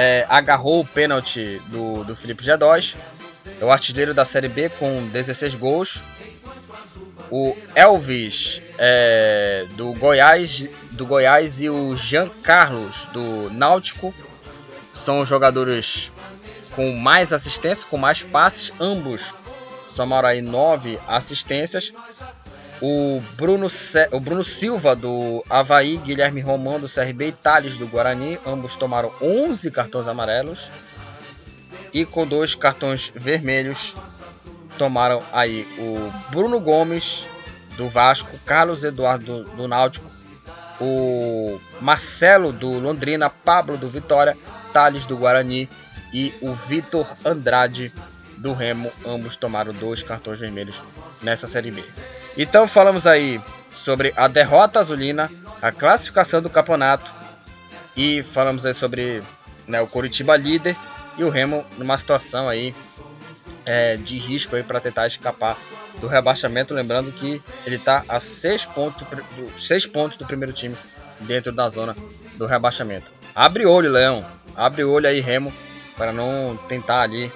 é, 0.00 0.24
agarrou 0.28 0.78
o 0.78 0.86
pênalti 0.86 1.60
do, 1.66 2.04
do 2.04 2.14
Felipe 2.14 2.44
G2. 2.44 2.94
É 3.60 3.64
o 3.64 3.72
artilheiro 3.72 4.14
da 4.14 4.24
Série 4.24 4.46
B 4.46 4.68
com 4.68 5.08
16 5.08 5.56
gols. 5.56 6.00
O 7.32 7.56
Elvis 7.74 8.62
é, 8.78 9.66
do 9.72 9.92
Goiás 9.94 10.68
do 10.92 11.04
Goiás 11.04 11.60
e 11.60 11.68
o 11.68 11.96
Jean 11.96 12.28
Carlos 12.28 13.06
do 13.06 13.50
Náutico 13.50 14.14
são 14.92 15.18
os 15.18 15.28
jogadores 15.28 16.12
com 16.76 16.92
mais 16.92 17.32
assistência, 17.32 17.84
com 17.90 17.96
mais 17.96 18.22
passes, 18.22 18.72
ambos 18.78 19.34
somaram 19.88 20.28
aí 20.28 20.40
nove 20.40 20.96
assistências. 21.08 21.92
O 22.80 23.20
Bruno, 23.36 23.66
o 24.12 24.20
Bruno 24.20 24.44
Silva 24.44 24.94
do 24.94 25.44
Havaí, 25.48 25.96
Guilherme 25.98 26.40
Romão 26.40 26.78
do 26.78 26.86
CRB 26.88 27.28
e 27.28 27.32
Thales 27.32 27.76
do 27.76 27.86
Guarani, 27.86 28.38
ambos 28.46 28.76
tomaram 28.76 29.12
11 29.20 29.70
cartões 29.70 30.06
amarelos 30.06 30.70
e 31.92 32.04
com 32.04 32.26
dois 32.26 32.54
cartões 32.54 33.12
vermelhos 33.14 33.96
tomaram 34.76 35.22
aí 35.32 35.66
o 35.78 36.30
Bruno 36.30 36.60
Gomes 36.60 37.26
do 37.76 37.88
Vasco, 37.88 38.38
Carlos 38.44 38.84
Eduardo 38.84 39.44
do, 39.44 39.66
Náutico, 39.66 40.08
o 40.80 41.60
Marcelo 41.80 42.52
do 42.52 42.70
Londrina, 42.78 43.28
Pablo 43.28 43.76
do 43.76 43.88
Vitória, 43.88 44.36
Thales 44.72 45.06
do 45.06 45.16
Guarani 45.16 45.68
e 46.12 46.32
o 46.40 46.52
Vitor 46.54 47.06
Andrade 47.24 47.92
do 48.36 48.52
Remo, 48.52 48.92
ambos 49.04 49.36
tomaram 49.36 49.72
dois 49.72 50.02
cartões 50.02 50.38
vermelhos 50.38 50.80
nessa 51.22 51.48
Série 51.48 51.72
B. 51.72 51.84
Então 52.38 52.68
falamos 52.68 53.04
aí 53.04 53.40
sobre 53.72 54.14
a 54.16 54.28
derrota 54.28 54.78
azulina, 54.78 55.28
a 55.60 55.72
classificação 55.72 56.40
do 56.40 56.48
campeonato 56.48 57.12
e 57.96 58.22
falamos 58.22 58.64
aí 58.64 58.72
sobre 58.72 59.20
né, 59.66 59.80
o 59.80 59.88
Curitiba 59.88 60.36
líder 60.36 60.76
e 61.16 61.24
o 61.24 61.30
Remo 61.30 61.66
numa 61.76 61.98
situação 61.98 62.48
aí 62.48 62.72
é, 63.66 63.96
de 63.96 64.18
risco 64.18 64.54
aí 64.54 64.62
para 64.62 64.78
tentar 64.78 65.08
escapar 65.08 65.58
do 66.00 66.06
rebaixamento, 66.06 66.72
lembrando 66.72 67.10
que 67.10 67.42
ele 67.66 67.74
está 67.74 68.04
a 68.08 68.20
seis 68.20 68.64
pontos, 68.64 69.04
seis 69.58 69.84
pontos 69.84 70.16
do 70.16 70.24
primeiro 70.24 70.52
time 70.52 70.76
dentro 71.18 71.50
da 71.50 71.68
zona 71.68 71.96
do 72.36 72.46
rebaixamento. 72.46 73.10
Abre 73.34 73.66
olho, 73.66 73.90
Leão, 73.90 74.24
abre 74.54 74.84
olho 74.84 75.08
aí, 75.08 75.18
Remo, 75.20 75.52
para 75.96 76.12
não 76.12 76.56
tentar 76.68 77.00
ali, 77.00 77.32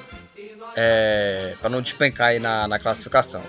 é, 0.76 1.56
para 1.60 1.68
não 1.68 1.82
despencar 1.82 2.28
aí 2.28 2.38
na, 2.38 2.68
na 2.68 2.78
classificação. 2.78 3.42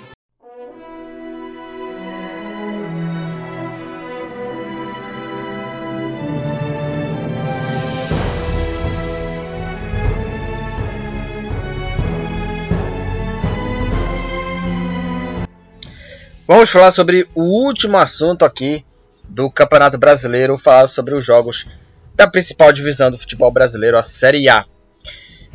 Vamos 16.54 16.70
falar 16.70 16.92
sobre 16.92 17.28
o 17.34 17.42
último 17.42 17.98
assunto 17.98 18.46
aqui 18.46 18.86
do 19.24 19.50
Campeonato 19.50 19.98
Brasileiro, 19.98 20.56
falar 20.56 20.86
sobre 20.86 21.16
os 21.16 21.26
jogos 21.26 21.66
da 22.14 22.28
principal 22.28 22.72
divisão 22.72 23.10
do 23.10 23.18
futebol 23.18 23.50
brasileiro, 23.50 23.98
a 23.98 24.04
Série 24.04 24.48
A. 24.48 24.64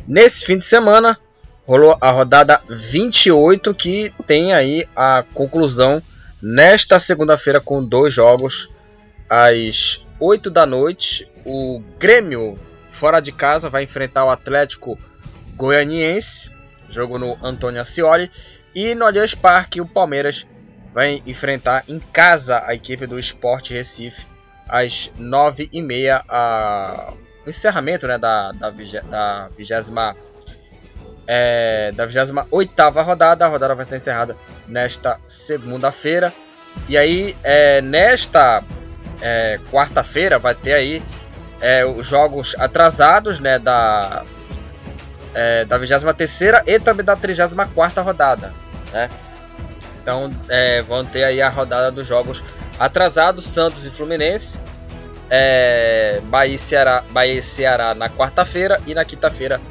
Nesse 0.05 0.45
fim 0.45 0.57
de 0.57 0.65
semana 0.65 1.17
rolou 1.65 1.97
a 2.01 2.11
rodada 2.11 2.61
28 2.69 3.73
que 3.73 4.13
tem 4.27 4.51
aí 4.51 4.85
a 4.93 5.23
conclusão 5.33 6.03
nesta 6.41 6.99
segunda-feira 6.99 7.61
com 7.61 7.81
dois 7.81 8.13
jogos 8.13 8.69
às 9.29 10.05
8 10.19 10.49
da 10.49 10.65
noite. 10.65 11.31
O 11.45 11.81
Grêmio 11.97 12.59
fora 12.89 13.21
de 13.21 13.31
casa 13.31 13.69
vai 13.69 13.83
enfrentar 13.83 14.25
o 14.25 14.29
Atlético 14.29 14.99
Goianiense, 15.55 16.51
jogo 16.89 17.17
no 17.17 17.37
Antônio 17.41 17.79
Ascioli, 17.79 18.29
e 18.75 18.93
no 18.95 19.05
Allianz 19.05 19.33
Parque 19.33 19.79
o 19.79 19.87
Palmeiras 19.87 20.45
vai 20.93 21.21
enfrentar 21.25 21.83
em 21.87 21.99
casa 21.99 22.63
a 22.65 22.73
equipe 22.73 23.05
do 23.05 23.19
Sport 23.19 23.71
Recife 23.71 24.25
às 24.67 25.11
9h30, 25.19 26.23
a... 26.27 27.13
o 27.45 27.49
encerramento 27.49 28.07
né, 28.07 28.17
da, 28.17 28.51
da, 28.51 28.69
da 28.69 29.49
20 29.49 29.89
é, 31.31 31.91
da 31.91 32.05
28 32.07 33.01
rodada. 33.03 33.45
A 33.45 33.47
rodada 33.47 33.75
vai 33.75 33.85
ser 33.85 33.97
encerrada 33.97 34.35
nesta 34.67 35.19
segunda-feira. 35.27 36.33
E 36.87 36.97
aí, 36.97 37.35
é, 37.43 37.81
nesta 37.81 38.63
é, 39.21 39.59
quarta-feira, 39.71 40.39
vai 40.39 40.55
ter 40.55 40.73
aí 40.73 41.03
é, 41.61 41.85
os 41.85 42.05
jogos 42.05 42.55
atrasados 42.57 43.39
né, 43.39 43.59
da, 43.59 44.23
é, 45.33 45.65
da 45.65 45.77
23 45.77 46.63
e 46.65 46.79
também 46.79 47.05
da 47.05 47.15
34 47.15 48.03
rodada. 48.03 48.53
Né? 48.91 49.09
Então 50.09 50.31
é, 50.49 50.81
vão 50.81 51.05
ter 51.05 51.23
aí 51.23 51.39
a 51.39 51.49
rodada 51.49 51.91
dos 51.91 52.07
jogos 52.07 52.43
atrasados, 52.79 53.45
Santos 53.45 53.85
e 53.85 53.91
Fluminense. 53.91 54.59
É, 55.29 56.19
Bahia, 56.23 56.55
e 56.55 56.57
Ceará, 56.57 57.03
Bahia 57.11 57.35
e 57.35 57.41
Ceará 57.43 57.93
na 57.93 58.09
quarta-feira 58.09 58.81
e 58.87 58.95
na 58.95 59.05
quinta-feira 59.05 59.61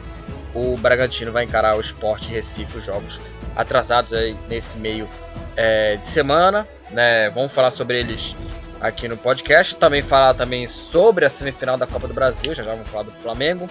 o 0.54 0.76
Bragantino 0.76 1.32
vai 1.32 1.42
encarar 1.42 1.76
o 1.76 1.80
Sport 1.80 2.28
Recife, 2.28 2.78
os 2.78 2.84
jogos 2.84 3.20
atrasados 3.56 4.14
aí 4.14 4.36
nesse 4.48 4.78
meio 4.78 5.08
é, 5.56 5.96
de 5.96 6.06
semana. 6.06 6.68
Né? 6.92 7.28
Vamos 7.30 7.50
falar 7.50 7.72
sobre 7.72 7.98
eles 7.98 8.36
aqui 8.80 9.08
no 9.08 9.16
podcast. 9.16 9.74
Também 9.74 10.04
falar 10.04 10.34
também 10.34 10.68
sobre 10.68 11.24
a 11.24 11.28
semifinal 11.28 11.76
da 11.76 11.88
Copa 11.88 12.06
do 12.06 12.14
Brasil, 12.14 12.54
já 12.54 12.62
já 12.62 12.70
vamos 12.70 12.88
falar 12.88 13.02
do 13.02 13.10
Flamengo. 13.10 13.68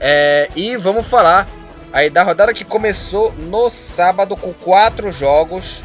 É, 0.00 0.48
e 0.56 0.78
vamos 0.78 1.06
falar 1.06 1.46
Aí 1.92 2.08
da 2.08 2.22
rodada 2.22 2.54
que 2.54 2.64
começou 2.64 3.32
no 3.32 3.68
sábado 3.68 4.36
com 4.36 4.52
quatro 4.52 5.10
jogos 5.10 5.82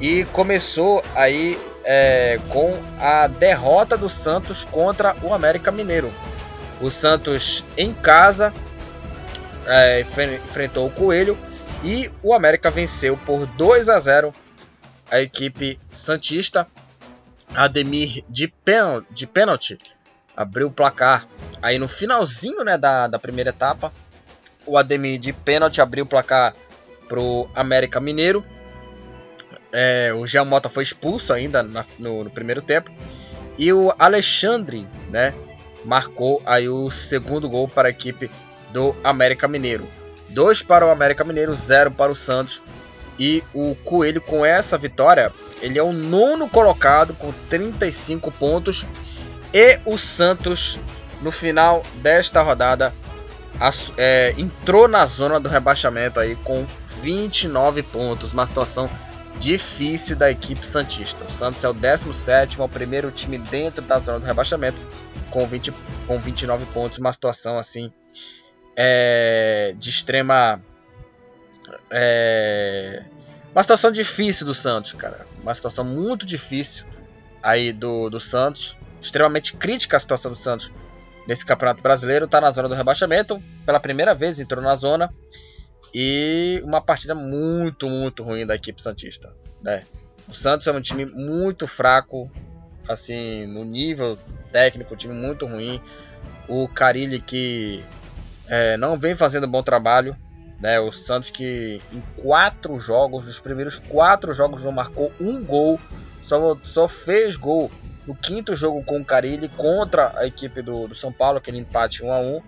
e 0.00 0.24
começou 0.26 1.02
aí 1.14 1.58
é, 1.84 2.40
com 2.48 2.72
a 2.98 3.26
derrota 3.26 3.98
do 3.98 4.08
Santos 4.08 4.64
contra 4.64 5.14
o 5.22 5.34
América 5.34 5.70
Mineiro. 5.70 6.10
O 6.80 6.90
Santos 6.90 7.62
em 7.76 7.92
casa 7.92 8.52
é, 9.66 10.00
enfrentou 10.00 10.86
o 10.86 10.90
Coelho 10.90 11.38
e 11.84 12.10
o 12.22 12.32
América 12.32 12.70
venceu 12.70 13.16
por 13.18 13.46
2 13.46 13.90
a 13.90 13.98
0 13.98 14.34
a 15.10 15.20
equipe 15.20 15.78
Santista. 15.90 16.66
Ademir 17.54 18.24
de, 18.28 18.46
pênalti, 18.48 19.06
de 19.10 19.26
pênalti 19.26 19.76
abriu 20.36 20.68
o 20.68 20.70
placar 20.70 21.26
aí 21.60 21.78
no 21.78 21.88
finalzinho 21.88 22.64
né, 22.64 22.78
da, 22.78 23.08
da 23.08 23.18
primeira 23.18 23.50
etapa 23.50 23.92
o 24.66 24.78
Ademir 24.78 25.18
de 25.18 25.32
pênalti 25.32 25.80
abriu 25.80 26.04
o 26.04 26.08
placar 26.08 26.54
pro 27.08 27.48
América 27.54 28.00
Mineiro. 28.00 28.44
É, 29.72 30.12
o 30.14 30.26
Jean 30.26 30.44
Mota 30.44 30.68
foi 30.68 30.82
expulso 30.82 31.32
ainda 31.32 31.62
na, 31.62 31.84
no, 31.98 32.24
no, 32.24 32.30
primeiro 32.30 32.62
tempo. 32.62 32.90
E 33.58 33.72
o 33.72 33.92
Alexandre, 33.98 34.86
né, 35.08 35.34
marcou 35.84 36.42
aí 36.46 36.68
o 36.68 36.90
segundo 36.90 37.48
gol 37.48 37.68
para 37.68 37.88
a 37.88 37.90
equipe 37.90 38.30
do 38.72 38.94
América 39.02 39.48
Mineiro. 39.48 39.88
Dois 40.28 40.62
para 40.62 40.86
o 40.86 40.90
América 40.90 41.24
Mineiro, 41.24 41.54
zero 41.54 41.90
para 41.90 42.12
o 42.12 42.16
Santos. 42.16 42.62
E 43.18 43.44
o 43.52 43.74
Coelho, 43.74 44.20
com 44.20 44.46
essa 44.46 44.78
vitória, 44.78 45.32
ele 45.60 45.78
é 45.78 45.82
o 45.82 45.92
nono 45.92 46.48
colocado 46.48 47.12
com 47.14 47.32
35 47.48 48.30
pontos. 48.32 48.86
E 49.52 49.78
o 49.84 49.98
Santos, 49.98 50.78
no 51.20 51.30
final 51.30 51.84
desta 51.96 52.40
rodada, 52.40 52.94
é, 53.96 54.34
entrou 54.38 54.88
na 54.88 55.04
zona 55.04 55.38
do 55.38 55.48
rebaixamento 55.48 56.18
aí 56.18 56.34
com 56.36 56.66
29 57.02 57.82
pontos, 57.82 58.32
uma 58.32 58.46
situação 58.46 58.90
difícil 59.38 60.16
da 60.16 60.30
equipe 60.30 60.66
Santista. 60.66 61.24
O 61.24 61.30
Santos 61.30 61.62
é 61.62 61.68
o 61.68 61.72
17, 61.72 62.60
é 62.60 62.64
o 62.64 62.68
primeiro 62.68 63.10
time 63.10 63.38
dentro 63.38 63.82
da 63.82 63.98
zona 63.98 64.20
do 64.20 64.26
rebaixamento 64.26 64.78
com, 65.30 65.46
20, 65.46 65.72
com 66.06 66.18
29 66.18 66.66
pontos, 66.66 66.98
uma 66.98 67.12
situação 67.12 67.58
assim 67.58 67.92
é, 68.76 69.74
de 69.76 69.90
extrema. 69.90 70.62
É, 71.90 73.04
uma 73.52 73.62
situação 73.62 73.90
difícil 73.90 74.46
do 74.46 74.54
Santos, 74.54 74.92
cara. 74.92 75.26
Uma 75.42 75.54
situação 75.54 75.84
muito 75.84 76.24
difícil 76.24 76.86
aí 77.42 77.72
do, 77.72 78.08
do 78.08 78.20
Santos. 78.20 78.76
Extremamente 79.00 79.54
crítica 79.54 79.96
a 79.96 80.00
situação 80.00 80.30
do 80.32 80.36
Santos 80.36 80.70
nesse 81.26 81.44
Campeonato 81.44 81.82
Brasileiro, 81.82 82.26
está 82.26 82.40
na 82.40 82.50
zona 82.50 82.68
do 82.68 82.74
rebaixamento, 82.74 83.42
pela 83.64 83.80
primeira 83.80 84.14
vez 84.14 84.38
entrou 84.38 84.62
na 84.62 84.74
zona. 84.74 85.12
E 85.92 86.60
uma 86.64 86.80
partida 86.80 87.14
muito, 87.14 87.88
muito 87.88 88.22
ruim 88.22 88.46
da 88.46 88.54
equipe 88.54 88.80
Santista. 88.80 89.34
Né? 89.60 89.84
O 90.28 90.32
Santos 90.32 90.66
é 90.66 90.72
um 90.72 90.80
time 90.80 91.04
muito 91.04 91.66
fraco, 91.66 92.30
assim, 92.88 93.46
no 93.46 93.64
nível 93.64 94.16
técnico, 94.52 94.94
um 94.94 94.96
time 94.96 95.14
muito 95.14 95.46
ruim. 95.46 95.80
O 96.48 96.68
Carilli 96.68 97.20
que 97.20 97.84
é, 98.46 98.76
não 98.76 98.96
vem 98.96 99.16
fazendo 99.16 99.48
bom 99.48 99.62
trabalho. 99.62 100.16
Né? 100.60 100.78
O 100.78 100.92
Santos 100.92 101.30
que 101.30 101.80
em 101.92 102.00
quatro 102.22 102.78
jogos, 102.78 103.26
os 103.26 103.40
primeiros 103.40 103.78
quatro 103.78 104.32
jogos 104.32 104.62
não 104.62 104.72
marcou 104.72 105.12
um 105.20 105.42
gol, 105.42 105.80
só, 106.22 106.56
só 106.62 106.86
fez 106.86 107.34
gol 107.34 107.70
no 108.10 108.14
quinto 108.16 108.56
jogo 108.56 108.82
com 108.82 108.98
o 108.98 109.04
Carilli 109.04 109.48
contra 109.48 110.12
a 110.18 110.26
equipe 110.26 110.60
do, 110.60 110.88
do 110.88 110.94
São 110.96 111.12
Paulo, 111.12 111.38
aquele 111.38 111.58
empate 111.58 112.04
1 112.04 112.12
a 112.12 112.18
1 112.18 112.42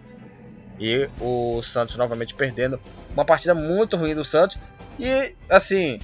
e 0.80 1.08
o 1.20 1.62
Santos 1.62 1.96
novamente 1.96 2.34
perdendo. 2.34 2.80
Uma 3.12 3.24
partida 3.24 3.54
muito 3.54 3.96
ruim 3.96 4.12
do 4.12 4.24
Santos 4.24 4.58
e 4.98 5.36
assim, 5.48 6.00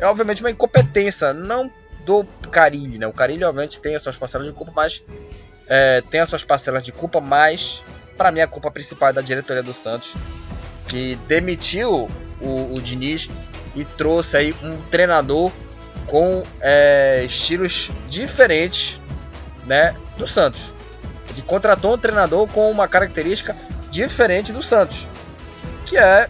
é 0.00 0.06
obviamente 0.06 0.42
uma 0.42 0.50
incompetência, 0.50 1.34
não 1.34 1.70
do 2.06 2.24
Carilli, 2.50 2.96
né? 2.96 3.06
O 3.06 3.12
Carilli 3.12 3.44
obviamente 3.44 3.80
tem 3.80 3.94
as 3.94 4.02
suas 4.02 4.16
parcelas 4.16 4.46
de 4.46 4.54
culpa, 4.54 4.72
mas 4.74 5.04
é, 5.68 6.02
tem 6.10 6.20
as 6.20 6.30
suas 6.30 6.42
parcelas 6.42 6.82
de 6.82 6.90
culpa, 6.90 7.20
mas 7.20 7.84
para 8.16 8.30
mim 8.30 8.40
a 8.40 8.46
culpa 8.46 8.70
principal 8.70 9.10
é 9.10 9.12
da 9.12 9.20
diretoria 9.20 9.62
do 9.62 9.74
Santos, 9.74 10.14
que 10.88 11.16
demitiu 11.28 12.08
o, 12.40 12.74
o 12.74 12.80
Diniz 12.80 13.28
e 13.76 13.84
trouxe 13.84 14.38
aí 14.38 14.54
um 14.62 14.80
treinador 14.90 15.52
com 16.06 16.42
é, 16.60 17.22
estilos 17.24 17.90
diferentes 18.08 19.01
né, 19.66 19.94
do 20.16 20.26
Santos. 20.26 20.72
Ele 21.30 21.42
contratou 21.42 21.94
um 21.94 21.98
treinador 21.98 22.46
com 22.48 22.70
uma 22.70 22.86
característica 22.86 23.56
diferente 23.90 24.52
do 24.52 24.62
Santos, 24.62 25.08
que 25.86 25.96
é 25.96 26.28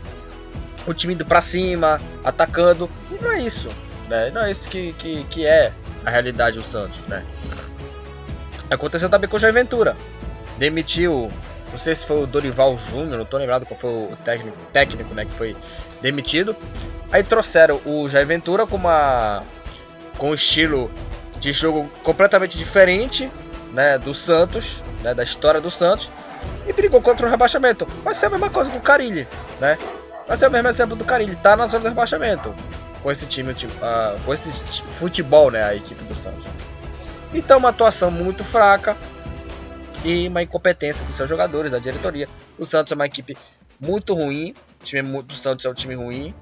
o 0.86 0.94
time 0.94 1.14
indo 1.14 1.24
para 1.24 1.40
cima, 1.40 2.00
atacando. 2.24 2.90
E 3.10 3.22
não 3.22 3.32
é 3.32 3.38
isso, 3.38 3.68
né? 4.08 4.30
Não 4.30 4.42
é 4.42 4.50
isso 4.50 4.68
que, 4.68 4.92
que, 4.94 5.24
que 5.24 5.46
é 5.46 5.72
a 6.04 6.10
realidade 6.10 6.58
do 6.58 6.64
Santos, 6.64 7.00
né? 7.06 7.24
Aconteceu 8.70 9.08
também 9.08 9.28
com 9.28 9.36
o 9.36 9.40
Jair 9.40 9.54
Ventura. 9.54 9.96
Demitiu, 10.58 11.30
não 11.70 11.78
sei 11.78 11.94
se 11.94 12.06
foi 12.06 12.22
o 12.22 12.26
Dorival 12.26 12.78
Júnior, 12.78 13.18
não 13.18 13.24
tô 13.24 13.38
lembrado 13.38 13.66
qual 13.66 13.78
foi 13.78 13.90
o 13.90 14.16
técnico, 14.24 14.56
técnico 14.72 15.14
né, 15.14 15.24
que 15.24 15.32
foi 15.32 15.56
demitido. 16.00 16.56
Aí 17.10 17.22
trouxeram 17.22 17.80
o 17.84 18.08
Jair 18.08 18.26
Ventura 18.26 18.66
com 18.66 18.76
uma 18.76 19.42
com 20.16 20.30
um 20.30 20.34
estilo 20.34 20.90
de 21.42 21.50
jogo 21.50 21.90
completamente 22.04 22.56
diferente, 22.56 23.28
né, 23.72 23.98
do 23.98 24.14
Santos, 24.14 24.80
né, 25.02 25.12
da 25.12 25.24
história 25.24 25.60
do 25.60 25.72
Santos, 25.72 26.08
e 26.68 26.72
brigou 26.72 27.02
contra 27.02 27.26
o 27.26 27.28
rebaixamento. 27.28 27.84
Vai 28.04 28.14
ser 28.14 28.26
a 28.26 28.30
mesma 28.30 28.48
coisa 28.48 28.70
com 28.70 28.78
o 28.78 28.80
Carilli, 28.80 29.26
né? 29.60 29.76
Vai 30.26 30.36
ser 30.36 30.46
o 30.46 30.50
mesmo 30.52 30.68
exemplo 30.68 30.94
do 30.94 31.04
Carilli, 31.04 31.34
tá 31.34 31.56
na 31.56 31.66
zona 31.66 31.82
do 31.82 31.88
rebaixamento 31.88 32.54
com 33.02 33.10
esse 33.10 33.26
time, 33.26 33.50
uh, 33.52 34.20
com 34.24 34.32
esse 34.32 34.52
futebol, 34.82 35.50
né, 35.50 35.64
a 35.64 35.74
equipe 35.74 36.04
do 36.04 36.14
Santos. 36.14 36.44
Então, 37.34 37.58
uma 37.58 37.70
atuação 37.70 38.08
muito 38.08 38.44
fraca 38.44 38.96
e 40.04 40.28
uma 40.28 40.44
incompetência 40.44 41.04
dos 41.04 41.16
seus 41.16 41.28
jogadores, 41.28 41.72
da 41.72 41.80
diretoria. 41.80 42.28
O 42.56 42.64
Santos 42.64 42.92
é 42.92 42.94
uma 42.94 43.06
equipe 43.06 43.36
muito 43.80 44.14
ruim, 44.14 44.54
o 44.80 44.84
time 44.84 45.22
do 45.24 45.34
Santos 45.34 45.64
é 45.64 45.68
um 45.68 45.74
time 45.74 45.96
ruim 45.96 46.32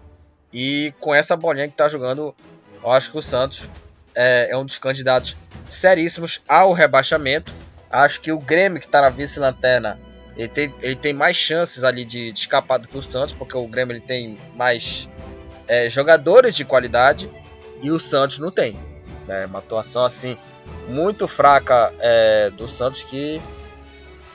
e 0.52 0.92
com 1.00 1.14
essa 1.14 1.34
bolinha 1.34 1.68
que 1.68 1.74
tá 1.74 1.88
jogando, 1.88 2.34
eu 2.82 2.92
acho 2.92 3.10
que 3.10 3.16
o 3.16 3.22
Santos 3.22 3.66
é, 4.14 4.48
é 4.50 4.56
um 4.56 4.64
dos 4.64 4.78
candidatos 4.78 5.36
seríssimos 5.66 6.42
ao 6.48 6.72
rebaixamento. 6.72 7.52
Acho 7.90 8.20
que 8.20 8.32
o 8.32 8.38
Grêmio, 8.38 8.78
que 8.78 8.86
está 8.86 9.00
na 9.00 9.08
vice-lanterna, 9.08 9.98
ele 10.36 10.48
tem, 10.48 10.74
ele 10.80 10.96
tem 10.96 11.12
mais 11.12 11.36
chances 11.36 11.84
ali 11.84 12.04
de, 12.04 12.32
de, 12.32 12.38
escapar 12.38 12.78
do 12.78 12.88
que 12.88 12.96
o 12.96 13.02
Santos, 13.02 13.34
porque 13.34 13.56
o 13.56 13.66
Grêmio 13.66 13.94
ele 13.94 14.00
tem 14.00 14.38
mais 14.54 15.08
é, 15.66 15.88
jogadores 15.88 16.54
de 16.54 16.64
qualidade 16.64 17.28
e 17.82 17.90
o 17.90 17.98
Santos 17.98 18.38
não 18.38 18.50
tem. 18.50 18.76
Né? 19.26 19.46
Uma 19.46 19.58
atuação 19.58 20.04
assim 20.04 20.38
muito 20.88 21.26
fraca 21.26 21.92
é, 21.98 22.50
do 22.50 22.68
Santos 22.68 23.02
que 23.02 23.40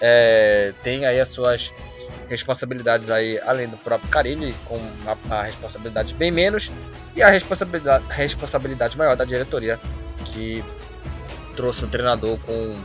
é, 0.02 0.74
tem 0.84 1.06
aí 1.06 1.20
as 1.20 1.30
suas 1.30 1.72
responsabilidades 2.30 3.10
aí 3.10 3.40
além 3.40 3.68
do 3.68 3.78
próprio 3.78 4.10
Carilli 4.10 4.56
com 4.66 4.80
a, 5.06 5.36
a 5.36 5.44
responsabilidade 5.44 6.14
bem 6.14 6.32
menos 6.32 6.72
e 7.16 7.22
a 7.22 7.30
responsabilidade, 7.30 8.04
responsabilidade 8.10 8.98
maior 8.98 9.16
da 9.16 9.26
diretoria 9.26 9.80
que 10.26 10.64
trouxe 11.56 11.86
um 11.86 11.88
treinador 11.88 12.38
com 12.40 12.76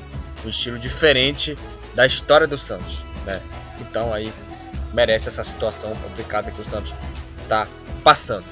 um 0.45 0.49
estilo 0.49 0.79
diferente 0.79 1.57
da 1.95 2.07
história 2.07 2.47
do 2.47 2.57
Santos, 2.57 3.05
né? 3.27 3.41
Então 3.81 4.13
aí 4.13 4.33
merece 4.93 5.29
essa 5.29 5.43
situação 5.45 5.95
complicada 5.97 6.51
que 6.51 6.61
o 6.61 6.65
Santos 6.65 6.95
está 7.43 7.67
passando. 8.03 8.45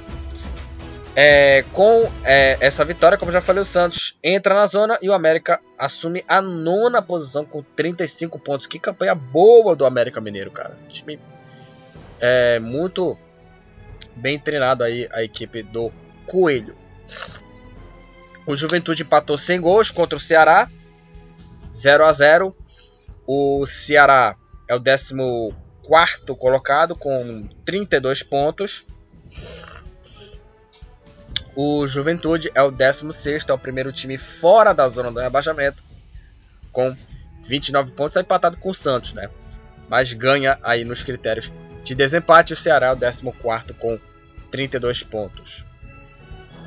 É, 1.21 1.65
com 1.73 2.09
é, 2.23 2.57
essa 2.61 2.85
vitória, 2.85 3.19
como 3.19 3.33
já 3.33 3.41
falei, 3.41 3.61
o 3.61 3.65
Santos 3.65 4.17
entra 4.23 4.55
na 4.55 4.65
zona 4.67 4.97
e 5.03 5.09
o 5.09 5.13
América 5.13 5.61
assume 5.77 6.25
a 6.29 6.41
nona 6.41 7.03
posição 7.03 7.45
com 7.45 7.61
35 7.61 8.39
pontos. 8.39 8.69
Que 8.69 8.79
campanha 8.79 9.17
boa 9.17 9.75
do 9.75 9.85
América 9.85 10.21
Mineiro, 10.21 10.53
cara. 10.53 10.79
Time 10.89 11.19
é, 12.21 12.61
muito 12.61 13.19
bem 14.15 14.39
treinado 14.39 14.85
aí 14.85 15.09
a 15.11 15.21
equipe 15.25 15.61
do 15.61 15.91
Coelho. 16.25 16.77
O 18.47 18.55
Juventude 18.55 19.03
empatou 19.03 19.37
sem 19.37 19.61
gols 19.61 19.91
contra 19.91 20.17
o 20.17 20.21
Ceará, 20.21 20.71
0 21.75 22.05
a 22.05 22.13
0. 22.13 22.57
O 23.27 23.67
Ceará 23.67 24.37
é 24.69 24.75
o 24.77 24.81
14 24.81 25.17
colocado 26.39 26.95
com 26.95 27.49
32 27.65 28.23
pontos. 28.23 28.87
O 31.61 31.89
Juventude 31.89 32.53
é 32.55 32.63
o 32.63 32.71
16, 32.71 33.45
é 33.49 33.53
o 33.53 33.59
primeiro 33.59 33.93
time 33.93 34.17
fora 34.17 34.73
da 34.73 34.87
zona 34.87 35.11
do 35.11 35.19
rebaixamento, 35.19 35.83
com 36.71 36.97
29 37.43 37.91
pontos, 37.91 38.13
está 38.13 38.21
empatado 38.21 38.57
com 38.59 38.71
o 38.71 38.75
Santos, 38.75 39.13
né? 39.13 39.29
Mas 39.89 40.13
ganha 40.13 40.57
aí 40.63 40.85
nos 40.85 41.03
critérios 41.03 41.53
de 41.83 41.97
desempate. 41.97 42.53
O 42.53 42.57
Ceará 42.57 42.91
é 42.91 42.93
o 42.93 42.97
14 42.97 43.75
com 43.77 43.99
32 44.53 45.03
pontos. 45.03 45.65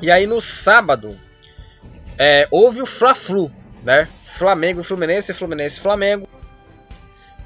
E 0.02 0.10
aí 0.10 0.26
no 0.26 0.42
sábado, 0.42 1.18
é, 2.18 2.46
houve 2.50 2.82
o 2.82 2.86
Fla-Flu, 2.86 3.50
né? 3.82 4.06
Flamengo, 4.22 4.82
Fluminense, 4.82 5.32
Fluminense, 5.32 5.80
Flamengo. 5.80 6.28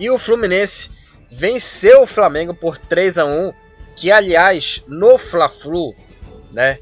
E 0.00 0.10
o 0.10 0.18
Fluminense 0.18 0.90
venceu 1.30 2.02
o 2.02 2.06
Flamengo 2.08 2.52
por 2.52 2.76
3 2.76 3.18
a 3.18 3.24
1, 3.24 3.52
que 3.94 4.10
aliás, 4.10 4.82
no 4.88 5.16
Fla-Flu, 5.16 5.94
né? 6.50 6.80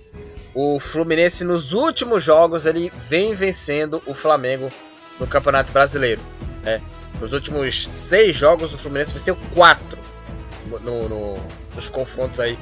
O 0.54 0.78
Fluminense 0.78 1.44
nos 1.44 1.72
últimos 1.72 2.22
jogos 2.22 2.64
ele 2.64 2.92
vem 2.96 3.34
vencendo 3.34 4.00
o 4.06 4.14
Flamengo 4.14 4.68
no 5.18 5.26
Campeonato 5.26 5.72
Brasileiro, 5.72 6.20
né? 6.62 6.80
Nos 7.20 7.32
últimos 7.32 7.86
seis 7.86 8.36
jogos 8.36 8.72
o 8.72 8.78
Fluminense 8.78 9.12
venceu 9.12 9.36
quatro 9.52 9.98
no, 10.80 11.08
no, 11.08 11.36
nos 11.74 11.88
confrontos 11.88 12.38
aí, 12.38 12.56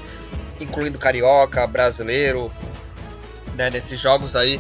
incluindo 0.58 0.98
Carioca, 0.98 1.66
Brasileiro, 1.66 2.50
né? 3.54 3.68
Nesses 3.68 4.00
jogos 4.00 4.36
aí 4.36 4.58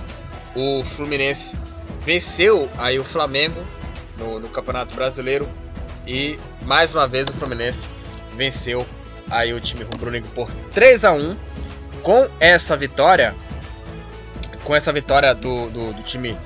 o 0.54 0.84
Fluminense 0.84 1.56
venceu 2.02 2.68
aí 2.76 2.98
o 2.98 3.04
Flamengo 3.04 3.64
no, 4.18 4.38
no 4.40 4.48
Campeonato 4.50 4.94
Brasileiro 4.94 5.48
e 6.06 6.38
mais 6.62 6.92
uma 6.92 7.06
vez 7.06 7.28
o 7.28 7.32
Fluminense 7.32 7.88
venceu 8.36 8.86
aí 9.30 9.54
o 9.54 9.60
time 9.60 9.84
rubro-negro 9.84 10.30
por 10.34 10.52
3 10.74 11.04
a 11.06 11.12
1 11.12 11.36
com 12.02 12.28
essa 12.40 12.76
vitória 12.76 13.34
com 14.64 14.74
essa 14.74 14.92
vitória 14.92 15.34
do, 15.34 15.68
do, 15.70 15.92
do, 15.92 16.02
time 16.02 16.36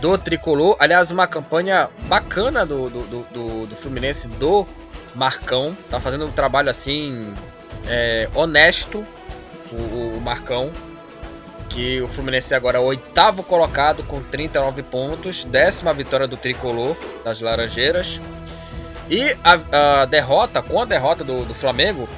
do 0.00 0.16
Tricolor 0.18 0.76
aliás 0.78 1.10
uma 1.10 1.26
campanha 1.26 1.88
bacana 2.06 2.64
do, 2.66 2.90
do, 2.90 3.22
do, 3.24 3.66
do 3.66 3.76
Fluminense 3.76 4.28
do 4.28 4.66
Marcão 5.14 5.76
tá 5.90 6.00
fazendo 6.00 6.26
um 6.26 6.32
trabalho 6.32 6.70
assim 6.70 7.32
é, 7.86 8.28
honesto 8.34 9.06
o, 9.72 10.16
o 10.16 10.20
Marcão 10.20 10.70
que 11.70 12.00
o 12.02 12.08
Fluminense 12.08 12.54
agora 12.54 12.78
é 12.78 12.80
o 12.80 12.84
oitavo 12.84 13.42
colocado 13.42 14.02
com 14.02 14.20
39 14.20 14.82
pontos, 14.82 15.44
décima 15.44 15.94
vitória 15.94 16.26
do 16.26 16.36
tricolor 16.36 16.96
das 17.24 17.40
Laranjeiras. 17.40 18.20
E 19.08 19.36
a, 19.42 20.02
a 20.02 20.04
derrota, 20.04 20.60
com 20.60 20.82
a 20.82 20.84
derrota 20.84 21.24
do, 21.24 21.44
do, 21.44 21.54
Flamengo, 21.54 22.08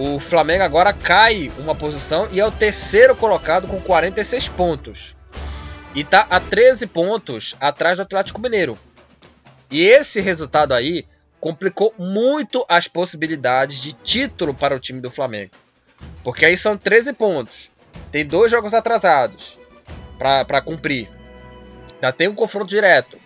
o 0.00 0.18
Flamengo 0.18 0.64
agora 0.64 0.94
cai 0.94 1.52
uma 1.58 1.74
posição 1.74 2.26
e 2.32 2.40
é 2.40 2.46
o 2.46 2.50
terceiro 2.50 3.14
colocado 3.14 3.68
com 3.68 3.78
46 3.78 4.48
pontos. 4.48 5.14
E 5.94 6.00
está 6.00 6.26
a 6.30 6.40
13 6.40 6.86
pontos 6.86 7.54
atrás 7.60 7.98
do 7.98 8.02
Atlético 8.04 8.40
Mineiro. 8.40 8.78
E 9.70 9.82
esse 9.82 10.22
resultado 10.22 10.72
aí 10.72 11.06
complicou 11.38 11.92
muito 11.98 12.64
as 12.66 12.88
possibilidades 12.88 13.82
de 13.82 13.92
título 13.92 14.54
para 14.54 14.74
o 14.74 14.80
time 14.80 15.02
do 15.02 15.10
Flamengo. 15.10 15.52
Porque 16.24 16.46
aí 16.46 16.56
são 16.56 16.78
13 16.78 17.12
pontos. 17.12 17.70
Tem 18.10 18.24
dois 18.24 18.50
jogos 18.50 18.72
atrasados 18.72 19.58
para 20.18 20.62
cumprir. 20.62 21.10
Já 22.00 22.10
tem 22.10 22.26
um 22.26 22.34
confronto 22.34 22.68
direto. 22.68 23.18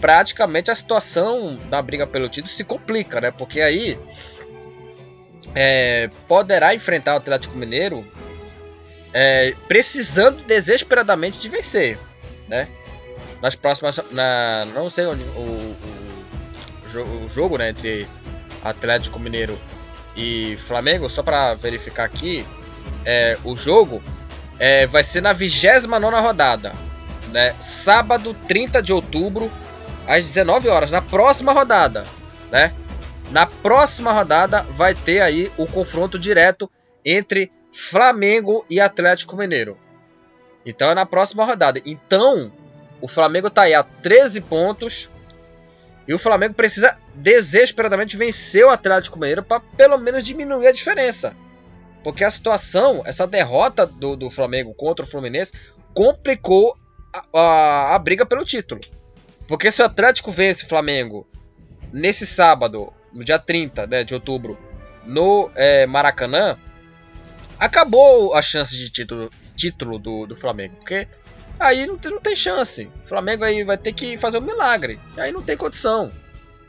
Praticamente 0.00 0.70
a 0.70 0.74
situação 0.74 1.58
da 1.68 1.82
briga 1.82 2.06
pelo 2.06 2.28
título 2.28 2.52
se 2.52 2.62
complica, 2.62 3.20
né? 3.20 3.32
Porque 3.32 3.60
aí 3.60 3.98
é, 5.54 6.10
poderá 6.28 6.74
enfrentar 6.74 7.14
o 7.14 7.16
Atlético 7.16 7.56
Mineiro 7.56 8.06
é, 9.12 9.54
precisando 9.66 10.44
desesperadamente 10.44 11.40
de 11.40 11.48
vencer, 11.48 11.98
né? 12.48 12.68
Nas 13.42 13.54
próximas, 13.54 13.98
na, 14.10 14.66
não 14.74 14.90
sei 14.90 15.06
onde 15.06 15.22
o, 15.22 15.76
o, 16.94 17.24
o 17.24 17.28
jogo, 17.28 17.56
né, 17.56 17.70
entre 17.70 18.06
Atlético 18.62 19.18
Mineiro 19.18 19.58
e 20.14 20.56
Flamengo, 20.58 21.08
só 21.08 21.22
para 21.22 21.54
verificar 21.54 22.04
aqui, 22.04 22.46
é, 23.04 23.38
o 23.44 23.56
jogo 23.56 24.02
é, 24.58 24.86
vai 24.86 25.02
ser 25.02 25.22
na 25.22 25.32
29 25.32 26.16
rodada. 26.20 26.72
Né? 27.32 27.54
Sábado, 27.58 28.34
30 28.46 28.82
de 28.82 28.92
outubro, 28.92 29.50
às 30.06 30.24
19 30.24 30.68
horas. 30.68 30.90
Na 30.90 31.00
próxima 31.00 31.52
rodada. 31.52 32.04
Né? 32.50 32.72
Na 33.30 33.46
próxima 33.46 34.12
rodada 34.12 34.62
vai 34.70 34.94
ter 34.94 35.20
aí 35.20 35.52
o 35.56 35.66
confronto 35.66 36.18
direto 36.18 36.70
entre 37.04 37.52
Flamengo 37.72 38.64
e 38.68 38.80
Atlético 38.80 39.36
Mineiro. 39.36 39.78
Então 40.66 40.90
é 40.90 40.94
na 40.94 41.06
próxima 41.06 41.44
rodada. 41.44 41.80
Então, 41.86 42.52
o 43.00 43.06
Flamengo 43.06 43.46
está 43.46 43.62
aí 43.62 43.74
a 43.74 43.84
13 43.84 44.40
pontos. 44.42 45.10
E 46.08 46.14
o 46.14 46.18
Flamengo 46.18 46.54
precisa 46.54 46.98
desesperadamente 47.14 48.16
vencer 48.16 48.64
o 48.64 48.70
Atlético 48.70 49.18
Mineiro 49.18 49.44
para 49.44 49.60
pelo 49.60 49.96
menos 49.96 50.24
diminuir 50.24 50.66
a 50.66 50.72
diferença 50.72 51.36
Porque 52.02 52.24
a 52.24 52.30
situação, 52.30 53.02
essa 53.04 53.28
derrota 53.28 53.86
do, 53.86 54.16
do 54.16 54.28
Flamengo 54.28 54.74
contra 54.74 55.04
o 55.04 55.08
Fluminense 55.08 55.52
complicou 55.94 56.76
a, 57.12 57.38
a, 57.38 57.94
a 57.94 57.98
briga 57.98 58.26
pelo 58.26 58.44
título. 58.44 58.80
Porque 59.46 59.70
se 59.70 59.82
o 59.82 59.84
Atlético 59.84 60.32
vence 60.32 60.64
o 60.64 60.68
Flamengo 60.68 61.28
nesse 61.92 62.26
sábado, 62.26 62.92
no 63.12 63.24
dia 63.24 63.38
30 63.38 63.86
né, 63.86 64.04
de 64.04 64.14
outubro, 64.14 64.58
no 65.04 65.50
é, 65.54 65.86
Maracanã, 65.86 66.56
acabou 67.58 68.34
a 68.34 68.42
chance 68.42 68.76
de 68.76 68.90
título, 68.90 69.30
título 69.56 69.98
do, 69.98 70.26
do 70.26 70.36
Flamengo. 70.36 70.76
Porque 70.76 71.08
aí 71.58 71.86
não 71.86 71.98
tem, 71.98 72.10
não 72.10 72.20
tem 72.20 72.36
chance. 72.36 72.90
O 73.04 73.08
Flamengo 73.08 73.44
aí 73.44 73.64
vai 73.64 73.76
ter 73.76 73.92
que 73.92 74.16
fazer 74.16 74.38
um 74.38 74.42
milagre. 74.42 74.98
Aí 75.16 75.32
não 75.32 75.42
tem 75.42 75.56
condição. 75.56 76.12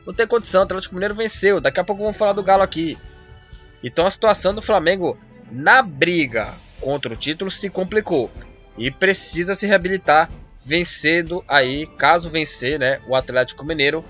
Não 0.06 0.14
tem 0.14 0.28
condição. 0.28 0.62
O 0.62 0.64
Atlético 0.64 0.96
Mineiro 0.96 1.16
venceu. 1.16 1.62
Daqui 1.62 1.80
a 1.80 1.84
pouco 1.84 2.04
vamos 2.04 2.18
falar 2.18 2.34
do 2.34 2.44
Galo 2.44 2.64
aqui. 2.64 2.98
Então 3.84 4.06
a 4.06 4.12
situação 4.12 4.54
do 4.54 4.62
Flamengo 4.62 5.18
na 5.52 5.82
briga 5.82 6.54
contra 6.80 7.14
o 7.14 7.18
título 7.18 7.52
se 7.52 7.70
complicou. 7.70 8.32
E 8.78 8.90
precisa 8.90 9.54
se 9.54 9.68
reabilitar 9.68 10.30
vencendo 10.64 11.44
aí, 11.48 11.88
caso 11.98 12.30
vencer, 12.30 12.80
né, 12.80 13.02
o 13.08 13.16
Atlético 13.16 13.66
Mineiro 13.66 14.06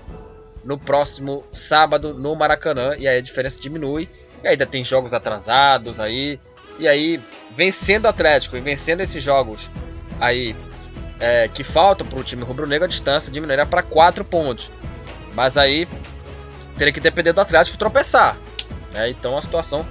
no 0.64 0.78
próximo 0.78 1.44
sábado 1.52 2.14
no 2.14 2.34
Maracanã. 2.34 2.94
E 2.98 3.06
aí 3.06 3.18
a 3.18 3.22
diferença 3.22 3.60
diminui. 3.60 4.08
E 4.42 4.48
ainda 4.48 4.66
tem 4.66 4.82
jogos 4.82 5.14
atrasados 5.14 6.00
aí. 6.00 6.40
E 6.78 6.88
aí, 6.88 7.20
vencendo 7.54 8.06
o 8.06 8.08
Atlético 8.08 8.56
e 8.56 8.60
vencendo 8.60 9.00
esses 9.00 9.22
jogos 9.22 9.70
aí 10.20 10.56
é, 11.20 11.48
que 11.48 11.62
faltam 11.62 12.06
para 12.06 12.18
o 12.18 12.24
time 12.24 12.42
rubro-negro, 12.42 12.84
a 12.84 12.88
distância 12.88 13.32
diminuirá 13.32 13.64
para 13.66 13.82
4 13.82 14.24
pontos. 14.24 14.70
Mas 15.34 15.56
aí 15.56 15.86
teria 16.76 16.92
que 16.92 17.00
depender 17.00 17.32
do 17.32 17.40
Atlético 17.40 17.78
tropeçar. 17.78 18.36
Né? 18.92 19.10
Então 19.10 19.36
a 19.36 19.42
situação 19.42 19.86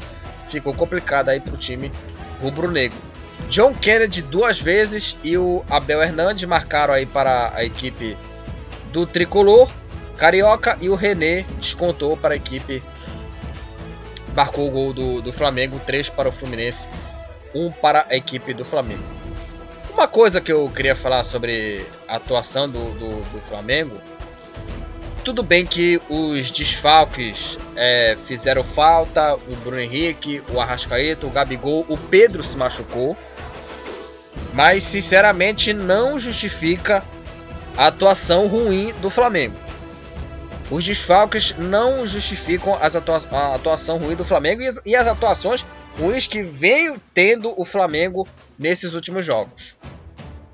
ficou 0.49 0.73
complicada 0.73 1.31
aí 1.31 1.39
para 1.39 1.53
o 1.53 1.57
time 1.57 1.91
rubro-negro. 2.41 2.97
John 3.49 3.73
Kennedy 3.73 4.21
duas 4.21 4.59
vezes 4.59 5.17
e 5.23 5.37
o 5.37 5.63
Abel 5.69 6.01
Hernandes 6.01 6.43
marcaram 6.45 6.93
aí 6.93 7.05
para 7.05 7.51
a 7.53 7.63
equipe 7.63 8.17
do 8.91 9.05
Tricolor. 9.05 9.69
Carioca 10.21 10.77
e 10.79 10.87
o 10.87 10.93
René 10.93 11.47
descontou 11.57 12.15
para 12.15 12.35
a 12.35 12.37
equipe 12.37 12.83
marcou 14.35 14.67
o 14.67 14.71
gol 14.71 14.93
do, 14.93 15.19
do 15.19 15.33
Flamengo, 15.33 15.81
3 15.83 16.11
para 16.11 16.29
o 16.29 16.31
Fluminense, 16.31 16.87
1 17.55 17.71
para 17.71 18.05
a 18.07 18.15
equipe 18.15 18.53
do 18.53 18.63
Flamengo. 18.63 19.01
Uma 19.91 20.07
coisa 20.07 20.39
que 20.39 20.51
eu 20.51 20.69
queria 20.69 20.95
falar 20.95 21.23
sobre 21.23 21.83
a 22.07 22.17
atuação 22.17 22.69
do, 22.69 22.91
do, 22.99 23.31
do 23.31 23.41
Flamengo. 23.41 23.99
Tudo 25.25 25.41
bem 25.41 25.65
que 25.65 25.99
os 26.07 26.51
desfalques 26.51 27.57
é, 27.75 28.15
fizeram 28.15 28.63
falta, 28.63 29.33
o 29.33 29.55
Bruno 29.63 29.79
Henrique, 29.79 30.43
o 30.53 30.61
Arrascaeta, 30.61 31.25
o 31.25 31.31
Gabigol, 31.31 31.83
o 31.89 31.97
Pedro 31.97 32.43
se 32.43 32.55
machucou. 32.57 33.17
Mas 34.53 34.83
sinceramente 34.83 35.73
não 35.73 36.19
justifica 36.19 37.03
a 37.75 37.87
atuação 37.87 38.45
ruim 38.45 38.93
do 39.01 39.09
Flamengo. 39.09 39.55
Os 40.71 40.85
desfalques 40.85 41.53
não 41.57 42.05
justificam 42.07 42.73
atua 42.75 43.19
a 43.29 43.55
atuação 43.55 43.97
ruim 43.97 44.15
do 44.15 44.23
Flamengo 44.23 44.61
e 44.61 44.67
as, 44.67 44.81
e 44.85 44.95
as 44.95 45.05
atuações 45.05 45.65
ruins 45.99 46.27
que 46.27 46.41
veio 46.41 46.99
tendo 47.13 47.53
o 47.59 47.65
Flamengo 47.65 48.25
nesses 48.57 48.93
últimos 48.93 49.25
jogos. 49.25 49.75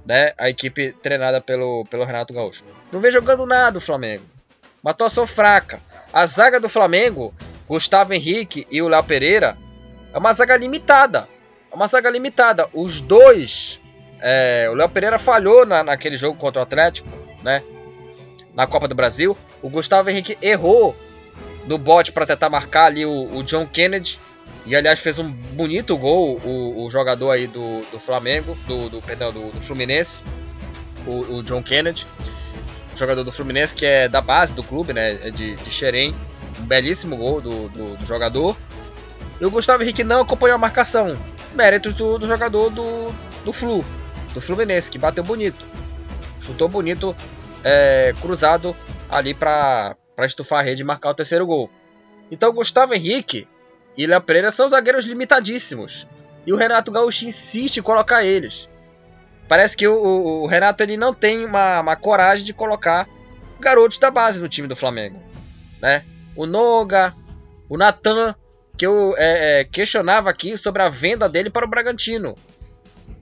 Né? 0.04 0.34
A 0.36 0.50
equipe 0.50 0.92
treinada 0.92 1.40
pelo, 1.40 1.86
pelo 1.86 2.04
Renato 2.04 2.34
Gaúcho. 2.34 2.66
Não 2.92 3.00
vem 3.00 3.12
jogando 3.12 3.46
nada 3.46 3.78
o 3.78 3.82
Flamengo. 3.82 4.24
Uma 4.84 4.90
atuação 4.90 5.28
fraca. 5.28 5.80
A 6.12 6.26
zaga 6.26 6.60
do 6.60 6.68
Flamengo, 6.68 7.32
Gustavo 7.68 8.12
Henrique 8.12 8.66
e 8.72 8.82
o 8.82 8.88
Léo 8.88 9.04
Pereira, 9.04 9.56
é 10.12 10.18
uma 10.18 10.34
zaga 10.34 10.58
limitada. 10.58 11.28
É 11.72 11.76
uma 11.76 11.86
zaga 11.86 12.10
limitada. 12.10 12.68
Os 12.74 13.02
dois. 13.02 13.80
É, 14.20 14.68
o 14.72 14.74
Léo 14.74 14.90
Pereira 14.90 15.20
falhou 15.20 15.64
na, 15.64 15.84
naquele 15.84 16.18
jogo 16.18 16.40
contra 16.40 16.60
o 16.60 16.64
Atlético, 16.64 17.08
né? 17.44 17.62
Na 18.56 18.66
Copa 18.66 18.88
do 18.88 18.96
Brasil. 18.96 19.38
O 19.68 19.70
Gustavo 19.70 20.10
Henrique 20.10 20.38
errou 20.42 20.96
no 21.66 21.78
bote 21.78 22.14
para 22.14 22.26
tentar 22.26 22.50
marcar 22.50 22.86
ali 22.86 23.06
o, 23.06 23.36
o, 23.36 23.44
John 23.44 23.68
Kennedy. 23.68 24.18
E 24.66 24.74
aliás 24.74 24.98
fez 24.98 25.20
um 25.20 25.30
bonito 25.30 25.98
gol 25.98 26.38
o, 26.38 26.86
o 26.86 26.90
jogador 26.90 27.32
aí 27.32 27.48
do, 27.48 27.82
do 27.92 28.00
Flamengo, 28.00 28.58
do, 28.66 28.88
do 28.88 29.02
perdão, 29.02 29.30
do, 29.30 29.52
do 29.52 29.60
Fluminense, 29.60 30.24
o, 31.06 31.36
o, 31.36 31.44
John 31.44 31.62
Kennedy, 31.62 32.08
jogador 32.96 33.26
do 33.26 33.32
Fluminense 33.32 33.76
que 33.76 33.86
é 33.86 34.08
da 34.08 34.22
base 34.22 34.54
do 34.54 34.64
clube, 34.64 34.94
né, 34.94 35.20
é 35.22 35.32
de, 35.32 35.58
de 35.58 35.70
Xerém, 35.70 36.16
um 36.62 36.64
belíssimo 36.64 37.18
gol 37.18 37.42
do, 37.42 37.68
do, 37.68 37.98
do, 37.98 38.06
jogador. 38.06 38.56
E 39.42 39.46
o 39.46 39.52
Gustavo 39.52 39.84
Henrique 39.84 40.02
não 40.02 40.22
acompanhou 40.22 40.56
a 40.56 40.58
marcação, 40.58 41.18
méritos 41.54 41.94
do, 41.94 42.18
do 42.18 42.26
jogador 42.26 42.70
do, 42.70 43.14
do 43.44 43.52
Flu, 43.52 43.84
do 44.34 44.40
Fluminense, 44.40 44.90
que 44.90 44.98
bateu 44.98 45.26
bonito, 45.26 45.66
chutou 46.40 46.70
bonito, 46.70 47.14
é, 47.66 48.16
cruzado 48.22 48.74
ali 49.10 49.34
para 49.34 49.96
estufar 50.20 50.60
a 50.60 50.62
rede 50.62 50.82
e 50.82 50.86
marcar 50.86 51.12
o 51.12 51.16
terceiro 51.16 51.46
gol. 51.46 51.70
Então 52.32 52.54
Gustavo 52.54 52.94
Henrique 52.94 53.48
e 53.98 54.06
Léo 54.06 54.22
Pereira 54.22 54.52
são 54.52 54.70
zagueiros 54.70 55.06
limitadíssimos. 55.06 56.08
E 56.46 56.54
o 56.54 56.58
Renato 56.58 56.92
Gaúcho 56.92 57.26
insiste 57.26 57.78
em 57.78 57.84
colocar 57.84 58.24
eles. 58.24 58.70
Parece 59.48 59.76
que 59.76 59.88
o, 59.88 60.44
o 60.44 60.48
Renato 60.48 60.84
ele 60.84 60.98
não 60.98 61.14
tem 61.14 61.46
uma, 61.46 61.80
uma, 61.80 61.96
coragem 61.96 62.46
de 62.46 62.54
colocar 62.54 63.08
garotos 63.60 63.98
da 63.98 64.12
base 64.12 64.40
no 64.40 64.50
time 64.50 64.68
do 64.68 64.76
Flamengo. 64.76 65.22
Né? 65.82 66.04
O 66.36 66.46
Noga, 66.46 67.14
o 67.70 67.78
Natan, 67.78 68.36
que 68.78 68.86
eu 68.86 69.16
é, 69.18 69.62
é, 69.62 69.64
questionava 69.64 70.30
aqui 70.30 70.56
sobre 70.58 70.82
a 70.82 70.90
venda 70.90 71.28
dele 71.28 71.50
para 71.50 71.66
o 71.66 71.70
Bragantino. 71.70 72.38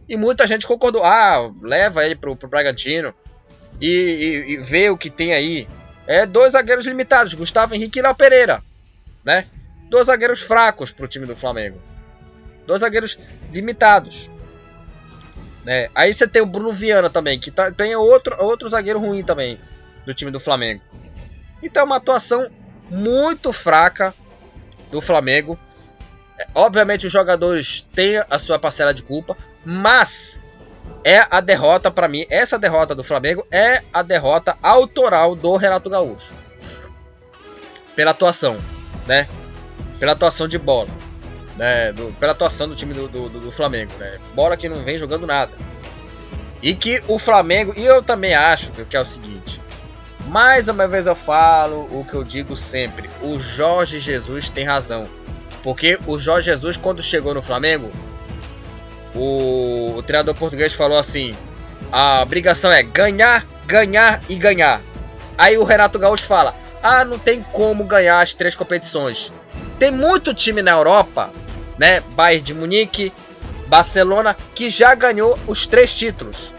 E 0.10 0.18
muita 0.18 0.46
gente 0.46 0.68
concordou. 0.68 1.04
Ah, 1.04 1.52
leva 1.62 2.06
ele 2.06 2.16
para 2.16 2.32
o 2.32 2.36
Bragantino 2.36 3.14
e, 3.80 3.88
e, 3.88 4.54
e 4.54 4.58
ver 4.58 4.92
o 4.92 4.98
que 4.98 5.10
tem 5.10 5.34
aí. 5.34 5.68
É 6.08 6.26
dois 6.26 6.53
zagueiros 6.53 6.86
limitados, 6.86 7.34
Gustavo 7.34 7.74
Henrique 7.74 7.99
e 7.99 8.01
Léo 8.01 8.16
Pereira, 8.16 8.64
né? 9.24 9.45
Dois 9.89 10.08
zagueiros 10.08 10.41
fracos 10.41 10.91
para 10.91 11.06
o 11.06 11.08
time 11.08 11.26
do 11.26 11.36
Flamengo. 11.36 11.82
Dois 12.66 12.82
zagueiros 12.82 13.18
limitados. 13.51 14.30
Né? 15.64 15.89
Aí 15.95 16.14
você 16.14 16.28
tem 16.28 16.41
o 16.41 16.45
Bruno 16.45 16.72
Viana 16.72 17.10
também, 17.10 17.39
que 17.39 17.49
tá, 17.49 17.72
tem 17.72 17.95
outro, 17.95 18.36
outro 18.39 18.70
zagueiro 18.70 18.99
ruim 18.99 19.24
também 19.24 19.60
do 20.06 20.14
time 20.14 20.32
do 20.32 20.39
Flamengo. 20.39 20.82
Então 21.62 21.84
é 21.84 21.86
uma 21.86 21.95
atuação 21.97 22.49
muito 22.89 23.51
fraca 23.51 24.14
do 24.91 25.01
Flamengo. 25.01 25.58
É, 26.38 26.47
obviamente 26.53 27.08
os 27.08 27.14
jogadores 27.14 27.82
têm 27.93 28.24
a 28.30 28.38
sua 28.38 28.60
parcela 28.60 28.93
de 28.93 29.01
culpa, 29.01 29.36
mas 29.64 30.39
é 31.06 31.26
a 31.30 31.40
derrota 31.40 31.92
para 31.92 32.08
mim. 32.08 32.26
Essa 32.30 32.58
derrota 32.58 32.96
do 32.96 33.04
Flamengo 33.04 33.46
é 33.52 33.84
a 33.94 34.02
derrota 34.02 34.58
autoral 34.62 35.36
do 35.36 35.56
Renato 35.56 35.90
Gaúcho. 35.90 36.34
Pela 37.96 38.12
atuação, 38.12 38.58
né? 39.06 39.28
Pela 40.00 40.14
atuação 40.14 40.48
de 40.48 40.58
bola. 40.58 40.90
Né? 41.56 41.94
Do, 41.94 42.12
pela 42.20 42.32
atuação 42.32 42.68
do 42.68 42.76
time 42.76 42.94
do, 42.94 43.08
do, 43.08 43.30
do, 43.30 43.52
Flamengo. 43.52 43.92
Né? 44.00 44.18
Bola 44.34 44.58
que 44.58 44.68
não 44.68 44.84
vem 44.84 44.98
jogando 44.98 45.28
nada. 45.28 45.52
E 46.62 46.74
que 46.74 47.04
o 47.08 47.20
Flamengo, 47.20 47.74
e 47.78 47.86
eu 47.86 48.02
também 48.02 48.34
acho 48.34 48.72
que 48.72 48.98
é 48.98 49.00
o 49.00 49.06
seguinte. 49.06 49.62
Mais 50.28 50.68
uma 50.68 50.88
vez 50.88 51.06
eu 51.06 51.16
falo 51.16 51.88
o 51.92 52.04
que 52.04 52.16
eu 52.16 52.24
digo 52.24 52.56
sempre. 52.56 53.08
O 53.22 53.40
Jorge 53.40 54.00
Jesus 54.00 54.50
tem 54.50 54.66
razão. 54.66 55.08
Porque 55.62 56.00
o 56.08 56.18
Jorge 56.18 56.52
Jesus, 56.52 56.78
quando 56.78 57.04
chegou 57.04 57.34
no 57.34 57.44
Flamengo, 57.44 57.92
o, 59.16 59.93
o 59.95 60.03
treinador 60.03 60.36
português 60.36 60.74
falou 60.74 60.97
assim: 60.97 61.36
a 61.91 62.22
obrigação 62.22 62.72
é 62.72 62.84
ganhar, 62.84 63.45
ganhar 63.66 64.22
e 64.28 64.36
ganhar. 64.36 64.82
Aí 65.38 65.57
o 65.57 65.63
Renato 65.63 65.97
Gaúcho 65.97 66.26
fala: 66.26 66.55
ah, 66.84 67.05
não 67.05 67.18
tem 67.18 67.41
como 67.51 67.86
ganhar 67.86 68.22
as 68.22 68.34
três 68.34 68.55
competições. 68.55 69.34
Tem 69.80 69.91
muito 69.91 70.34
time 70.34 70.61
na 70.61 70.72
Europa, 70.72 71.32
né? 71.78 72.01
Bayern 72.01 72.43
de 72.43 72.53
Munique, 72.53 73.13
Barcelona, 73.68 74.36
que 74.53 74.70
já 74.70 74.93
ganhou 74.93 75.38
os 75.47 75.68
três 75.68 75.95
títulos. 75.95 76.53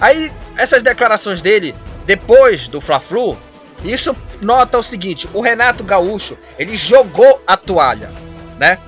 Aí 0.00 0.32
essas 0.56 0.82
declarações 0.82 1.40
dele 1.40 1.74
depois 2.06 2.68
do 2.68 2.80
Fla-Flu, 2.80 3.38
isso 3.84 4.16
nota 4.40 4.78
o 4.78 4.82
seguinte: 4.82 5.28
o 5.32 5.40
Renato 5.40 5.84
Gaúcho 5.84 6.38
ele 6.58 6.76
jogou 6.76 7.42
a 7.46 7.56
toalha, 7.56 8.10
né? 8.58 8.78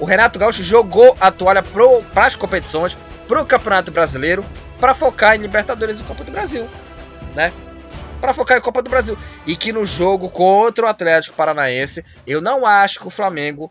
O 0.00 0.04
Renato 0.04 0.38
Gaúcho 0.38 0.62
jogou 0.62 1.16
a 1.20 1.30
toalha 1.30 1.62
para 1.62 2.26
as 2.26 2.36
competições, 2.36 2.96
para 3.26 3.42
o 3.42 3.46
Campeonato 3.46 3.90
Brasileiro, 3.90 4.44
para 4.80 4.94
focar 4.94 5.34
em 5.34 5.38
Libertadores 5.38 6.00
e 6.00 6.04
Copa 6.04 6.24
do 6.24 6.30
Brasil, 6.30 6.68
né? 7.34 7.52
Para 8.20 8.32
focar 8.32 8.58
em 8.58 8.60
Copa 8.60 8.82
do 8.82 8.90
Brasil. 8.90 9.16
E 9.46 9.56
que 9.56 9.72
no 9.72 9.84
jogo 9.84 10.28
contra 10.28 10.86
o 10.86 10.88
Atlético 10.88 11.36
Paranaense, 11.36 12.04
eu 12.26 12.40
não 12.40 12.66
acho 12.66 13.00
que 13.00 13.06
o 13.06 13.10
Flamengo. 13.10 13.70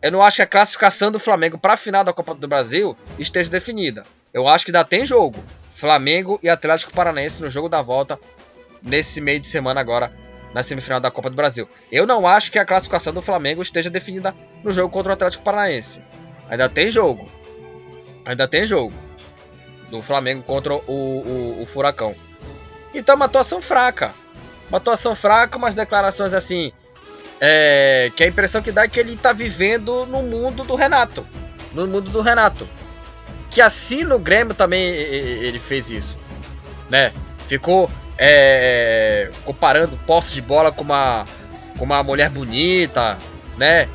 Eu 0.00 0.10
não 0.10 0.22
acho 0.22 0.36
que 0.36 0.42
a 0.42 0.46
classificação 0.46 1.12
do 1.12 1.18
Flamengo 1.18 1.56
para 1.56 1.74
a 1.74 1.76
final 1.76 2.02
da 2.02 2.12
Copa 2.12 2.34
do 2.34 2.48
Brasil 2.48 2.96
esteja 3.18 3.50
definida. 3.50 4.02
Eu 4.34 4.48
acho 4.48 4.64
que 4.64 4.72
ainda 4.72 4.84
tem 4.84 5.06
jogo. 5.06 5.42
Flamengo 5.70 6.40
e 6.42 6.48
Atlético 6.48 6.92
Paranaense 6.92 7.40
no 7.40 7.48
jogo 7.48 7.68
da 7.68 7.82
volta 7.82 8.18
nesse 8.82 9.20
meio 9.20 9.38
de 9.38 9.46
semana 9.46 9.80
agora 9.80 10.12
na 10.54 10.62
semifinal 10.62 11.00
da 11.00 11.10
Copa 11.10 11.30
do 11.30 11.36
Brasil. 11.36 11.68
Eu 11.90 12.06
não 12.06 12.26
acho 12.26 12.52
que 12.52 12.58
a 12.58 12.64
classificação 12.64 13.12
do 13.12 13.22
Flamengo 13.22 13.62
esteja 13.62 13.90
definida 13.90 14.34
no 14.62 14.72
jogo 14.72 14.92
contra 14.92 15.10
o 15.10 15.14
Atlético 15.14 15.44
Paranaense. 15.44 16.02
Ainda 16.48 16.68
tem 16.68 16.90
jogo. 16.90 17.28
Ainda 18.24 18.46
tem 18.46 18.66
jogo. 18.66 18.92
Do 19.90 20.02
Flamengo 20.02 20.42
contra 20.42 20.74
o, 20.74 20.80
o, 20.86 21.62
o 21.62 21.66
Furacão. 21.66 22.14
Então, 22.94 23.16
uma 23.16 23.26
atuação 23.26 23.60
fraca. 23.60 24.14
Uma 24.68 24.78
atuação 24.78 25.14
fraca, 25.14 25.58
umas 25.58 25.74
declarações 25.74 26.34
assim. 26.34 26.72
É, 27.40 28.10
que 28.14 28.22
a 28.22 28.26
impressão 28.26 28.62
que 28.62 28.70
dá 28.70 28.84
é 28.84 28.88
que 28.88 29.00
ele 29.00 29.14
está 29.14 29.32
vivendo 29.32 30.06
no 30.06 30.22
mundo 30.22 30.64
do 30.64 30.74
Renato. 30.74 31.26
No 31.72 31.86
mundo 31.86 32.10
do 32.10 32.20
Renato. 32.20 32.68
Que 33.50 33.60
assim 33.60 34.04
no 34.04 34.18
Grêmio 34.18 34.54
também 34.54 34.82
ele 34.86 35.58
fez 35.58 35.90
isso. 35.90 36.16
Né? 36.88 37.12
Ficou 37.48 37.90
é, 38.18 39.30
comparando 39.44 39.96
posse 40.06 40.34
de 40.34 40.42
bola 40.42 40.70
com 40.70 40.82
uma, 40.82 41.26
com 41.78 41.84
uma 41.84 42.02
mulher 42.02 42.30
bonita, 42.30 43.18
né? 43.56 43.88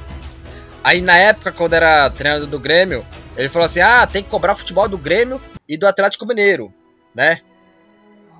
Aí 0.84 1.02
na 1.02 1.18
época, 1.18 1.52
quando 1.52 1.74
era 1.74 2.10
treinador 2.10 2.48
do 2.48 2.60
Grêmio, 2.60 3.06
ele 3.36 3.50
falou 3.50 3.66
assim: 3.66 3.82
ah, 3.82 4.08
tem 4.08 4.24
que 4.24 4.30
cobrar 4.30 4.56
futebol 4.56 4.88
do 4.88 4.98
Grêmio 4.98 5.42
e 5.68 5.78
do 5.78 5.88
Atlético 5.88 6.26
Mineiro, 6.26 6.74
né? 7.14 7.42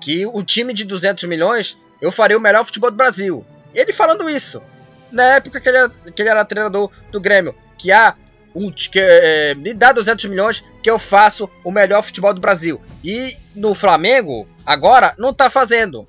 Que 0.00 0.26
o 0.26 0.42
time 0.42 0.72
de 0.72 0.84
200 0.84 1.24
milhões 1.24 1.76
eu 2.00 2.12
faria 2.12 2.36
o 2.36 2.40
melhor 2.40 2.64
futebol 2.64 2.90
do 2.90 2.96
Brasil. 2.96 3.44
Ele 3.74 3.92
falando 3.92 4.28
isso. 4.30 4.62
Na 5.10 5.36
época 5.36 5.60
que 5.60 5.68
ele 5.68 5.78
era, 5.78 5.88
que 5.88 6.22
ele 6.22 6.28
era 6.28 6.44
treinador 6.44 6.90
do 7.10 7.20
Grêmio. 7.20 7.54
Que 7.76 7.92
há 7.92 8.14
um, 8.54 8.70
que, 8.70 8.98
é, 8.98 9.54
me 9.54 9.74
dá 9.74 9.92
200 9.92 10.24
milhões 10.26 10.64
que 10.82 10.90
eu 10.90 10.98
faço 10.98 11.50
o 11.64 11.70
melhor 11.70 12.02
futebol 12.02 12.32
do 12.34 12.40
Brasil. 12.40 12.80
E 13.04 13.36
no 13.54 13.74
Flamengo, 13.74 14.48
agora, 14.68 15.14
não 15.18 15.30
está 15.30 15.48
fazendo. 15.48 16.06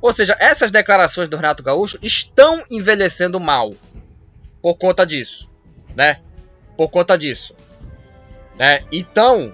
Ou 0.00 0.12
seja, 0.12 0.34
essas 0.40 0.70
declarações 0.70 1.28
do 1.28 1.36
Renato 1.36 1.62
Gaúcho 1.62 1.98
estão 2.02 2.62
envelhecendo 2.70 3.38
mal. 3.38 3.74
Por 4.62 4.74
conta 4.76 5.04
disso. 5.04 5.48
Né? 5.94 6.20
Por 6.76 6.88
conta 6.88 7.18
disso. 7.18 7.54
Né? 8.58 8.82
Então, 8.90 9.52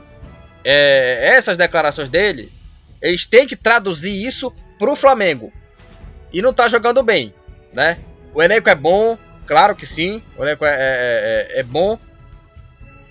é, 0.65 1.35
essas 1.37 1.57
declarações 1.57 2.09
dele, 2.09 2.53
eles 3.03 3.27
têm 3.27 3.47
que 3.47 3.57
traduzir 3.57 4.25
isso 4.25 4.53
para 4.79 4.91
o 4.91 4.97
Flamengo. 4.97 5.53
E 6.33 6.41
não 6.41 6.51
está 6.51 6.69
jogando 6.69 7.03
bem. 7.03 7.35
Né? 7.73 7.99
O 8.33 8.43
elenco 8.43 8.69
é 8.69 8.75
bom, 8.75 9.19
claro 9.47 9.75
que 9.75 9.87
sim. 9.87 10.23
O 10.37 10.45
elenco 10.45 10.65
é, 10.65 10.71
é, 10.71 10.77
é, 10.79 11.61
é 11.61 11.63
bom. 11.65 11.99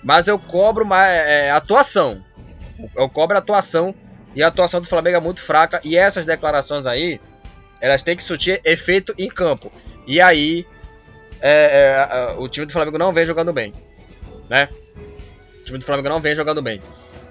Mas 0.02 0.28
eu 0.28 0.38
cobro 0.38 0.84
uma 0.84 1.06
é, 1.06 1.50
atuação. 1.50 2.24
Eu 2.94 3.08
cobro 3.10 3.36
atuação. 3.36 3.94
E 4.36 4.42
a 4.42 4.48
atuação 4.48 4.82
do 4.82 4.86
Flamengo 4.86 5.16
é 5.16 5.20
muito 5.20 5.40
fraca. 5.40 5.80
E 5.82 5.96
essas 5.96 6.26
declarações 6.26 6.86
aí, 6.86 7.18
elas 7.80 8.02
têm 8.02 8.14
que 8.14 8.22
surtir 8.22 8.60
efeito 8.64 9.14
em 9.18 9.28
campo. 9.28 9.72
E 10.06 10.20
aí, 10.20 10.66
é, 11.40 12.06
é, 12.10 12.34
o 12.38 12.46
time 12.46 12.66
do 12.66 12.72
Flamengo 12.72 12.98
não 12.98 13.12
vem 13.12 13.24
jogando 13.24 13.50
bem. 13.50 13.72
Né? 14.50 14.68
O 15.60 15.64
time 15.64 15.78
do 15.78 15.84
Flamengo 15.86 16.10
não 16.10 16.20
vem 16.20 16.34
jogando 16.34 16.60
bem. 16.60 16.82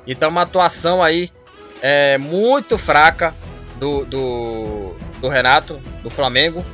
Então, 0.08 0.30
uma 0.30 0.42
atuação 0.42 1.04
aí 1.04 1.30
é, 1.80 2.18
muito 2.18 2.76
fraca 2.76 3.36
do, 3.78 4.04
do, 4.06 4.96
do 5.22 5.28
Renato, 5.28 5.80
do 6.02 6.10
Flamengo. 6.10 6.66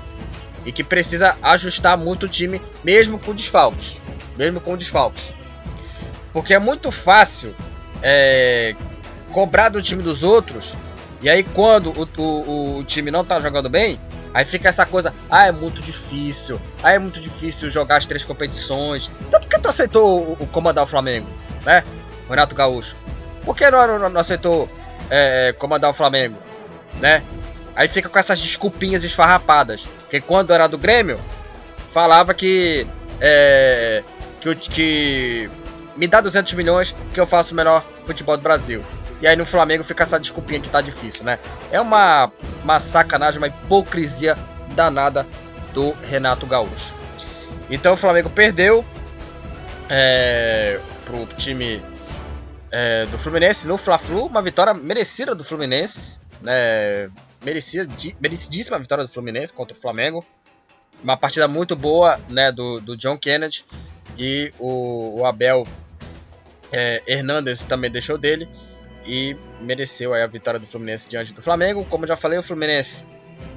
E 0.66 0.72
que 0.72 0.84
precisa 0.84 1.36
ajustar 1.42 1.98
muito 1.98 2.28
o 2.28 2.30
time, 2.30 2.62
mesmo 2.84 3.20
com 3.20 3.36
desfalques. 3.36 3.98
Mesmo 4.38 4.62
com 4.62 4.78
desfalques. 4.78 5.34
Porque 6.32 6.54
é 6.54 6.60
muito 6.60 6.90
fácil 6.90 7.54
é, 8.02 8.76
cobrar 9.32 9.70
do 9.70 9.82
time 9.82 10.04
dos 10.04 10.24
outros. 10.24 10.76
E 11.22 11.30
aí 11.30 11.44
quando 11.44 11.92
o, 11.92 12.22
o, 12.22 12.78
o, 12.80 12.84
time 12.84 13.12
não 13.12 13.24
tá 13.24 13.40
jogando 13.40 13.70
bem, 13.70 14.00
aí 14.34 14.44
fica 14.44 14.70
essa 14.70 14.86
coisa, 14.86 15.14
ah, 15.30 15.48
é 15.48 15.52
muito 15.52 15.82
difícil. 15.82 16.60
Ah, 16.84 16.94
é 16.94 17.00
muito 17.00 17.20
difícil 17.20 17.70
jogar 17.70 17.98
as 17.98 18.06
três 18.06 18.26
competições. 18.26 19.10
Então 19.28 19.40
por 19.40 19.50
que 19.50 19.60
tu 19.60 19.70
aceitou 19.70 20.22
o, 20.22 20.38
o 20.40 20.48
comandar 20.48 20.84
o 20.84 20.88
Flamengo? 20.88 21.28
Né? 21.66 21.84
Renato 22.30 22.56
Gaúcho. 22.56 22.96
Por 23.44 23.56
que 23.56 23.70
não, 23.70 24.00
não, 24.00 24.10
não 24.10 24.22
aceitou 24.22 24.70
é, 25.10 25.54
comandar 25.58 25.90
o 25.90 25.94
Flamengo? 25.94 26.38
Né? 27.00 27.24
Aí 27.76 27.88
fica 27.88 28.10
com 28.10 28.20
essas 28.20 28.40
desculpinhas 28.40 29.04
esfarrapadas. 29.04 29.88
Porque 30.02 30.20
quando 30.22 30.54
era 30.54 30.68
do 30.68 30.78
Grêmio, 30.78 31.20
falava 31.92 32.34
que. 32.34 32.88
É, 33.20 34.04
que, 34.40 34.56
que 34.56 35.50
me 35.96 36.08
dá 36.08 36.22
200 36.22 36.54
milhões 36.54 36.96
que 37.14 37.20
eu 37.20 37.26
faço 37.26 37.54
o 37.54 37.56
melhor 37.58 37.86
futebol 38.04 38.36
do 38.36 38.44
Brasil. 38.44 38.84
E 39.22 39.28
aí 39.28 39.36
no 39.36 39.46
Flamengo 39.46 39.84
fica 39.84 40.04
essa 40.04 40.20
desculpinha 40.20 40.60
que 40.60 40.70
tá 40.70 40.82
difícil, 40.82 41.24
né? 41.24 41.38
É 41.72 41.80
uma, 41.80 42.32
uma 42.64 42.80
sacanagem, 42.80 43.38
uma 43.38 43.48
hipocrisia 43.48 44.36
danada 44.76 45.28
do 45.74 45.92
Renato 46.10 46.48
Gaúcho. 46.48 46.96
Então 47.70 47.94
o 47.94 47.98
Flamengo 47.98 48.30
perdeu 48.30 48.84
é, 49.88 50.80
pro 51.06 51.26
time 51.38 51.84
é, 52.72 53.06
do 53.06 53.18
Fluminense 53.18 53.68
no 53.68 53.78
Fla-Flu, 53.78 54.26
uma 54.26 54.42
vitória 54.42 54.74
merecida 54.74 55.36
do 55.36 55.44
Fluminense, 55.44 56.20
né? 56.42 57.10
Merecida, 57.44 57.92
merecidíssima 58.20 58.78
vitória 58.78 59.04
do 59.04 59.10
Fluminense 59.10 59.54
contra 59.54 59.76
o 59.76 59.80
Flamengo. 59.80 60.26
Uma 61.04 61.18
partida 61.18 61.48
muito 61.48 61.76
boa 61.76 62.20
né, 62.30 62.52
do, 62.52 62.80
do 62.80 62.96
John 62.96 63.18
Kennedy 63.18 63.66
e 64.18 64.54
o, 64.60 65.20
o 65.20 65.26
Abel 65.26 65.66
é, 66.72 67.02
Hernandes 67.08 67.66
também 67.66 67.90
deixou 67.90 68.18
dele 68.18 68.48
e 69.06 69.36
mereceu 69.60 70.14
a 70.14 70.28
vitória 70.28 70.60
do 70.60 70.68
Fluminense 70.68 71.08
diante 71.08 71.34
do 71.34 71.42
Flamengo. 71.42 71.86
Como 71.86 72.08
já 72.08 72.16
falei, 72.16 72.38
o 72.38 72.44
Fluminense 72.44 73.06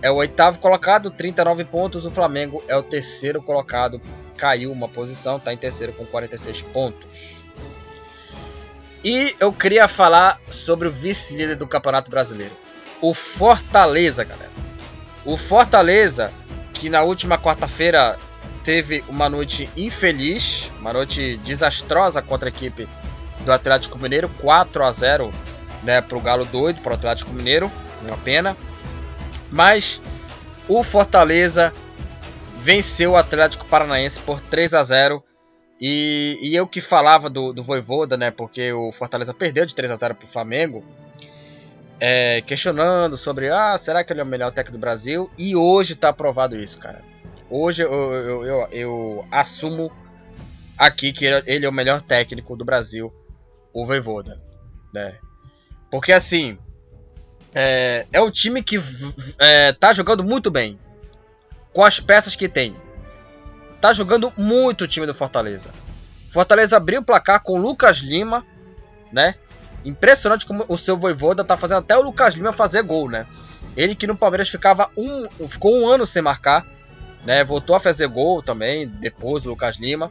é 0.00 0.10
o 0.10 0.16
oitavo 0.16 0.58
colocado, 0.58 1.10
39 1.10 1.64
pontos. 1.64 2.04
O 2.04 2.10
Flamengo 2.10 2.62
é 2.68 2.76
o 2.76 2.82
terceiro 2.82 3.42
colocado, 3.42 4.00
caiu 4.36 4.72
uma 4.72 4.88
posição, 4.88 5.36
está 5.36 5.52
em 5.52 5.56
terceiro 5.56 5.92
com 5.92 6.04
46 6.06 6.62
pontos. 6.62 7.44
E 9.04 9.36
eu 9.38 9.52
queria 9.52 9.86
falar 9.86 10.40
sobre 10.48 10.88
o 10.88 10.90
vice-líder 10.90 11.56
do 11.56 11.66
Campeonato 11.66 12.10
Brasileiro, 12.10 12.56
o 13.02 13.12
Fortaleza, 13.12 14.24
galera. 14.24 14.50
O 15.26 15.36
Fortaleza, 15.36 16.32
que 16.72 16.88
na 16.88 17.02
última 17.02 17.38
quarta-feira 17.38 18.18
teve 18.62 19.04
uma 19.08 19.28
noite 19.28 19.68
infeliz, 19.76 20.72
uma 20.80 20.92
noite 20.92 21.36
desastrosa 21.38 22.22
contra 22.22 22.48
a 22.48 22.50
equipe 22.50 22.88
do 23.44 23.52
Atlético 23.52 23.98
Mineiro, 23.98 24.28
4 24.40 24.84
a 24.84 24.90
0 24.90 25.32
né, 25.82 26.00
para 26.00 26.16
o 26.16 26.20
Galo 26.20 26.44
doido, 26.44 26.80
para 26.80 26.92
o 26.92 26.94
Atlético 26.94 27.32
Mineiro, 27.32 27.70
uma 28.02 28.16
pena. 28.16 28.56
Mas 29.50 30.00
o 30.68 30.82
Fortaleza 30.82 31.72
venceu 32.58 33.12
o 33.12 33.16
Atlético 33.16 33.66
Paranaense 33.66 34.18
por 34.20 34.40
3 34.40 34.74
a 34.74 34.82
0 34.82 35.22
e, 35.80 36.38
e 36.42 36.56
eu 36.56 36.66
que 36.66 36.80
falava 36.80 37.28
do, 37.28 37.52
do 37.52 37.62
Voivoda, 37.62 38.16
né, 38.16 38.30
porque 38.30 38.72
o 38.72 38.90
Fortaleza 38.90 39.34
perdeu 39.34 39.66
de 39.66 39.74
3 39.74 39.92
a 39.92 39.96
0 39.96 40.14
para 40.14 40.24
o 40.24 40.28
Flamengo, 40.28 40.84
é, 42.00 42.40
questionando 42.42 43.16
sobre, 43.16 43.50
ah, 43.50 43.76
será 43.76 44.02
que 44.02 44.12
ele 44.12 44.20
é 44.20 44.24
o 44.24 44.26
melhor 44.26 44.50
técnico 44.50 44.78
do 44.78 44.80
Brasil? 44.80 45.30
E 45.38 45.54
hoje 45.54 45.92
está 45.92 46.12
provado 46.12 46.56
isso, 46.56 46.78
cara. 46.78 47.02
Hoje 47.50 47.82
eu, 47.82 47.92
eu, 47.92 48.44
eu, 48.44 48.68
eu 48.72 49.28
assumo 49.30 49.92
aqui 50.76 51.12
que 51.12 51.24
ele 51.24 51.66
é 51.66 51.68
o 51.68 51.72
melhor 51.72 52.00
técnico 52.00 52.56
do 52.56 52.64
Brasil, 52.64 53.12
o 53.74 53.84
Voivoda, 53.84 54.40
né? 54.92 55.16
Porque 55.90 56.12
assim, 56.12 56.56
é, 57.54 58.06
é 58.12 58.20
um 58.22 58.30
time 58.30 58.62
que 58.62 58.80
é, 59.38 59.72
tá 59.72 59.92
jogando 59.92 60.24
muito 60.24 60.50
bem, 60.50 60.78
com 61.72 61.84
as 61.84 62.00
peças 62.00 62.34
que 62.34 62.48
tem. 62.48 62.74
Tá 63.80 63.92
jogando 63.92 64.32
muito 64.38 64.84
o 64.84 64.88
time 64.88 65.06
do 65.06 65.14
Fortaleza. 65.14 65.70
Fortaleza 66.30 66.76
abriu 66.76 67.00
o 67.00 67.04
placar 67.04 67.42
com 67.42 67.52
o 67.52 67.60
Lucas 67.60 67.98
Lima, 67.98 68.46
né? 69.12 69.34
Impressionante 69.84 70.46
como 70.46 70.64
o 70.68 70.78
seu 70.78 70.96
Voivoda 70.96 71.44
tá 71.44 71.56
fazendo 71.56 71.78
até 71.78 71.96
o 71.96 72.02
Lucas 72.02 72.34
Lima 72.34 72.52
fazer 72.52 72.82
gol, 72.82 73.10
né? 73.10 73.26
Ele 73.76 73.94
que 73.94 74.06
no 74.06 74.16
Palmeiras 74.16 74.48
ficava 74.48 74.90
um, 74.96 75.48
ficou 75.48 75.76
um 75.76 75.86
ano 75.86 76.06
sem 76.06 76.22
marcar 76.22 76.64
né? 77.24 77.42
Voltou 77.42 77.74
a 77.74 77.80
fazer 77.80 78.06
gol 78.06 78.42
também, 78.42 78.86
depois 78.86 79.42
do 79.42 79.50
Lucas 79.50 79.76
Lima. 79.76 80.10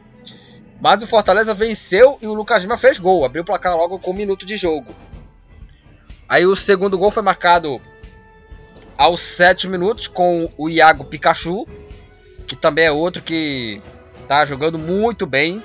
Mas 0.80 1.02
o 1.02 1.06
Fortaleza 1.06 1.54
venceu 1.54 2.18
e 2.20 2.26
o 2.26 2.34
Lucas 2.34 2.62
Lima 2.62 2.76
fez 2.76 2.98
gol, 2.98 3.24
abriu 3.24 3.42
o 3.42 3.46
placar 3.46 3.76
logo 3.76 3.98
com 3.98 4.10
um 4.10 4.14
minuto 4.14 4.44
de 4.44 4.56
jogo. 4.56 4.94
Aí 6.28 6.46
o 6.46 6.56
segundo 6.56 6.98
gol 6.98 7.10
foi 7.10 7.22
marcado 7.22 7.80
aos 8.96 9.20
7 9.20 9.68
minutos 9.68 10.06
com 10.08 10.50
o 10.56 10.68
Iago 10.68 11.04
Pikachu, 11.04 11.66
que 12.46 12.56
também 12.56 12.86
é 12.86 12.92
outro 12.92 13.22
que 13.22 13.80
tá 14.28 14.44
jogando 14.44 14.78
muito 14.78 15.26
bem 15.26 15.62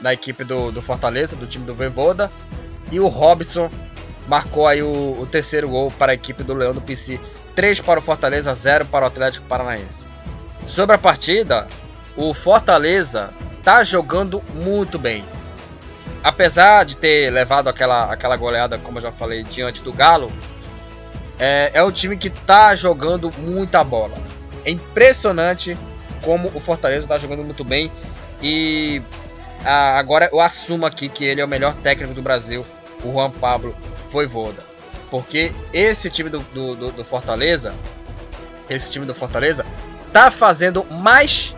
na 0.00 0.12
equipe 0.12 0.44
do, 0.44 0.70
do 0.70 0.80
Fortaleza, 0.80 1.36
do 1.36 1.46
time 1.46 1.64
do 1.64 1.74
Voivoda. 1.74 2.30
E 2.90 3.00
o 3.00 3.08
Robson 3.08 3.70
marcou 4.26 4.66
aí 4.66 4.82
o, 4.82 5.20
o 5.20 5.26
terceiro 5.26 5.68
gol 5.68 5.90
para 5.90 6.12
a 6.12 6.14
equipe 6.14 6.42
do 6.42 6.54
Leão 6.54 6.72
do 6.72 6.80
PC. 6.80 7.20
3 7.54 7.80
para 7.80 7.98
o 7.98 8.02
Fortaleza, 8.02 8.54
0 8.54 8.86
para 8.86 9.04
o 9.04 9.08
Atlético 9.08 9.46
Paranaense. 9.46 10.06
Sobre 10.64 10.94
a 10.94 10.98
partida, 10.98 11.66
o 12.18 12.34
Fortaleza 12.34 13.30
tá 13.62 13.84
jogando 13.84 14.42
muito 14.52 14.98
bem. 14.98 15.24
Apesar 16.22 16.84
de 16.84 16.96
ter 16.96 17.30
levado 17.30 17.68
aquela, 17.68 18.12
aquela 18.12 18.36
goleada, 18.36 18.76
como 18.76 18.98
eu 18.98 19.02
já 19.02 19.12
falei, 19.12 19.44
diante 19.44 19.82
do 19.82 19.92
Galo, 19.92 20.32
é, 21.38 21.70
é 21.72 21.84
um 21.84 21.92
time 21.92 22.16
que 22.16 22.28
tá 22.28 22.74
jogando 22.74 23.30
muita 23.38 23.84
bola. 23.84 24.18
É 24.64 24.70
impressionante 24.72 25.78
como 26.20 26.50
o 26.52 26.58
Fortaleza 26.58 27.04
está 27.04 27.18
jogando 27.18 27.44
muito 27.44 27.62
bem. 27.62 27.88
E 28.42 29.00
ah, 29.64 29.96
agora 29.96 30.28
eu 30.32 30.40
assumo 30.40 30.86
aqui 30.86 31.08
que 31.08 31.24
ele 31.24 31.40
é 31.40 31.44
o 31.44 31.48
melhor 31.48 31.72
técnico 31.76 32.14
do 32.14 32.20
Brasil, 32.20 32.66
o 33.04 33.12
Juan 33.12 33.30
Pablo 33.30 33.76
Voivoda. 34.10 34.64
Porque 35.08 35.52
esse 35.72 36.10
time 36.10 36.28
do, 36.30 36.40
do, 36.52 36.90
do 36.90 37.04
Fortaleza, 37.04 37.72
esse 38.68 38.90
time 38.90 39.06
do 39.06 39.14
Fortaleza, 39.14 39.64
tá 40.12 40.32
fazendo 40.32 40.84
mais 40.90 41.54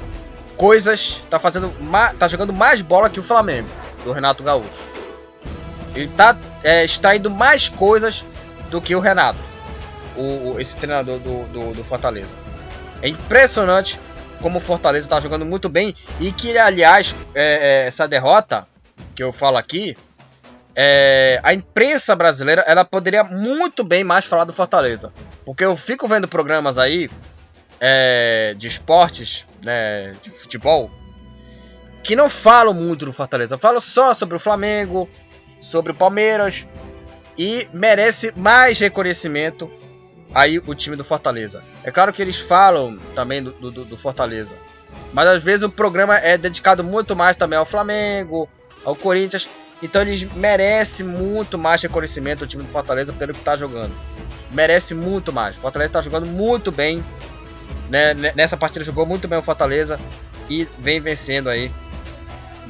coisas, 0.61 1.27
tá 1.31 1.39
fazendo, 1.39 1.75
tá 2.19 2.29
jogando 2.29 2.53
mais 2.53 2.83
bola 2.83 3.09
que 3.09 3.19
o 3.19 3.23
Flamengo, 3.23 3.71
do 4.05 4.13
Renato 4.13 4.43
Gaúcho. 4.43 4.91
Ele 5.95 6.09
tá 6.09 6.37
é, 6.63 6.85
extraindo 6.85 7.31
mais 7.31 7.71
coisas 7.71 8.27
do 8.71 8.79
que 8.79 8.95
o 8.95 9.01
Renato, 9.01 9.39
o, 10.15 10.61
esse 10.61 10.77
treinador 10.77 11.19
do, 11.19 11.45
do, 11.45 11.73
do 11.73 11.83
Fortaleza. 11.83 12.35
É 13.01 13.09
impressionante 13.09 13.99
como 14.43 14.59
o 14.59 14.61
Fortaleza 14.61 15.07
está 15.07 15.19
jogando 15.19 15.47
muito 15.47 15.71
bem 15.71 15.95
e 16.21 16.31
que, 16.31 16.59
aliás, 16.59 17.17
é, 17.35 17.85
é, 17.85 17.87
essa 17.87 18.07
derrota 18.07 18.69
que 19.15 19.23
eu 19.23 19.33
falo 19.33 19.57
aqui, 19.57 19.97
é, 20.77 21.41
a 21.43 21.55
imprensa 21.55 22.15
brasileira 22.15 22.63
ela 22.67 22.85
poderia 22.85 23.25
muito 23.25 23.83
bem 23.83 24.05
mais 24.05 24.27
falar 24.27 24.45
do 24.45 24.53
Fortaleza, 24.53 25.11
porque 25.43 25.65
eu 25.65 25.75
fico 25.75 26.07
vendo 26.07 26.29
programas 26.29 26.79
aí 26.79 27.09
é, 27.81 28.55
de 28.57 28.69
esportes, 28.69 29.47
né, 29.65 30.13
de 30.23 30.31
futebol, 30.31 30.91
que 32.03 32.15
não 32.15 32.29
falam 32.29 32.75
muito 32.75 33.07
do 33.07 33.13
Fortaleza, 33.13 33.59
falam 33.59 33.81
só 33.81 34.13
sobre 34.15 34.37
o 34.37 34.41
Flamengo, 34.41 35.09
sobre 35.61 35.93
o 35.93 35.95
Palmeiras 35.95 36.67
e 37.39 37.69
merece 37.73 38.33
mais 38.37 38.79
reconhecimento 38.79 39.71
aí 40.35 40.59
o 40.59 40.75
time 40.75 40.97
do 40.97 41.05
Fortaleza. 41.05 41.65
É 41.83 41.91
claro 41.91 42.13
que 42.13 42.23
eles 42.23 42.37
falam 42.37 42.99
também 43.15 43.43
do, 43.43 43.53
do, 43.53 43.85
do, 43.85 43.97
Fortaleza, 43.97 44.57
mas 45.13 45.27
às 45.27 45.43
vezes 45.43 45.63
o 45.63 45.71
programa 45.71 46.19
é 46.19 46.37
dedicado 46.37 46.85
muito 46.85 47.17
mais 47.17 47.37
também 47.37 47.59
ao 47.59 47.67
Flamengo, 47.67 48.49
ao 48.85 48.95
Corinthians, 48.95 49.49
então 49.83 50.03
eles 50.03 50.23
merecem 50.35 51.07
muito 51.07 51.57
mais 51.59 51.83
reconhecimento 51.83 52.45
o 52.45 52.47
time 52.47 52.63
do 52.63 52.69
Fortaleza 52.69 53.13
pelo 53.13 53.33
que 53.33 53.39
está 53.41 53.57
jogando. 53.57 53.95
Merece 54.51 54.95
muito 54.95 55.33
mais. 55.33 55.57
Fortaleza 55.57 55.91
está 55.91 56.01
jogando 56.01 56.27
muito 56.27 56.71
bem. 56.71 57.05
Né? 57.91 58.15
Nessa 58.37 58.57
partida 58.57 58.85
jogou 58.85 59.05
muito 59.05 59.27
bem 59.27 59.39
o 59.39 59.43
Fortaleza 59.43 59.99
e 60.49 60.67
vem 60.79 61.01
vencendo 61.01 61.51
aí 61.51 61.73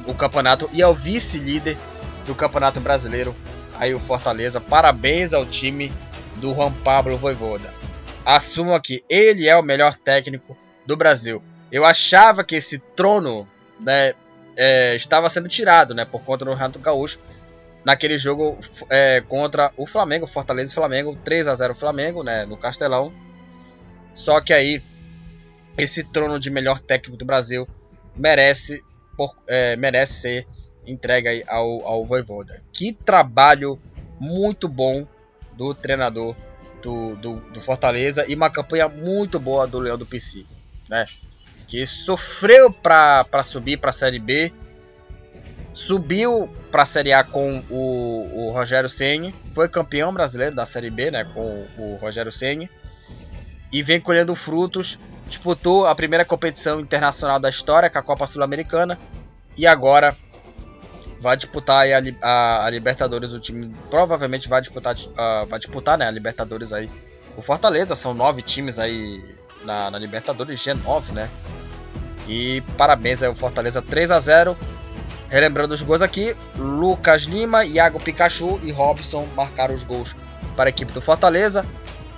o 0.07 0.15
campeonato 0.15 0.67
e 0.73 0.81
é 0.81 0.87
o 0.87 0.95
vice-líder 0.95 1.77
do 2.25 2.33
Campeonato 2.33 2.79
Brasileiro. 2.79 3.35
Aí 3.77 3.93
o 3.93 3.99
Fortaleza. 3.99 4.59
Parabéns 4.59 5.33
ao 5.33 5.45
time 5.45 5.93
do 6.37 6.53
Juan 6.53 6.71
Pablo 6.71 7.17
Voivoda. 7.17 7.71
Assumo 8.25 8.73
aqui, 8.73 9.03
ele 9.07 9.47
é 9.47 9.55
o 9.55 9.63
melhor 9.63 9.95
técnico 9.95 10.57
do 10.85 10.97
Brasil. 10.97 11.41
Eu 11.71 11.85
achava 11.85 12.43
que 12.43 12.55
esse 12.55 12.79
trono 12.79 13.47
né, 13.79 14.13
é, 14.57 14.95
estava 14.95 15.29
sendo 15.29 15.47
tirado 15.47 15.93
né, 15.93 16.03
por 16.03 16.21
conta 16.21 16.45
do 16.45 16.53
Renato 16.53 16.79
Gaúcho 16.79 17.19
naquele 17.85 18.17
jogo 18.17 18.59
é, 18.89 19.23
contra 19.27 19.71
o 19.77 19.85
Flamengo, 19.85 20.27
Fortaleza 20.27 20.71
e 20.71 20.75
Flamengo, 20.75 21.17
3 21.23 21.47
a 21.47 21.55
0 21.55 21.75
Flamengo, 21.75 22.23
né, 22.23 22.45
no 22.45 22.57
Castelão. 22.57 23.13
Só 24.13 24.41
que 24.41 24.53
aí 24.53 24.83
esse 25.81 26.03
trono 26.03 26.39
de 26.39 26.51
melhor 26.51 26.79
técnico 26.79 27.17
do 27.17 27.25
Brasil 27.25 27.67
merece, 28.15 28.83
por, 29.17 29.35
é, 29.47 29.75
merece 29.75 30.21
ser 30.21 30.47
entregue 30.85 31.43
ao, 31.47 31.87
ao 31.87 32.03
Voivoda. 32.03 32.61
Que 32.71 32.93
trabalho 32.93 33.79
muito 34.19 34.67
bom 34.67 35.07
do 35.53 35.73
treinador 35.73 36.35
do, 36.81 37.15
do, 37.15 37.35
do, 37.35 37.59
Fortaleza 37.59 38.25
e 38.27 38.35
uma 38.35 38.49
campanha 38.49 38.87
muito 38.87 39.39
boa 39.39 39.67
do 39.67 39.79
Leão 39.79 39.97
do 39.97 40.05
PC, 40.05 40.45
né? 40.87 41.05
Que 41.67 41.85
sofreu 41.85 42.71
para 42.71 43.43
subir 43.43 43.77
para 43.77 43.89
a 43.89 43.93
Série 43.93 44.19
B, 44.19 44.51
subiu 45.73 46.47
para 46.71 46.83
a 46.83 46.85
Série 46.85 47.13
A 47.13 47.23
com 47.23 47.59
o, 47.69 48.47
o 48.47 48.51
Rogério 48.51 48.89
Ceni, 48.89 49.33
foi 49.53 49.69
campeão 49.69 50.13
brasileiro 50.13 50.55
da 50.55 50.65
Série 50.65 50.89
B, 50.89 51.09
né? 51.09 51.23
Com 51.23 51.65
o 51.77 51.97
Rogério 52.01 52.31
Ceni 52.31 52.69
e 53.71 53.81
vem 53.81 53.99
colhendo 53.99 54.35
frutos. 54.35 54.99
Disputou 55.31 55.87
a 55.87 55.95
primeira 55.95 56.25
competição 56.25 56.81
internacional 56.81 57.39
da 57.39 57.47
história, 57.47 57.89
com 57.89 57.97
a 57.97 58.01
Copa 58.01 58.27
Sul-Americana, 58.27 58.99
e 59.57 59.65
agora 59.65 60.13
vai 61.21 61.37
disputar 61.37 61.85
a, 61.87 62.27
a, 62.27 62.65
a, 62.65 62.69
Libertadores. 62.69 63.31
O 63.31 63.39
time 63.39 63.73
provavelmente 63.89 64.49
vai 64.49 64.59
disputar, 64.59 64.93
uh, 64.93 65.45
vai 65.47 65.57
disputar 65.57 65.97
né, 65.97 66.05
a 66.05 66.11
Libertadores 66.11 66.73
aí. 66.73 66.91
O 67.37 67.41
Fortaleza, 67.41 67.95
são 67.95 68.13
nove 68.13 68.41
times 68.41 68.77
aí 68.77 69.23
na, 69.63 69.89
na 69.89 69.97
Libertadores, 69.97 70.59
G9, 70.59 71.13
né? 71.13 71.29
E 72.27 72.59
parabéns 72.77 73.23
aí 73.23 73.33
Fortaleza 73.33 73.81
3 73.81 74.11
a 74.11 74.19
0 74.19 74.57
Relembrando 75.29 75.73
os 75.73 75.81
gols 75.81 76.01
aqui, 76.01 76.35
Lucas 76.57 77.21
Lima, 77.21 77.63
Iago 77.63 78.01
Pikachu 78.01 78.59
e 78.63 78.71
Robson 78.73 79.25
marcaram 79.33 79.73
os 79.73 79.85
gols 79.85 80.13
para 80.57 80.67
a 80.67 80.71
equipe 80.71 80.91
do 80.91 80.99
Fortaleza. 80.99 81.65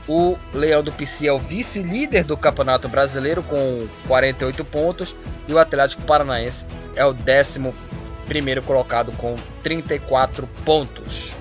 O 0.08 0.38
Leão 0.54 0.84
do 0.84 0.92
PC 0.92 1.28
é 1.28 1.32
o 1.32 1.40
vice-líder 1.40 2.24
do 2.24 2.36
Campeonato 2.36 2.90
Brasileiro 2.90 3.42
com 3.42 3.88
48 4.08 4.66
pontos 4.66 5.16
e 5.48 5.54
o 5.54 5.60
Atlético 5.60 6.02
Paranaense 6.04 6.66
é 6.96 7.06
o 7.06 7.14
décimo 7.14 7.74
primeiro 8.26 8.62
colocado 8.62 9.12
com 9.14 9.36
34 9.62 10.48
pontos. 10.66 11.34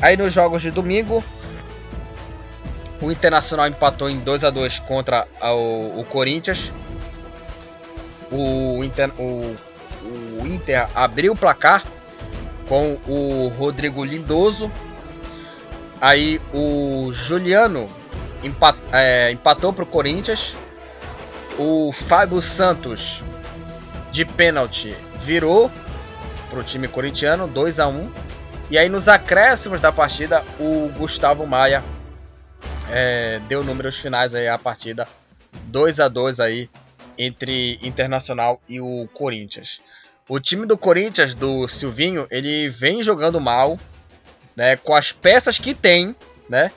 Aí 0.00 0.16
nos 0.16 0.32
jogos 0.32 0.62
de 0.62 0.70
domingo, 0.70 1.24
o 3.00 3.10
Internacional 3.10 3.66
empatou 3.66 4.08
em 4.08 4.20
2 4.20 4.44
a 4.44 4.50
2 4.50 4.78
contra 4.80 5.26
o, 5.40 6.00
o 6.00 6.04
Corinthians. 6.04 6.72
O 8.30 8.82
Inter, 8.82 9.10
o, 9.18 9.56
o 10.40 10.46
Inter 10.46 10.88
abriu 10.94 11.32
o 11.32 11.36
placar 11.36 11.84
com 12.68 12.96
o 13.06 13.48
Rodrigo 13.58 14.04
Lindoso. 14.04 14.70
Aí 16.02 16.40
o 16.52 17.12
Juliano 17.12 17.88
empat, 18.42 18.76
é, 18.92 19.30
empatou 19.30 19.72
para 19.72 19.84
o 19.84 19.86
Corinthians. 19.86 20.56
O 21.56 21.92
Fábio 21.92 22.42
Santos 22.42 23.22
de 24.10 24.24
pênalti 24.24 24.96
virou 25.20 25.70
para 26.50 26.58
o 26.58 26.64
time 26.64 26.88
corintiano 26.88 27.46
2 27.46 27.78
a 27.78 27.86
1 27.86 28.12
e 28.68 28.76
aí 28.76 28.88
nos 28.88 29.08
acréscimos 29.08 29.80
da 29.80 29.92
partida 29.92 30.44
o 30.58 30.90
Gustavo 30.98 31.46
Maia 31.46 31.84
é, 32.90 33.40
deu 33.48 33.62
números 33.62 33.96
finais 33.96 34.34
aí 34.34 34.48
a 34.48 34.58
partida 34.58 35.06
2 35.66 36.00
a 36.00 36.08
2 36.08 36.40
aí 36.40 36.68
entre 37.16 37.78
Internacional 37.80 38.60
e 38.68 38.80
o 38.80 39.08
Corinthians. 39.14 39.80
O 40.28 40.40
time 40.40 40.66
do 40.66 40.76
Corinthians 40.76 41.34
do 41.34 41.68
Silvinho 41.68 42.26
ele 42.28 42.68
vem 42.68 43.02
jogando 43.04 43.40
mal, 43.40 43.78
né, 44.56 44.76
com 44.76 44.94
as 44.94 45.12
peças 45.12 45.58
que 45.58 45.74
tem, 45.74 46.14
né? 46.48 46.70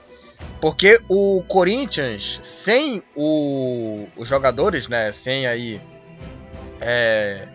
Porque 0.59 0.99
o 1.09 1.43
Corinthians 1.47 2.39
sem 2.41 3.03
o, 3.15 4.07
os 4.17 4.27
jogadores, 4.27 4.87
né, 4.87 5.11
sem 5.11 5.47
aí 5.47 5.81
é, 6.81 7.47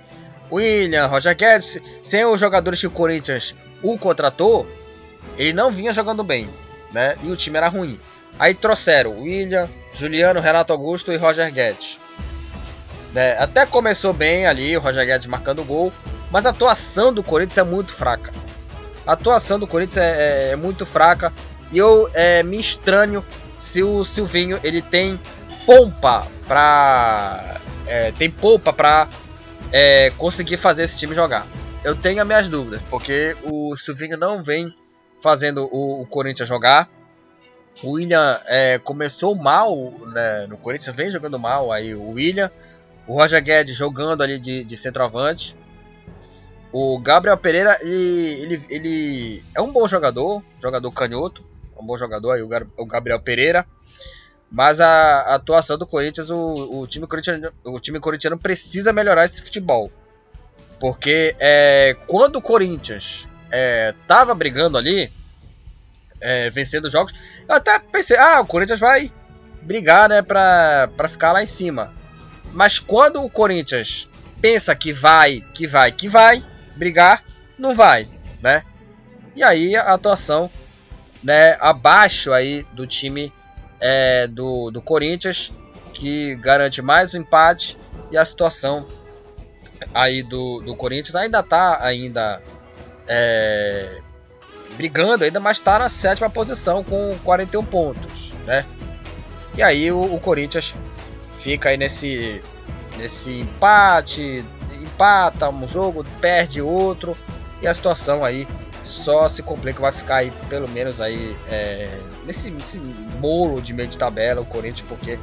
William, 0.50 1.06
Roger 1.06 1.36
Guedes, 1.36 1.80
sem 2.02 2.24
os 2.24 2.40
jogadores 2.40 2.80
que 2.80 2.86
o 2.86 2.90
Corinthians 2.90 3.54
o 3.82 3.96
contratou, 3.98 4.66
ele 5.36 5.52
não 5.52 5.70
vinha 5.70 5.92
jogando 5.92 6.24
bem, 6.24 6.48
né? 6.92 7.16
E 7.22 7.30
o 7.30 7.36
time 7.36 7.56
era 7.56 7.68
ruim. 7.68 7.98
Aí 8.38 8.54
trouxeram 8.54 9.20
William, 9.20 9.68
Juliano, 9.94 10.40
Renato 10.40 10.72
Augusto 10.72 11.12
e 11.12 11.16
Roger 11.16 11.52
Guedes. 11.52 11.98
Né? 13.12 13.36
Até 13.38 13.66
começou 13.66 14.12
bem 14.12 14.46
ali, 14.46 14.76
o 14.76 14.80
Roger 14.80 15.04
Guedes 15.04 15.26
marcando 15.26 15.64
gol, 15.64 15.92
mas 16.30 16.46
a 16.46 16.50
atuação 16.50 17.12
do 17.12 17.22
Corinthians 17.22 17.58
é 17.58 17.64
muito 17.64 17.92
fraca. 17.92 18.32
A 19.06 19.12
atuação 19.12 19.58
do 19.58 19.66
Corinthians 19.66 19.98
é, 19.98 20.48
é, 20.48 20.52
é 20.52 20.56
muito 20.56 20.84
fraca 20.84 21.32
e 21.72 21.78
eu 21.78 22.10
é, 22.14 22.42
me 22.42 22.58
estranho 22.58 23.24
se 23.58 23.82
o 23.82 24.04
Silvinho 24.04 24.58
ele 24.62 24.82
tem 24.82 25.20
pompa 25.66 26.26
para 26.46 27.60
é, 27.86 28.12
tem 28.12 28.30
polpa 28.30 28.72
para 28.72 29.08
é, 29.72 30.10
conseguir 30.16 30.56
fazer 30.56 30.84
esse 30.84 30.98
time 30.98 31.14
jogar. 31.14 31.46
Eu 31.82 31.94
tenho 31.96 32.20
as 32.20 32.26
minhas 32.26 32.48
dúvidas, 32.48 32.80
porque 32.90 33.36
o 33.44 33.74
Silvinho 33.76 34.16
não 34.16 34.42
vem 34.42 34.74
fazendo 35.22 35.68
o, 35.72 36.02
o 36.02 36.06
Corinthians 36.06 36.48
jogar. 36.48 36.88
O 37.82 37.92
William 37.92 38.38
é, 38.46 38.78
começou 38.78 39.34
mal 39.34 39.74
né, 40.12 40.46
no 40.46 40.56
Corinthians, 40.56 40.94
vem 40.94 41.08
jogando 41.08 41.38
mal 41.38 41.72
aí 41.72 41.94
o 41.94 42.10
William. 42.10 42.50
O 43.06 43.14
Roger 43.14 43.42
Guedes 43.42 43.74
jogando 43.76 44.22
ali 44.22 44.38
de, 44.38 44.62
de 44.64 44.76
centroavante. 44.76 45.56
O 46.72 46.98
Gabriel 47.00 47.36
Pereira, 47.36 47.78
ele, 47.82 48.42
ele, 48.42 48.66
ele, 48.68 49.44
é 49.54 49.60
um 49.60 49.72
bom 49.72 49.86
jogador, 49.88 50.42
jogador 50.62 50.90
canhoto, 50.92 51.44
um 51.76 51.84
bom 51.84 51.96
jogador 51.96 52.32
aí, 52.32 52.42
o 52.42 52.86
Gabriel 52.86 53.20
Pereira. 53.20 53.66
Mas 54.50 54.80
a, 54.80 54.86
a 54.88 55.34
atuação 55.36 55.78
do 55.78 55.86
Corinthians, 55.86 56.28
o, 56.30 56.80
o, 56.80 56.86
time 56.86 57.06
corintiano, 57.06 57.52
o 57.64 57.78
time 57.78 58.00
corintiano 58.00 58.36
precisa 58.36 58.92
melhorar 58.92 59.24
esse 59.24 59.40
futebol. 59.42 59.90
Porque 60.80 61.36
é, 61.38 61.96
quando 62.06 62.36
o 62.36 62.42
Corinthians 62.42 63.28
é, 63.50 63.94
brigando 64.36 64.76
ali, 64.76 65.10
é, 66.20 66.50
vencendo 66.50 66.88
jogos, 66.88 67.14
eu 67.48 67.54
até 67.54 67.78
pensei, 67.78 68.16
ah, 68.16 68.40
o 68.40 68.46
Corinthians 68.46 68.80
vai 68.80 69.12
brigar, 69.62 70.08
né, 70.08 70.22
para 70.22 71.08
ficar 71.08 71.32
lá 71.32 71.42
em 71.42 71.46
cima. 71.46 71.94
Mas 72.52 72.78
quando 72.78 73.22
o 73.22 73.30
Corinthians 73.30 74.08
pensa 74.40 74.74
que 74.74 74.92
vai, 74.92 75.44
que 75.54 75.66
vai, 75.66 75.92
que 75.92 76.08
vai 76.08 76.42
brigar, 76.80 77.22
não 77.58 77.74
vai, 77.74 78.08
né? 78.42 78.64
E 79.36 79.44
aí 79.44 79.76
a 79.76 79.92
atuação, 79.92 80.50
né, 81.22 81.58
abaixo 81.60 82.32
aí 82.32 82.66
do 82.72 82.86
time 82.86 83.30
é, 83.78 84.26
do, 84.26 84.70
do 84.70 84.80
Corinthians, 84.80 85.52
que 85.92 86.34
garante 86.36 86.80
mais 86.80 87.14
um 87.14 87.18
empate 87.18 87.76
e 88.10 88.16
a 88.16 88.24
situação 88.24 88.86
aí 89.94 90.22
do, 90.22 90.60
do 90.60 90.74
Corinthians 90.74 91.14
ainda 91.14 91.42
tá 91.42 91.84
ainda 91.84 92.42
é, 93.06 94.00
brigando 94.76 95.24
ainda, 95.24 95.38
mas 95.38 95.58
está 95.58 95.78
na 95.78 95.88
sétima 95.88 96.30
posição 96.30 96.82
com 96.82 97.18
41 97.22 97.64
pontos, 97.66 98.32
né? 98.46 98.64
E 99.54 99.62
aí 99.62 99.92
o, 99.92 100.14
o 100.14 100.18
Corinthians 100.18 100.74
fica 101.38 101.68
aí 101.68 101.76
nesse 101.76 102.42
nesse 102.96 103.40
empate, 103.40 104.44
empata 105.00 105.48
um 105.48 105.66
jogo, 105.66 106.04
perde 106.20 106.60
outro 106.60 107.16
e 107.62 107.66
a 107.66 107.72
situação 107.72 108.22
aí 108.22 108.46
só 108.84 109.26
se 109.28 109.42
complica, 109.42 109.80
vai 109.80 109.92
ficar 109.92 110.16
aí 110.16 110.30
pelo 110.48 110.68
menos 110.68 111.00
aí 111.00 111.34
é, 111.50 111.88
nesse, 112.26 112.50
nesse 112.50 112.78
bolo 113.18 113.62
de 113.62 113.72
meio 113.72 113.88
de 113.88 113.96
tabela 113.96 114.42
o 114.42 114.44
Corinthians 114.44 114.86
porque 114.86 115.18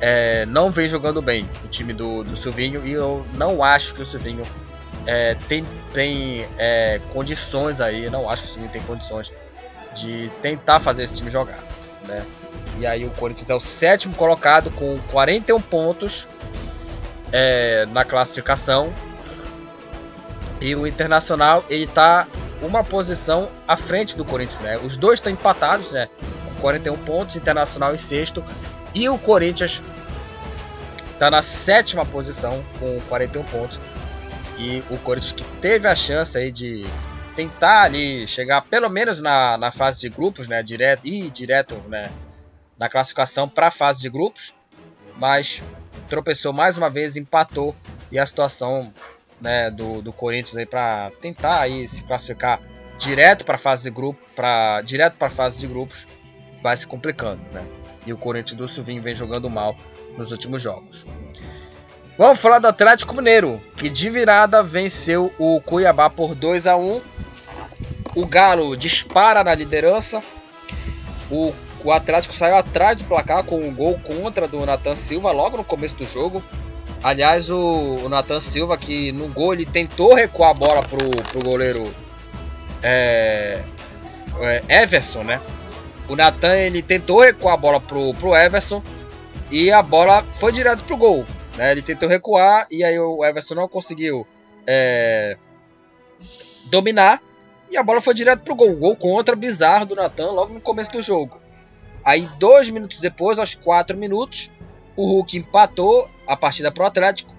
é, 0.00 0.46
não 0.46 0.70
vem 0.70 0.88
jogando 0.88 1.20
bem 1.20 1.48
o 1.64 1.68
time 1.68 1.92
do, 1.92 2.22
do 2.22 2.36
Silvinho 2.36 2.86
e 2.86 2.92
eu 2.92 3.26
não 3.34 3.64
acho 3.64 3.94
que 3.94 4.02
o 4.02 4.06
Silvinho 4.06 4.44
é, 5.06 5.34
tem, 5.48 5.64
tem 5.92 6.46
é, 6.56 7.00
condições 7.12 7.80
aí, 7.80 8.08
não 8.10 8.30
acho 8.30 8.44
que 8.44 8.48
o 8.48 8.52
Silvinho 8.52 8.72
tem 8.72 8.82
condições 8.82 9.32
de 9.94 10.30
tentar 10.40 10.78
fazer 10.78 11.02
esse 11.02 11.16
time 11.16 11.30
jogar. 11.30 11.58
Né? 12.06 12.24
E 12.78 12.86
aí 12.86 13.04
o 13.04 13.10
Corinthians 13.10 13.50
é 13.50 13.54
o 13.54 13.60
sétimo 13.60 14.14
colocado 14.14 14.70
com 14.70 14.98
41 15.10 15.60
pontos 15.60 16.28
é, 17.32 17.86
na 17.86 18.04
classificação. 18.04 18.92
E 20.60 20.74
o 20.74 20.86
Internacional 20.86 21.64
ele 21.68 21.84
está 21.84 22.26
uma 22.62 22.84
posição 22.84 23.50
à 23.66 23.76
frente 23.76 24.16
do 24.16 24.24
Corinthians, 24.24 24.60
né? 24.60 24.78
Os 24.78 24.96
dois 24.96 25.18
estão 25.18 25.32
empatados, 25.32 25.92
né? 25.92 26.08
Com 26.44 26.54
41 26.60 26.96
pontos, 26.98 27.36
Internacional 27.36 27.94
em 27.94 27.98
sexto 27.98 28.44
e 28.94 29.08
o 29.08 29.18
Corinthians 29.18 29.82
está 31.12 31.30
na 31.30 31.42
sétima 31.42 32.04
posição 32.04 32.62
com 32.78 33.00
41 33.08 33.44
pontos. 33.44 33.80
E 34.58 34.84
o 34.90 34.98
Corinthians 34.98 35.32
que 35.32 35.44
teve 35.60 35.88
a 35.88 35.94
chance 35.94 36.36
aí 36.36 36.52
de 36.52 36.86
tentar 37.34 37.82
ali 37.82 38.26
chegar 38.26 38.62
pelo 38.62 38.90
menos 38.90 39.20
na, 39.20 39.56
na 39.56 39.70
fase 39.70 40.00
de 40.00 40.10
grupos, 40.10 40.48
né? 40.48 40.62
Direto 40.62 41.06
e 41.06 41.30
direto, 41.30 41.74
né? 41.88 42.10
Na 42.78 42.88
classificação 42.88 43.48
para 43.48 43.68
a 43.68 43.70
fase 43.70 44.02
de 44.02 44.10
grupos, 44.10 44.54
mas 45.16 45.62
tropeçou 46.10 46.52
mais 46.52 46.76
uma 46.76 46.90
vez, 46.90 47.16
empatou 47.16 47.74
e 48.10 48.18
a 48.18 48.26
situação 48.26 48.92
né, 49.40 49.70
do, 49.70 50.02
do 50.02 50.12
Corinthians 50.12 50.56
aí 50.56 50.66
para 50.66 51.10
tentar 51.22 51.60
aí 51.60 51.86
se 51.86 52.02
classificar 52.02 52.60
direto 52.98 53.46
para 53.46 53.56
fase 53.56 53.84
de 53.84 53.90
grupo, 53.90 54.20
para 54.36 54.82
direto 54.82 55.14
para 55.14 55.30
fase 55.30 55.58
de 55.58 55.66
grupos, 55.66 56.06
vai 56.62 56.76
se 56.76 56.86
complicando, 56.86 57.40
né? 57.52 57.64
E 58.04 58.12
o 58.12 58.18
Corinthians 58.18 58.58
do 58.58 58.68
Silvinho 58.68 59.00
vem 59.00 59.14
jogando 59.14 59.48
mal 59.48 59.74
nos 60.18 60.32
últimos 60.32 60.60
jogos. 60.60 61.06
Vamos 62.18 62.40
falar 62.40 62.58
do 62.58 62.68
Atlético 62.68 63.14
Mineiro, 63.14 63.62
que 63.76 63.88
de 63.88 64.10
virada 64.10 64.62
venceu 64.62 65.32
o 65.38 65.60
Cuiabá 65.62 66.10
por 66.10 66.34
2 66.34 66.66
a 66.66 66.76
1. 66.76 67.00
O 68.16 68.26
Galo 68.26 68.76
dispara 68.76 69.42
na 69.42 69.54
liderança. 69.54 70.22
O, 71.30 71.54
o 71.84 71.92
Atlético 71.92 72.34
saiu 72.34 72.56
atrás 72.56 72.98
do 72.98 73.04
placar 73.04 73.44
com 73.44 73.56
um 73.56 73.74
gol 73.74 73.98
contra 73.98 74.46
do 74.46 74.64
Nathan 74.66 74.94
Silva 74.94 75.32
logo 75.32 75.56
no 75.56 75.64
começo 75.64 75.96
do 75.96 76.06
jogo. 76.06 76.42
Aliás, 77.02 77.48
o, 77.48 78.00
o 78.04 78.08
Nathan 78.08 78.40
Silva, 78.40 78.76
que 78.76 79.10
no 79.12 79.28
gol 79.28 79.54
ele 79.54 79.64
tentou 79.64 80.14
recuar 80.14 80.50
a 80.50 80.54
bola 80.54 80.82
pro, 80.82 81.08
pro 81.28 81.50
goleiro 81.50 81.94
é, 82.82 83.62
é, 84.40 84.82
Everson, 84.82 85.22
né? 85.22 85.40
O 86.08 86.16
Nathan 86.16 86.56
ele 86.56 86.82
tentou 86.82 87.22
recuar 87.22 87.54
a 87.54 87.56
bola 87.56 87.80
pro, 87.80 88.12
pro 88.14 88.36
Everson 88.36 88.82
e 89.50 89.70
a 89.70 89.82
bola 89.82 90.22
foi 90.34 90.52
direto 90.52 90.84
pro 90.84 90.96
gol. 90.96 91.24
Né? 91.56 91.72
Ele 91.72 91.82
tentou 91.82 92.08
recuar 92.08 92.66
e 92.70 92.84
aí 92.84 92.98
o 92.98 93.24
Everson 93.24 93.54
não 93.54 93.68
conseguiu 93.68 94.26
é, 94.66 95.36
dominar 96.66 97.22
e 97.70 97.76
a 97.76 97.82
bola 97.82 98.02
foi 98.02 98.12
direto 98.12 98.42
pro 98.42 98.54
gol. 98.54 98.76
Gol 98.76 98.96
contra 98.96 99.36
bizarro 99.36 99.86
do 99.86 99.94
Nathan 99.94 100.32
logo 100.32 100.52
no 100.52 100.60
começo 100.60 100.90
do 100.90 101.00
jogo. 101.00 101.40
Aí 102.10 102.28
dois 102.40 102.68
minutos 102.68 102.98
depois, 102.98 103.38
aos 103.38 103.54
quatro 103.54 103.96
minutos, 103.96 104.50
o 104.96 105.06
Hulk 105.06 105.36
empatou 105.36 106.10
a 106.26 106.36
partida 106.36 106.72
pro 106.72 106.84
Atlético 106.84 107.32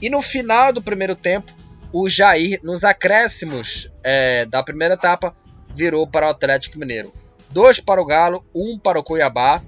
e 0.00 0.08
no 0.08 0.22
final 0.22 0.72
do 0.72 0.80
primeiro 0.80 1.14
tempo, 1.14 1.52
o 1.92 2.08
Jair, 2.08 2.58
nos 2.62 2.84
acréscimos 2.84 3.92
é, 4.02 4.46
da 4.46 4.62
primeira 4.62 4.94
etapa, 4.94 5.36
virou 5.74 6.06
para 6.06 6.26
o 6.26 6.30
Atlético 6.30 6.78
Mineiro 6.78 7.12
dois 7.50 7.80
para 7.80 8.00
o 8.00 8.06
Galo, 8.06 8.42
um 8.54 8.78
para 8.78 8.98
o 8.98 9.02
Cuiabá. 9.02 9.60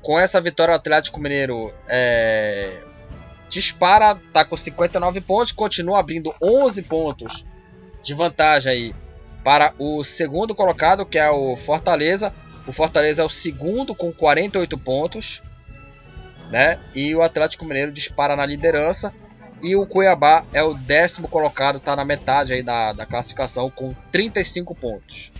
Com 0.00 0.20
essa 0.20 0.40
vitória, 0.40 0.70
o 0.70 0.76
Atlético 0.76 1.18
Mineiro 1.18 1.74
é, 1.88 2.78
dispara, 3.48 4.16
está 4.24 4.44
com 4.44 4.56
59 4.56 5.20
pontos, 5.20 5.50
continua 5.50 5.98
abrindo 5.98 6.32
11 6.40 6.82
pontos 6.84 7.44
de 8.04 8.14
vantagem 8.14 8.72
aí 8.72 8.94
para 9.42 9.74
o 9.80 10.04
segundo 10.04 10.54
colocado, 10.54 11.04
que 11.04 11.18
é 11.18 11.28
o 11.28 11.56
Fortaleza. 11.56 12.32
O 12.66 12.72
Fortaleza 12.72 13.22
é 13.22 13.24
o 13.24 13.28
segundo 13.28 13.94
com 13.94 14.12
48 14.12 14.78
pontos, 14.78 15.42
né? 16.50 16.78
E 16.94 17.14
o 17.14 17.22
Atlético 17.22 17.64
Mineiro 17.64 17.92
dispara 17.92 18.36
na 18.36 18.44
liderança. 18.44 19.12
E 19.62 19.76
o 19.76 19.86
Cuiabá 19.86 20.44
é 20.52 20.62
o 20.62 20.72
décimo 20.72 21.28
colocado, 21.28 21.76
está 21.76 21.94
na 21.94 22.04
metade 22.04 22.54
aí 22.54 22.62
da, 22.62 22.92
da 22.92 23.04
classificação 23.04 23.70
com 23.70 23.94
35 24.10 24.74
pontos. 24.74 25.30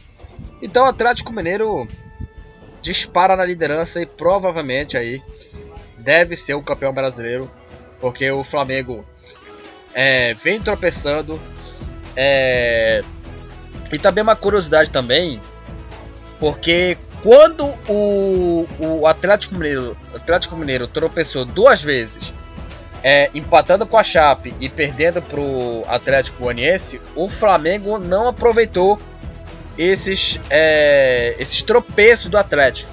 Então 0.60 0.84
o 0.84 0.88
Atlético 0.88 1.32
Mineiro 1.32 1.88
dispara 2.82 3.36
na 3.36 3.44
liderança 3.44 4.00
e 4.00 4.06
provavelmente 4.06 4.96
aí 4.96 5.22
deve 5.98 6.36
ser 6.36 6.54
o 6.54 6.62
campeão 6.62 6.92
brasileiro, 6.92 7.50
porque 7.98 8.30
o 8.30 8.44
Flamengo 8.44 9.04
é, 9.94 10.34
vem 10.34 10.60
tropeçando. 10.60 11.40
É, 12.16 13.00
e 13.92 13.98
também 13.98 14.22
uma 14.22 14.36
curiosidade 14.36 14.90
também, 14.90 15.40
porque 16.38 16.96
quando 17.22 17.66
o, 17.88 18.66
o 18.78 19.06
Atlético 19.06 19.54
Mineiro, 19.54 19.96
Atlético 20.14 20.56
Mineiro 20.56 20.88
tropeçou 20.88 21.44
duas 21.44 21.82
vezes, 21.82 22.32
é, 23.02 23.30
empatando 23.34 23.86
com 23.86 23.96
a 23.96 24.02
Chape 24.02 24.54
e 24.60 24.68
perdendo 24.68 25.22
para 25.22 25.40
o 25.40 25.84
Atlético 25.88 26.44
Goianiense, 26.44 27.00
o 27.14 27.28
Flamengo 27.28 27.98
não 27.98 28.28
aproveitou 28.28 28.98
esses, 29.78 30.38
é, 30.50 31.34
esses 31.38 31.62
tropeços 31.62 32.28
do 32.28 32.36
Atlético. 32.36 32.92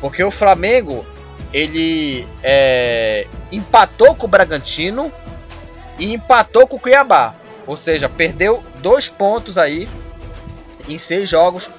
Porque 0.00 0.22
o 0.22 0.30
Flamengo 0.30 1.04
ele 1.52 2.26
é, 2.42 3.26
empatou 3.52 4.14
com 4.14 4.26
o 4.26 4.28
Bragantino 4.28 5.12
e 5.98 6.14
empatou 6.14 6.66
com 6.66 6.76
o 6.76 6.80
Cuiabá. 6.80 7.34
Ou 7.66 7.76
seja, 7.76 8.08
perdeu 8.08 8.62
dois 8.80 9.08
pontos 9.08 9.58
aí 9.58 9.88
em 10.88 10.98
seis 10.98 11.28
jogos. 11.28 11.70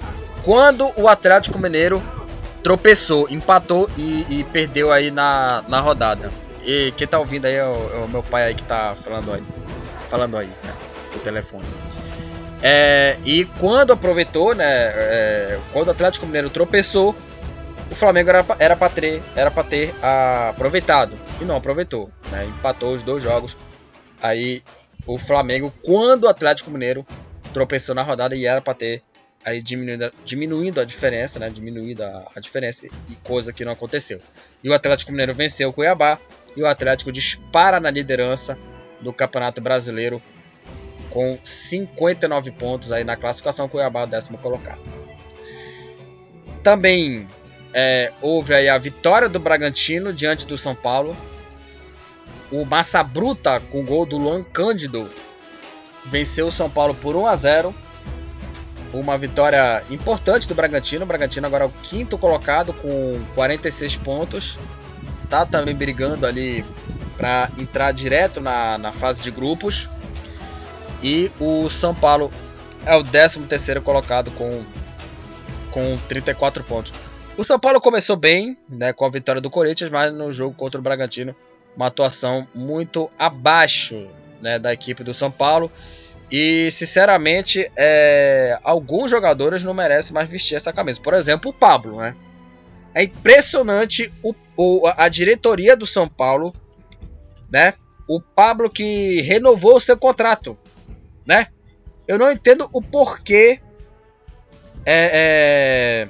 Quando 0.47 0.89
o 0.95 1.09
Atlético 1.09 1.59
Mineiro 1.59 2.01
tropeçou, 2.63 3.27
empatou 3.29 3.89
e, 3.97 4.25
e 4.29 4.43
perdeu 4.45 4.93
aí 4.93 5.11
na, 5.11 5.61
na 5.67 5.81
rodada. 5.81 6.31
E 6.63 6.93
quem 6.95 7.05
tá 7.05 7.19
ouvindo 7.19 7.43
aí 7.43 7.55
é 7.55 7.65
o, 7.65 7.93
é 7.93 7.97
o, 7.97 8.07
meu 8.07 8.23
pai 8.23 8.43
aí 8.43 8.55
que 8.55 8.63
tá 8.63 8.95
falando 8.95 9.33
aí. 9.33 9.43
Falando 10.07 10.37
aí, 10.37 10.47
né? 10.47 10.73
O 11.13 11.19
telefone. 11.19 11.65
É, 12.63 13.17
e 13.25 13.43
quando 13.59 13.91
aproveitou, 13.91 14.55
né? 14.55 14.65
É, 14.65 15.59
quando 15.73 15.89
o 15.89 15.91
Atlético 15.91 16.25
Mineiro 16.25 16.49
tropeçou, 16.49 17.13
o 17.91 17.95
Flamengo 17.95 18.29
era, 18.29 18.45
era 18.57 18.75
para 18.77 18.89
ter, 18.89 19.21
era 19.35 19.51
pra 19.51 19.65
ter 19.65 19.93
aproveitado. 20.47 21.11
E 21.41 21.43
não 21.43 21.57
aproveitou. 21.57 22.09
Né, 22.31 22.45
empatou 22.45 22.93
os 22.93 23.03
dois 23.03 23.21
jogos. 23.21 23.57
Aí 24.23 24.63
o 25.05 25.17
Flamengo, 25.17 25.73
quando 25.83 26.23
o 26.23 26.29
Atlético 26.29 26.71
Mineiro 26.71 27.05
tropeçou 27.51 27.93
na 27.93 28.01
rodada 28.01 28.33
e 28.33 28.45
era 28.45 28.61
para 28.61 28.73
ter 28.73 29.03
aí 29.47 29.61
diminuindo, 29.61 30.11
diminuindo 30.25 30.81
a 30.81 30.83
diferença, 30.83 31.39
né? 31.39 31.49
Diminuindo 31.49 32.03
a, 32.03 32.23
a, 32.35 32.39
diferença 32.41 32.85
e 32.85 33.15
coisa 33.23 33.53
que 33.53 33.63
não 33.63 33.71
aconteceu. 33.71 34.19
E 34.61 34.69
o 34.69 34.73
Atlético 34.73 35.11
Mineiro 35.11 35.33
venceu 35.33 35.69
o 35.69 35.73
Cuiabá 35.73 36.19
e 36.53 36.61
o 36.61 36.67
Atlético 36.67 37.13
dispara 37.13 37.79
na 37.79 37.89
liderança 37.89 38.59
do 38.99 39.13
Campeonato 39.13 39.61
Brasileiro 39.61 40.21
com 41.09 41.39
59 41.41 42.51
pontos 42.51 42.91
aí 42.91 43.05
na 43.05 43.15
classificação, 43.15 43.69
Cuiabá 43.69 44.05
décimo 44.05 44.37
colocado. 44.37 44.81
Também 46.61 47.25
é, 47.73 48.11
houve 48.21 48.53
aí 48.53 48.67
a 48.67 48.77
vitória 48.77 49.29
do 49.29 49.39
Bragantino 49.39 50.11
diante 50.11 50.45
do 50.45 50.57
São 50.57 50.75
Paulo. 50.75 51.15
O 52.51 52.65
Massa 52.65 53.01
Bruta, 53.01 53.61
com 53.61 53.79
o 53.79 53.85
gol 53.85 54.05
do 54.05 54.17
Luan 54.17 54.43
Cândido, 54.43 55.09
venceu 56.03 56.47
o 56.47 56.51
São 56.51 56.69
Paulo 56.69 56.93
por 56.93 57.15
1 57.15 57.27
a 57.27 57.35
0. 57.37 57.86
Uma 58.93 59.17
vitória 59.17 59.83
importante 59.89 60.47
do 60.47 60.55
Bragantino. 60.55 61.03
O 61.03 61.07
Bragantino 61.07 61.45
agora 61.47 61.65
é 61.65 61.67
o 61.67 61.71
quinto 61.83 62.17
colocado 62.17 62.73
com 62.73 63.21
46 63.35 63.97
pontos. 63.97 64.59
Tá 65.29 65.45
também 65.45 65.75
brigando 65.75 66.25
ali 66.25 66.63
para 67.17 67.49
entrar 67.59 67.91
direto 67.91 68.39
na, 68.39 68.77
na 68.77 68.91
fase 68.91 69.21
de 69.21 69.31
grupos. 69.31 69.89
E 71.03 71.31
o 71.39 71.69
São 71.69 71.93
Paulo 71.93 72.31
é 72.85 72.95
o 72.95 73.03
13 73.03 73.41
terceiro 73.41 73.81
colocado 73.81 74.31
com, 74.31 74.63
com 75.71 75.97
34 76.07 76.63
pontos. 76.63 76.93
O 77.37 77.43
São 77.43 77.59
Paulo 77.59 77.79
começou 77.79 78.15
bem, 78.15 78.57
né, 78.67 78.93
com 78.93 79.05
a 79.05 79.09
vitória 79.09 79.41
do 79.41 79.49
Corinthians, 79.49 79.89
mas 79.89 80.11
no 80.11 80.31
jogo 80.31 80.55
contra 80.55 80.79
o 80.79 80.83
Bragantino, 80.83 81.35
uma 81.75 81.87
atuação 81.87 82.47
muito 82.55 83.11
abaixo 83.19 84.07
né, 84.41 84.57
da 84.57 84.73
equipe 84.73 85.03
do 85.03 85.13
São 85.13 85.29
Paulo. 85.29 85.71
E, 86.29 86.69
sinceramente, 86.71 87.71
é, 87.75 88.59
alguns 88.63 89.09
jogadores 89.09 89.63
não 89.63 89.73
merecem 89.73 90.13
mais 90.13 90.29
vestir 90.29 90.55
essa 90.55 90.73
camisa. 90.73 91.01
Por 91.01 91.13
exemplo, 91.13 91.51
o 91.51 91.53
Pablo, 91.53 91.97
né? 91.97 92.15
É 92.93 93.03
impressionante 93.03 94.13
o, 94.21 94.33
o, 94.57 94.87
a 94.97 95.07
diretoria 95.07 95.75
do 95.75 95.87
São 95.87 96.07
Paulo, 96.07 96.53
né? 97.49 97.73
O 98.07 98.19
Pablo 98.19 98.69
que 98.69 99.21
renovou 99.21 99.77
o 99.77 99.79
seu 99.81 99.97
contrato, 99.97 100.57
né? 101.25 101.47
Eu 102.07 102.17
não 102.17 102.31
entendo 102.31 102.67
o 102.73 102.81
porquê 102.81 103.59
é, 104.85 105.11
é 105.13 106.09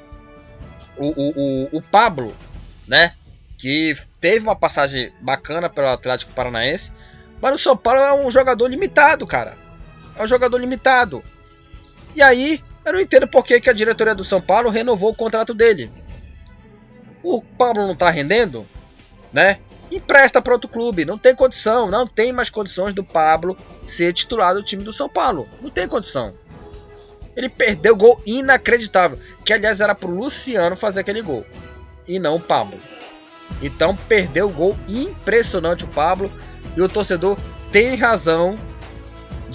o, 0.98 1.08
o, 1.08 1.78
o, 1.78 1.82
Pablo, 1.82 2.36
né? 2.88 3.14
Que 3.58 3.96
teve 4.20 4.46
uma 4.46 4.56
passagem 4.56 5.12
bacana 5.22 5.70
pelo 5.70 5.90
Atlético 5.90 6.34
Paranaense, 6.34 6.92
mas 7.42 7.54
o 7.54 7.58
São 7.58 7.78
Paulo 7.78 8.00
é 8.00 8.14
um 8.14 8.32
jogador 8.32 8.68
limitado, 8.68 9.26
cara. 9.28 9.67
É 10.18 10.24
um 10.24 10.28
jogador 10.28 10.58
limitado. 10.58 11.24
E 12.16 12.22
aí, 12.22 12.64
eu 12.84 12.94
não 12.94 13.00
entendo 13.00 13.28
por 13.28 13.44
que, 13.44 13.60
que 13.62 13.70
a 13.70 13.74
diretoria 13.74 14.16
do 14.16 14.24
São 14.24 14.42
Paulo 14.42 14.70
renovou 14.70 15.12
o 15.12 15.16
contrato 15.16 15.54
dele. 15.54 15.92
O 17.22 17.42
Pablo 17.42 17.86
não 17.86 17.96
tá 17.96 18.10
rendendo, 18.10 18.66
né? 19.32 19.60
Empresta 19.92 20.42
para 20.42 20.54
outro 20.54 20.70
clube. 20.70 21.06
Não 21.06 21.18
tem 21.18 21.36
condição, 21.36 21.90
não 21.90 22.08
tem 22.08 22.32
mais 22.32 22.50
condições 22.50 22.94
do 22.94 23.04
Pablo 23.04 23.58
ser 23.84 24.14
titular 24.14 24.54
do 24.54 24.64
time 24.64 24.84
do 24.84 24.94
São 24.94 25.08
Paulo. 25.08 25.48
Não 25.62 25.70
tem 25.70 25.88
condição. 25.88 26.34
Ele 27.36 27.50
perdeu 27.50 27.96
gol 27.96 28.22
inacreditável, 28.26 29.20
que 29.46 29.54
aliás 29.54 29.80
era 29.80 29.94
pro 29.94 30.10
Luciano 30.10 30.76
fazer 30.76 31.02
aquele 31.02 31.22
gol 31.22 31.46
e 32.08 32.20
não 32.20 32.36
o 32.36 32.40
Pablo. 32.40 32.80
Então 33.62 33.96
perdeu 33.96 34.48
o 34.48 34.52
gol 34.52 34.78
impressionante 34.88 35.86
o 35.86 35.90
Pablo 35.90 36.32
e 36.76 36.82
o 36.82 36.90
torcedor 36.90 37.38
tem 37.72 37.96
razão 37.96 38.58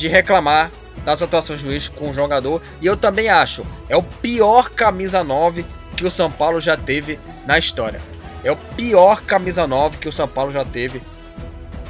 de 0.02 0.08
reclamar 0.08 0.72
das 1.04 1.22
atuações 1.22 1.62
do 1.62 1.68
juiz 1.68 1.88
com 1.88 2.10
o 2.10 2.12
jogador. 2.12 2.60
E 2.80 2.86
eu 2.86 2.96
também 2.96 3.28
acho, 3.28 3.64
é 3.88 3.96
o 3.96 4.02
pior 4.02 4.68
camisa 4.70 5.22
9 5.22 5.64
que 5.96 6.04
o 6.04 6.10
São 6.10 6.28
Paulo 6.28 6.60
já 6.60 6.76
teve 6.76 7.20
na 7.46 7.56
história. 7.56 8.00
É 8.42 8.50
o 8.50 8.56
pior 8.56 9.22
camisa 9.22 9.64
9 9.64 9.98
que 9.98 10.08
o 10.08 10.12
São 10.12 10.26
Paulo 10.26 10.50
já 10.50 10.64
teve 10.64 11.00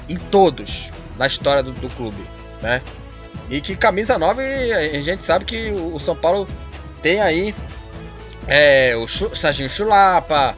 em 0.09 0.16
todos 0.16 0.90
na 1.16 1.26
história 1.26 1.62
do, 1.62 1.72
do 1.72 1.89
clube, 1.89 2.22
né? 2.60 2.82
E 3.48 3.62
que 3.62 3.74
camisa 3.74 4.18
9 4.18 4.43
a 4.72 5.01
gente 5.01 5.24
sabe 5.24 5.47
que 5.47 5.70
o 5.72 5.98
São 5.98 6.14
Paulo 6.14 6.47
tem 7.01 7.18
aí 7.18 7.55
é, 8.47 8.94
o 8.94 9.09
Serginho 9.09 9.70
Chulapa, 9.70 10.55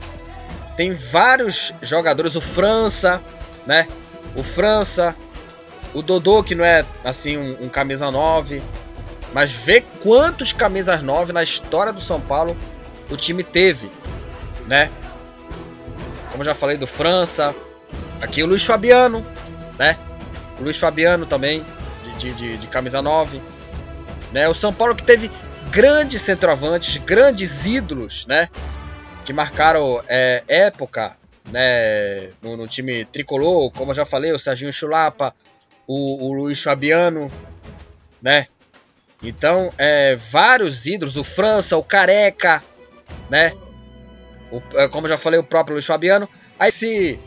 tem 0.76 0.93
vários 0.93 1.72
jogadores, 1.81 2.35
o 2.35 2.40
França, 2.40 3.22
né? 3.64 3.86
O 4.35 4.43
França, 4.43 5.14
o 5.95 6.03
Dodô, 6.03 6.43
que 6.43 6.55
não 6.55 6.65
é 6.65 6.85
assim 7.05 7.39
um, 7.39 7.65
um 7.65 7.69
camisa 7.69 8.11
9. 8.11 8.62
Mas 9.33 9.51
vê 9.51 9.81
quantos 10.03 10.53
camisas 10.53 11.03
9 11.03 11.33
na 11.33 11.43
história 11.43 11.93
do 11.93 12.01
São 12.01 12.21
Paulo 12.21 12.57
o 13.11 13.16
time 13.16 13.43
teve, 13.43 13.91
né? 14.66 14.91
Como 16.31 16.45
já 16.45 16.55
falei 16.55 16.77
do 16.77 16.87
França, 16.87 17.55
aqui 18.21 18.43
o 18.43 18.47
Luiz 18.47 18.65
Fabiano, 18.65 19.25
né? 19.79 19.99
O 20.59 20.65
Luiz 20.65 20.79
Fabiano 20.79 21.27
também, 21.27 21.65
de, 22.19 22.33
de, 22.33 22.57
de 22.57 22.66
camisa 22.69 23.03
9. 23.03 23.41
Né? 24.33 24.49
O 24.49 24.55
São 24.55 24.73
Paulo 24.73 24.95
que 24.95 25.03
teve 25.03 25.31
grandes 25.71 26.23
centroavantes, 26.23 26.97
grandes 26.99 27.66
ídolos, 27.66 28.27
né? 28.27 28.49
Que 29.25 29.33
marcaram 29.33 30.03
é, 30.09 30.43
época 30.49 31.16
né? 31.51 32.31
No, 32.43 32.57
no, 32.57 32.66
time 32.66 33.05
tricolor, 33.05 33.71
como 33.71 33.91
eu 33.91 33.95
já 33.95 34.05
falei, 34.05 34.33
o 34.33 34.39
Serginho 34.39 34.73
Chulapa, 34.73 35.35
o, 35.86 36.28
o 36.28 36.32
Luiz 36.32 36.62
Fabiano, 36.62 37.31
né? 38.20 38.47
Então, 39.23 39.73
é, 39.78 40.15
vários 40.16 40.86
ídolos, 40.86 41.16
o 41.16 41.24
França, 41.24 41.77
o 41.77 41.82
Careca, 41.82 42.62
né? 43.31 43.55
O, 44.51 44.62
é, 44.78 44.89
como 44.89 45.09
já 45.09 45.16
falei, 45.16 45.40
o 45.40 45.44
próprio 45.44 45.74
Luiz 45.74 45.86
Fabiano. 45.86 46.28
Aí 46.59 46.70
se 46.70 47.19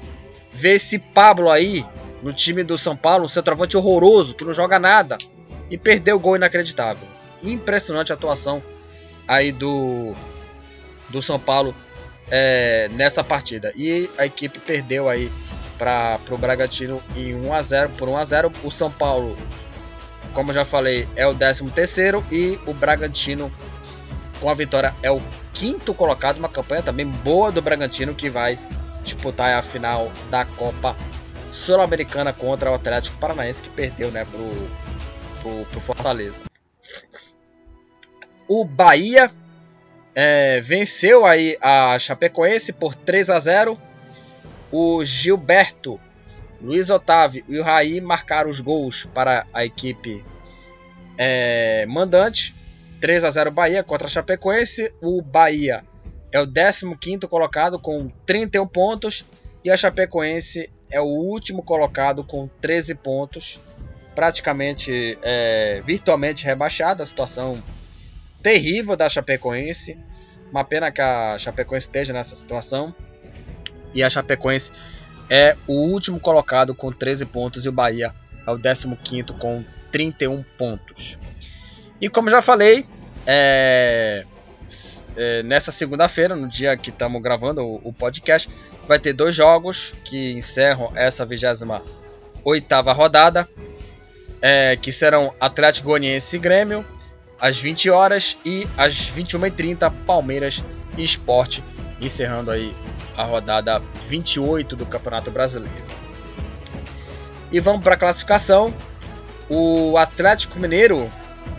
vê 0.51 0.75
esse 0.75 0.99
Pablo 0.99 1.49
aí 1.49 1.85
no 2.21 2.33
time 2.33 2.63
do 2.63 2.77
São 2.77 2.95
Paulo, 2.95 3.25
um 3.25 3.27
centroavante 3.27 3.77
horroroso, 3.77 4.35
que 4.35 4.45
não 4.45 4.53
joga 4.53 4.79
nada, 4.79 5.17
e 5.69 5.77
perdeu 5.77 6.17
o 6.17 6.19
gol 6.19 6.35
inacreditável. 6.35 7.07
Impressionante 7.43 8.11
a 8.11 8.15
atuação 8.15 8.63
aí 9.27 9.51
do, 9.51 10.13
do 11.09 11.21
São 11.21 11.39
Paulo 11.39 11.75
é, 12.29 12.89
nessa 12.93 13.23
partida. 13.23 13.71
E 13.75 14.09
a 14.17 14.25
equipe 14.25 14.59
perdeu 14.59 15.09
aí 15.09 15.31
para 15.77 16.19
o 16.29 16.37
Bragantino 16.37 17.01
em 17.15 17.35
1 17.35 17.53
a 17.53 17.61
0 17.61 17.89
por 17.97 18.09
1 18.09 18.17
a 18.17 18.23
0 18.23 18.51
O 18.63 18.71
São 18.71 18.91
Paulo, 18.91 19.37
como 20.33 20.53
já 20.53 20.65
falei, 20.65 21.07
é 21.15 21.27
o 21.27 21.35
13 21.35 21.69
terceiro 21.71 22.25
e 22.31 22.59
o 22.65 22.73
Bragantino 22.73 23.51
com 24.39 24.49
a 24.49 24.53
vitória 24.53 24.93
é 25.01 25.11
o 25.11 25.21
quinto 25.53 25.93
colocado, 25.93 26.37
uma 26.37 26.49
campanha 26.49 26.83
também 26.83 27.05
boa 27.05 27.51
do 27.51 27.61
Bragantino 27.61 28.13
que 28.13 28.29
vai 28.29 28.57
disputar 29.03 29.57
a 29.57 29.61
final 29.61 30.11
da 30.29 30.45
Copa 30.45 30.95
Sul-Americana 31.51 32.33
contra 32.33 32.71
o 32.71 32.75
Atlético 32.75 33.17
Paranaense 33.17 33.63
que 33.63 33.69
perdeu, 33.69 34.11
né, 34.11 34.25
pro, 34.25 34.69
pro, 35.41 35.65
pro 35.65 35.81
Fortaleza. 35.81 36.43
O 38.47 38.63
Bahia 38.63 39.31
é, 40.15 40.61
venceu 40.61 41.25
aí 41.25 41.57
a 41.61 41.97
Chapecoense 41.99 42.73
por 42.73 42.95
3 42.95 43.29
a 43.29 43.39
0 43.39 43.77
o 44.71 45.03
Gilberto, 45.03 45.99
Luiz 46.61 46.89
Otávio 46.89 47.43
e 47.47 47.59
o 47.59 47.63
Raí 47.63 48.01
marcaram 48.01 48.49
os 48.49 48.59
gols 48.59 49.05
para 49.05 49.45
a 49.53 49.63
equipe 49.63 50.23
é, 51.17 51.85
mandante. 51.87 52.55
3 52.99 53.23
a 53.23 53.29
0 53.29 53.51
Bahia 53.51 53.83
contra 53.83 54.07
a 54.07 54.09
Chapecoense. 54.09 54.91
O 55.01 55.21
Bahia 55.21 55.83
é 56.31 56.39
o 56.39 56.47
15 56.47 57.27
colocado 57.27 57.79
com 57.79 58.09
31 58.25 58.67
pontos. 58.67 59.25
E 59.63 59.69
a 59.69 59.77
Chapecoense 59.77 60.71
é 60.89 60.99
o 60.99 61.05
último 61.05 61.63
colocado 61.63 62.23
com 62.23 62.47
13 62.61 62.95
pontos. 62.95 63.59
Praticamente, 64.15 65.17
é, 65.21 65.81
virtualmente 65.85 66.43
rebaixada. 66.43 67.03
A 67.03 67.05
situação 67.05 67.61
terrível 68.41 68.95
da 68.95 69.07
Chapecoense. 69.07 69.97
Uma 70.49 70.63
pena 70.63 70.91
que 70.91 71.01
a 71.01 71.37
Chapecoense 71.37 71.85
esteja 71.85 72.13
nessa 72.13 72.35
situação 72.35 72.95
e 73.93 74.03
a 74.03 74.09
Chapecoense 74.09 74.71
é 75.29 75.55
o 75.67 75.73
último 75.73 76.19
colocado 76.19 76.73
com 76.73 76.91
13 76.91 77.25
pontos 77.25 77.65
e 77.65 77.69
o 77.69 77.71
Bahia 77.71 78.13
é 78.45 78.51
o 78.51 78.57
15 78.57 79.33
com 79.39 79.63
31 79.91 80.43
pontos. 80.57 81.19
E 81.99 82.09
como 82.09 82.29
já 82.29 82.41
falei, 82.41 82.85
é, 83.25 84.23
é, 85.15 85.43
nessa 85.43 85.71
segunda-feira, 85.71 86.35
no 86.35 86.47
dia 86.47 86.77
que 86.77 86.89
estamos 86.89 87.21
gravando 87.21 87.61
o, 87.61 87.89
o, 87.89 87.93
podcast, 87.93 88.49
vai 88.87 88.99
ter 88.99 89.13
dois 89.13 89.35
jogos 89.35 89.93
que 90.05 90.31
encerram 90.33 90.91
essa 90.95 91.25
28 91.25 91.85
rodada, 92.93 93.47
é, 94.41 94.77
que 94.77 94.91
serão 94.91 95.33
Atlético 95.39 95.87
Goianiense 95.89 96.35
e 96.35 96.39
Grêmio, 96.39 96.85
às 97.39 97.57
20 97.57 97.89
horas, 97.89 98.37
e 98.45 98.67
às 98.77 99.11
21h30, 99.11 99.91
Palmeiras 100.05 100.63
e 100.97 101.03
Esporte, 101.03 101.63
encerrando 102.01 102.51
aí 102.51 102.75
a 103.15 103.23
rodada 103.23 103.81
28 104.07 104.75
do 104.75 104.85
Campeonato 104.85 105.31
Brasileiro. 105.31 105.85
E 107.51 107.59
vamos 107.59 107.83
para 107.83 107.95
a 107.95 107.97
classificação. 107.97 108.73
O 109.49 109.97
Atlético 109.97 110.59
Mineiro, 110.59 111.09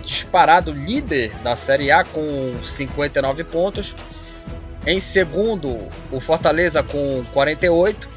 disparado 0.04 0.70
líder 0.70 1.30
da 1.42 1.56
Série 1.56 1.90
A 1.90 2.04
com 2.04 2.54
59 2.62 3.44
pontos. 3.44 3.96
Em 4.86 5.00
segundo, 5.00 5.88
o 6.12 6.20
Fortaleza 6.20 6.82
com 6.82 7.24
48. 7.32 8.08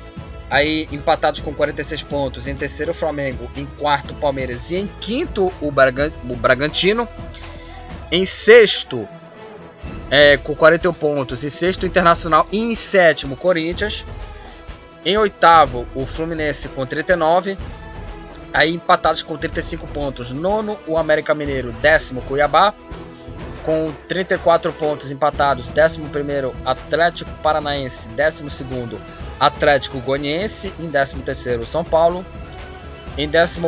Aí 0.49 0.87
empatados 0.91 1.39
com 1.39 1.53
46 1.53 2.03
pontos. 2.03 2.47
Em 2.47 2.55
terceiro, 2.55 2.91
o 2.91 2.95
Flamengo. 2.95 3.49
Em 3.55 3.65
quarto, 3.65 4.11
o 4.11 4.17
Palmeiras. 4.17 4.69
E 4.71 4.75
em 4.75 4.87
quinto, 4.99 5.51
o, 5.61 5.71
Bragantino. 5.71 7.07
Em 8.11 8.25
sexto, 8.25 9.07
é, 10.09 10.37
com 10.37 10.55
41 10.55 10.93
pontos. 10.93 11.43
Em 11.43 11.49
sexto, 11.49 11.85
Internacional. 11.85 12.47
E 12.51 12.57
em 12.57 12.75
sétimo, 12.75 13.35
Corinthians. 13.35 14.05
Em 15.05 15.17
oitavo, 15.17 15.87
o 15.95 16.05
Fluminense 16.05 16.67
com 16.69 16.85
39. 16.85 17.57
Aí 18.53 18.73
empatados 18.73 19.23
com 19.23 19.37
35 19.37 19.87
pontos. 19.87 20.31
Nono, 20.31 20.77
o 20.85 20.97
América 20.97 21.33
Mineiro. 21.33 21.71
Décimo, 21.81 22.21
Cuiabá. 22.21 22.73
com 23.63 23.93
34 24.07 24.73
pontos 24.73 25.11
empatados, 25.11 25.69
11 25.69 26.01
Atlético 26.65 27.29
Paranaense, 27.43 28.09
12 28.09 28.43
Atlético 29.39 29.99
Goianiense, 29.99 30.73
em 30.79 30.89
13 30.89 31.65
São 31.65 31.83
Paulo, 31.83 32.25
em 33.17 33.29
14 33.29 33.59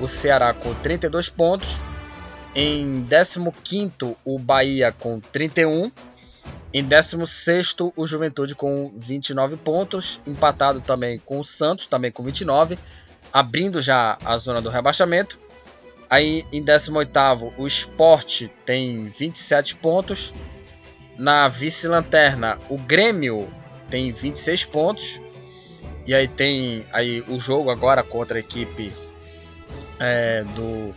o 0.00 0.08
Ceará 0.08 0.54
com 0.54 0.74
32 0.74 1.28
pontos, 1.28 1.80
em 2.56 3.06
15 3.06 4.16
o 4.24 4.38
Bahia 4.38 4.90
com 4.90 5.20
31, 5.20 5.92
em 6.72 6.82
16 6.82 7.76
o 7.94 8.06
Juventude 8.06 8.54
com 8.54 8.90
29 8.96 9.58
pontos, 9.58 10.22
empatado 10.26 10.80
também 10.80 11.18
com 11.18 11.38
o 11.38 11.44
Santos, 11.44 11.86
também 11.86 12.10
com 12.10 12.22
29, 12.22 12.78
abrindo 13.30 13.82
já 13.82 14.16
a 14.24 14.38
zona 14.38 14.62
do 14.62 14.70
rebaixamento. 14.70 15.38
Aí 16.08 16.46
em 16.50 16.62
18 16.62 17.52
o 17.58 17.66
Sport 17.66 18.48
tem 18.64 19.06
27 19.06 19.76
pontos. 19.76 20.32
Na 21.18 21.48
vice-lanterna, 21.48 22.58
o 22.70 22.78
Grêmio 22.78 23.50
tem 23.90 24.12
26 24.12 24.64
pontos. 24.64 25.20
E 26.06 26.14
aí 26.14 26.28
tem 26.28 26.86
aí 26.92 27.22
o 27.28 27.38
jogo 27.38 27.70
agora 27.70 28.02
contra 28.02 28.38
a 28.38 28.40
equipe 28.40 28.92
é, 29.98 30.44
do, 30.54 30.94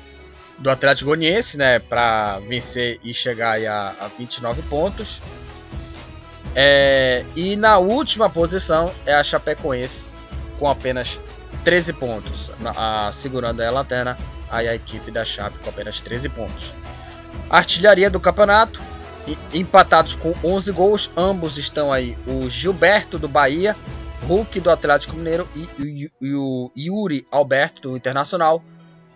do 0.60 0.70
Atlético 0.70 1.10
Goianiense, 1.10 1.58
né? 1.58 1.80
Para 1.80 2.40
vencer 2.40 3.00
e 3.04 3.14
chegar 3.14 3.60
a, 3.66 3.90
a 4.00 4.08
29 4.08 4.62
pontos. 4.64 5.22
É, 6.56 7.24
e 7.36 7.56
na 7.56 7.78
última 7.78 8.30
posição 8.30 8.94
é 9.06 9.14
a 9.14 9.24
Chapecoense 9.24 10.10
com 10.58 10.68
apenas 10.68 11.20
13 11.64 11.94
pontos, 11.94 12.52
a, 12.76 13.10
segurando 13.12 13.62
a 13.62 13.70
lanterna 13.70 14.18
aí 14.50 14.68
a 14.68 14.76
equipe 14.76 15.12
da 15.12 15.24
Chape 15.24 15.60
com 15.60 15.70
apenas 15.70 16.02
13 16.02 16.30
pontos. 16.30 16.74
Artilharia 17.50 18.10
do 18.10 18.20
campeonato, 18.20 18.82
empatados 19.54 20.16
com 20.16 20.34
11 20.44 20.72
gols, 20.72 21.12
ambos 21.16 21.58
estão 21.58 21.94
aí 21.94 22.18
o 22.28 22.50
Gilberto 22.50 23.20
do 23.20 23.28
Bahia, 23.28 23.76
Hulk 24.28 24.60
do 24.60 24.70
Atlético 24.70 25.16
Mineiro 25.16 25.48
e, 25.56 26.10
e 26.22 26.36
o 26.36 26.72
Yuri 26.78 27.26
Alberto 27.32 27.90
do 27.90 27.98
Internacional. 27.98 28.64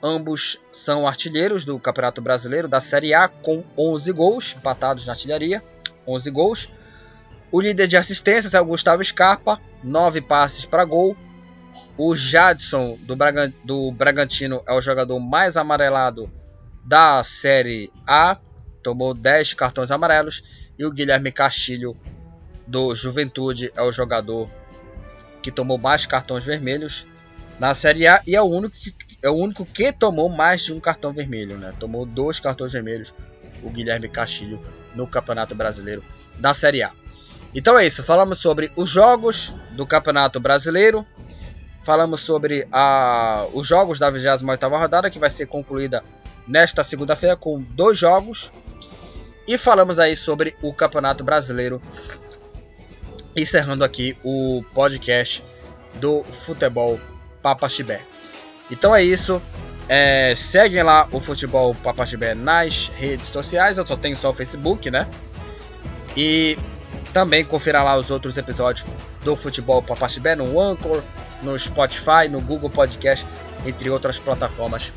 Ambos 0.03 0.59
são 0.71 1.07
artilheiros 1.07 1.63
do 1.63 1.79
Campeonato 1.79 2.21
Brasileiro 2.21 2.67
da 2.67 2.81
Série 2.81 3.13
A 3.13 3.27
com 3.29 3.63
11 3.77 4.11
gols, 4.11 4.55
empatados 4.57 5.05
na 5.05 5.13
artilharia, 5.13 5.63
11 6.05 6.29
gols. 6.29 6.69
O 7.49 7.61
líder 7.61 7.87
de 7.87 7.95
assistências 7.95 8.53
é 8.53 8.59
o 8.59 8.65
Gustavo 8.65 9.03
Scarpa, 9.03 9.61
9 9.81 10.21
passes 10.21 10.65
para 10.65 10.83
gol, 10.83 11.15
o 11.97 12.15
Jadson 12.15 12.97
do, 13.01 13.15
do 13.63 13.91
Bragantino 13.91 14.63
é 14.67 14.73
o 14.73 14.81
jogador 14.81 15.19
mais 15.19 15.57
amarelado 15.57 16.31
da 16.83 17.21
Série 17.21 17.91
A, 18.07 18.37
tomou 18.81 19.13
10 19.13 19.53
cartões 19.53 19.91
amarelos. 19.91 20.43
E 20.77 20.85
o 20.85 20.91
Guilherme 20.91 21.31
Castilho 21.31 21.95
do 22.65 22.95
Juventude 22.95 23.71
é 23.75 23.81
o 23.83 23.91
jogador 23.91 24.49
que 25.41 25.51
tomou 25.51 25.77
mais 25.77 26.05
cartões 26.07 26.43
vermelhos 26.43 27.05
na 27.59 27.75
Série 27.75 28.07
A 28.07 28.21
e 28.25 28.35
é 28.35 28.41
o 28.41 28.45
único 28.45 28.75
que, 28.75 28.91
é 29.23 29.29
o 29.29 29.35
único 29.35 29.65
que 29.65 29.91
tomou 29.91 30.29
mais 30.29 30.63
de 30.63 30.73
um 30.73 30.79
cartão 30.79 31.11
vermelho, 31.11 31.57
né? 31.57 31.73
Tomou 31.79 32.05
dois 32.05 32.39
cartões 32.39 32.71
vermelhos 32.71 33.13
o 33.63 33.69
Guilherme 33.69 34.09
Castilho 34.09 34.61
no 34.93 35.07
Campeonato 35.07 35.55
Brasileiro 35.55 36.03
da 36.37 36.53
Série 36.53 36.83
A. 36.83 36.91
Então 37.55 37.79
é 37.79 37.85
isso, 37.87 38.03
falamos 38.03 38.39
sobre 38.39 38.71
os 38.75 38.89
jogos 38.89 39.53
do 39.71 39.87
Campeonato 39.87 40.39
Brasileiro, 40.39 41.07
Falamos 41.83 42.21
sobre 42.21 42.65
a, 42.71 43.45
os 43.53 43.67
jogos 43.67 43.99
da 43.99 44.09
28ª 44.09 44.69
rodada, 44.69 45.09
que 45.09 45.19
vai 45.19 45.29
ser 45.29 45.47
concluída 45.47 46.01
nesta 46.47 46.81
segunda-feira 46.81 47.35
com 47.35 47.61
dois 47.61 47.97
jogos. 47.97 48.53
E 49.45 49.57
falamos 49.57 49.99
aí 49.99 50.15
sobre 50.15 50.55
o 50.61 50.73
Campeonato 50.73 51.25
Brasileiro, 51.25 51.81
encerrando 53.35 53.83
aqui 53.83 54.17
o 54.23 54.63
podcast 54.73 55.43
do 55.95 56.23
Futebol 56.23 56.97
Papaxibé. 57.41 58.01
Então 58.71 58.95
é 58.95 59.03
isso. 59.03 59.41
É, 59.87 60.33
seguem 60.35 60.81
lá 60.81 61.07
o 61.11 61.19
Futebol 61.19 61.75
Papaxibé 61.75 62.33
nas 62.33 62.91
redes 62.95 63.27
sociais. 63.27 63.77
Eu 63.77 63.85
só 63.85 63.95
tenho 63.95 64.15
só 64.15 64.29
o 64.29 64.33
Facebook, 64.33 64.89
né? 64.89 65.07
E 66.15 66.57
também 67.11 67.43
confira 67.43 67.83
lá 67.83 67.95
os 67.97 68.09
outros 68.09 68.37
episódios 68.37 68.85
do 69.23 69.35
Futebol 69.35 69.81
Papaxibé 69.81 70.35
no 70.35 70.59
Anchor, 70.59 71.01
no 71.41 71.57
Spotify, 71.57 72.27
no 72.29 72.41
Google 72.41 72.69
Podcast, 72.69 73.25
entre 73.65 73.89
outras 73.89 74.19
plataformas 74.19 74.91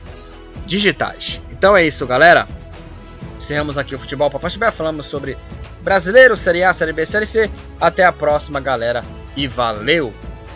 digitais. 0.65 1.41
Então 1.51 1.77
é 1.77 1.85
isso, 1.85 2.07
galera. 2.07 2.47
Encerramos 3.37 3.77
aqui 3.77 3.95
o 3.95 3.99
Futebol 3.99 4.31
Papaxibé, 4.31 4.71
falamos 4.71 5.07
sobre 5.07 5.37
brasileiro, 5.83 6.37
Série 6.37 6.65
A, 6.65 6.73
Série 6.73 6.93
B, 6.93 7.05
Série 7.05 7.27
C. 7.27 7.51
Até 7.79 8.05
a 8.05 8.13
próxima, 8.13 8.61
galera, 8.61 9.05
e 9.37 9.47
valeu! 9.47 10.13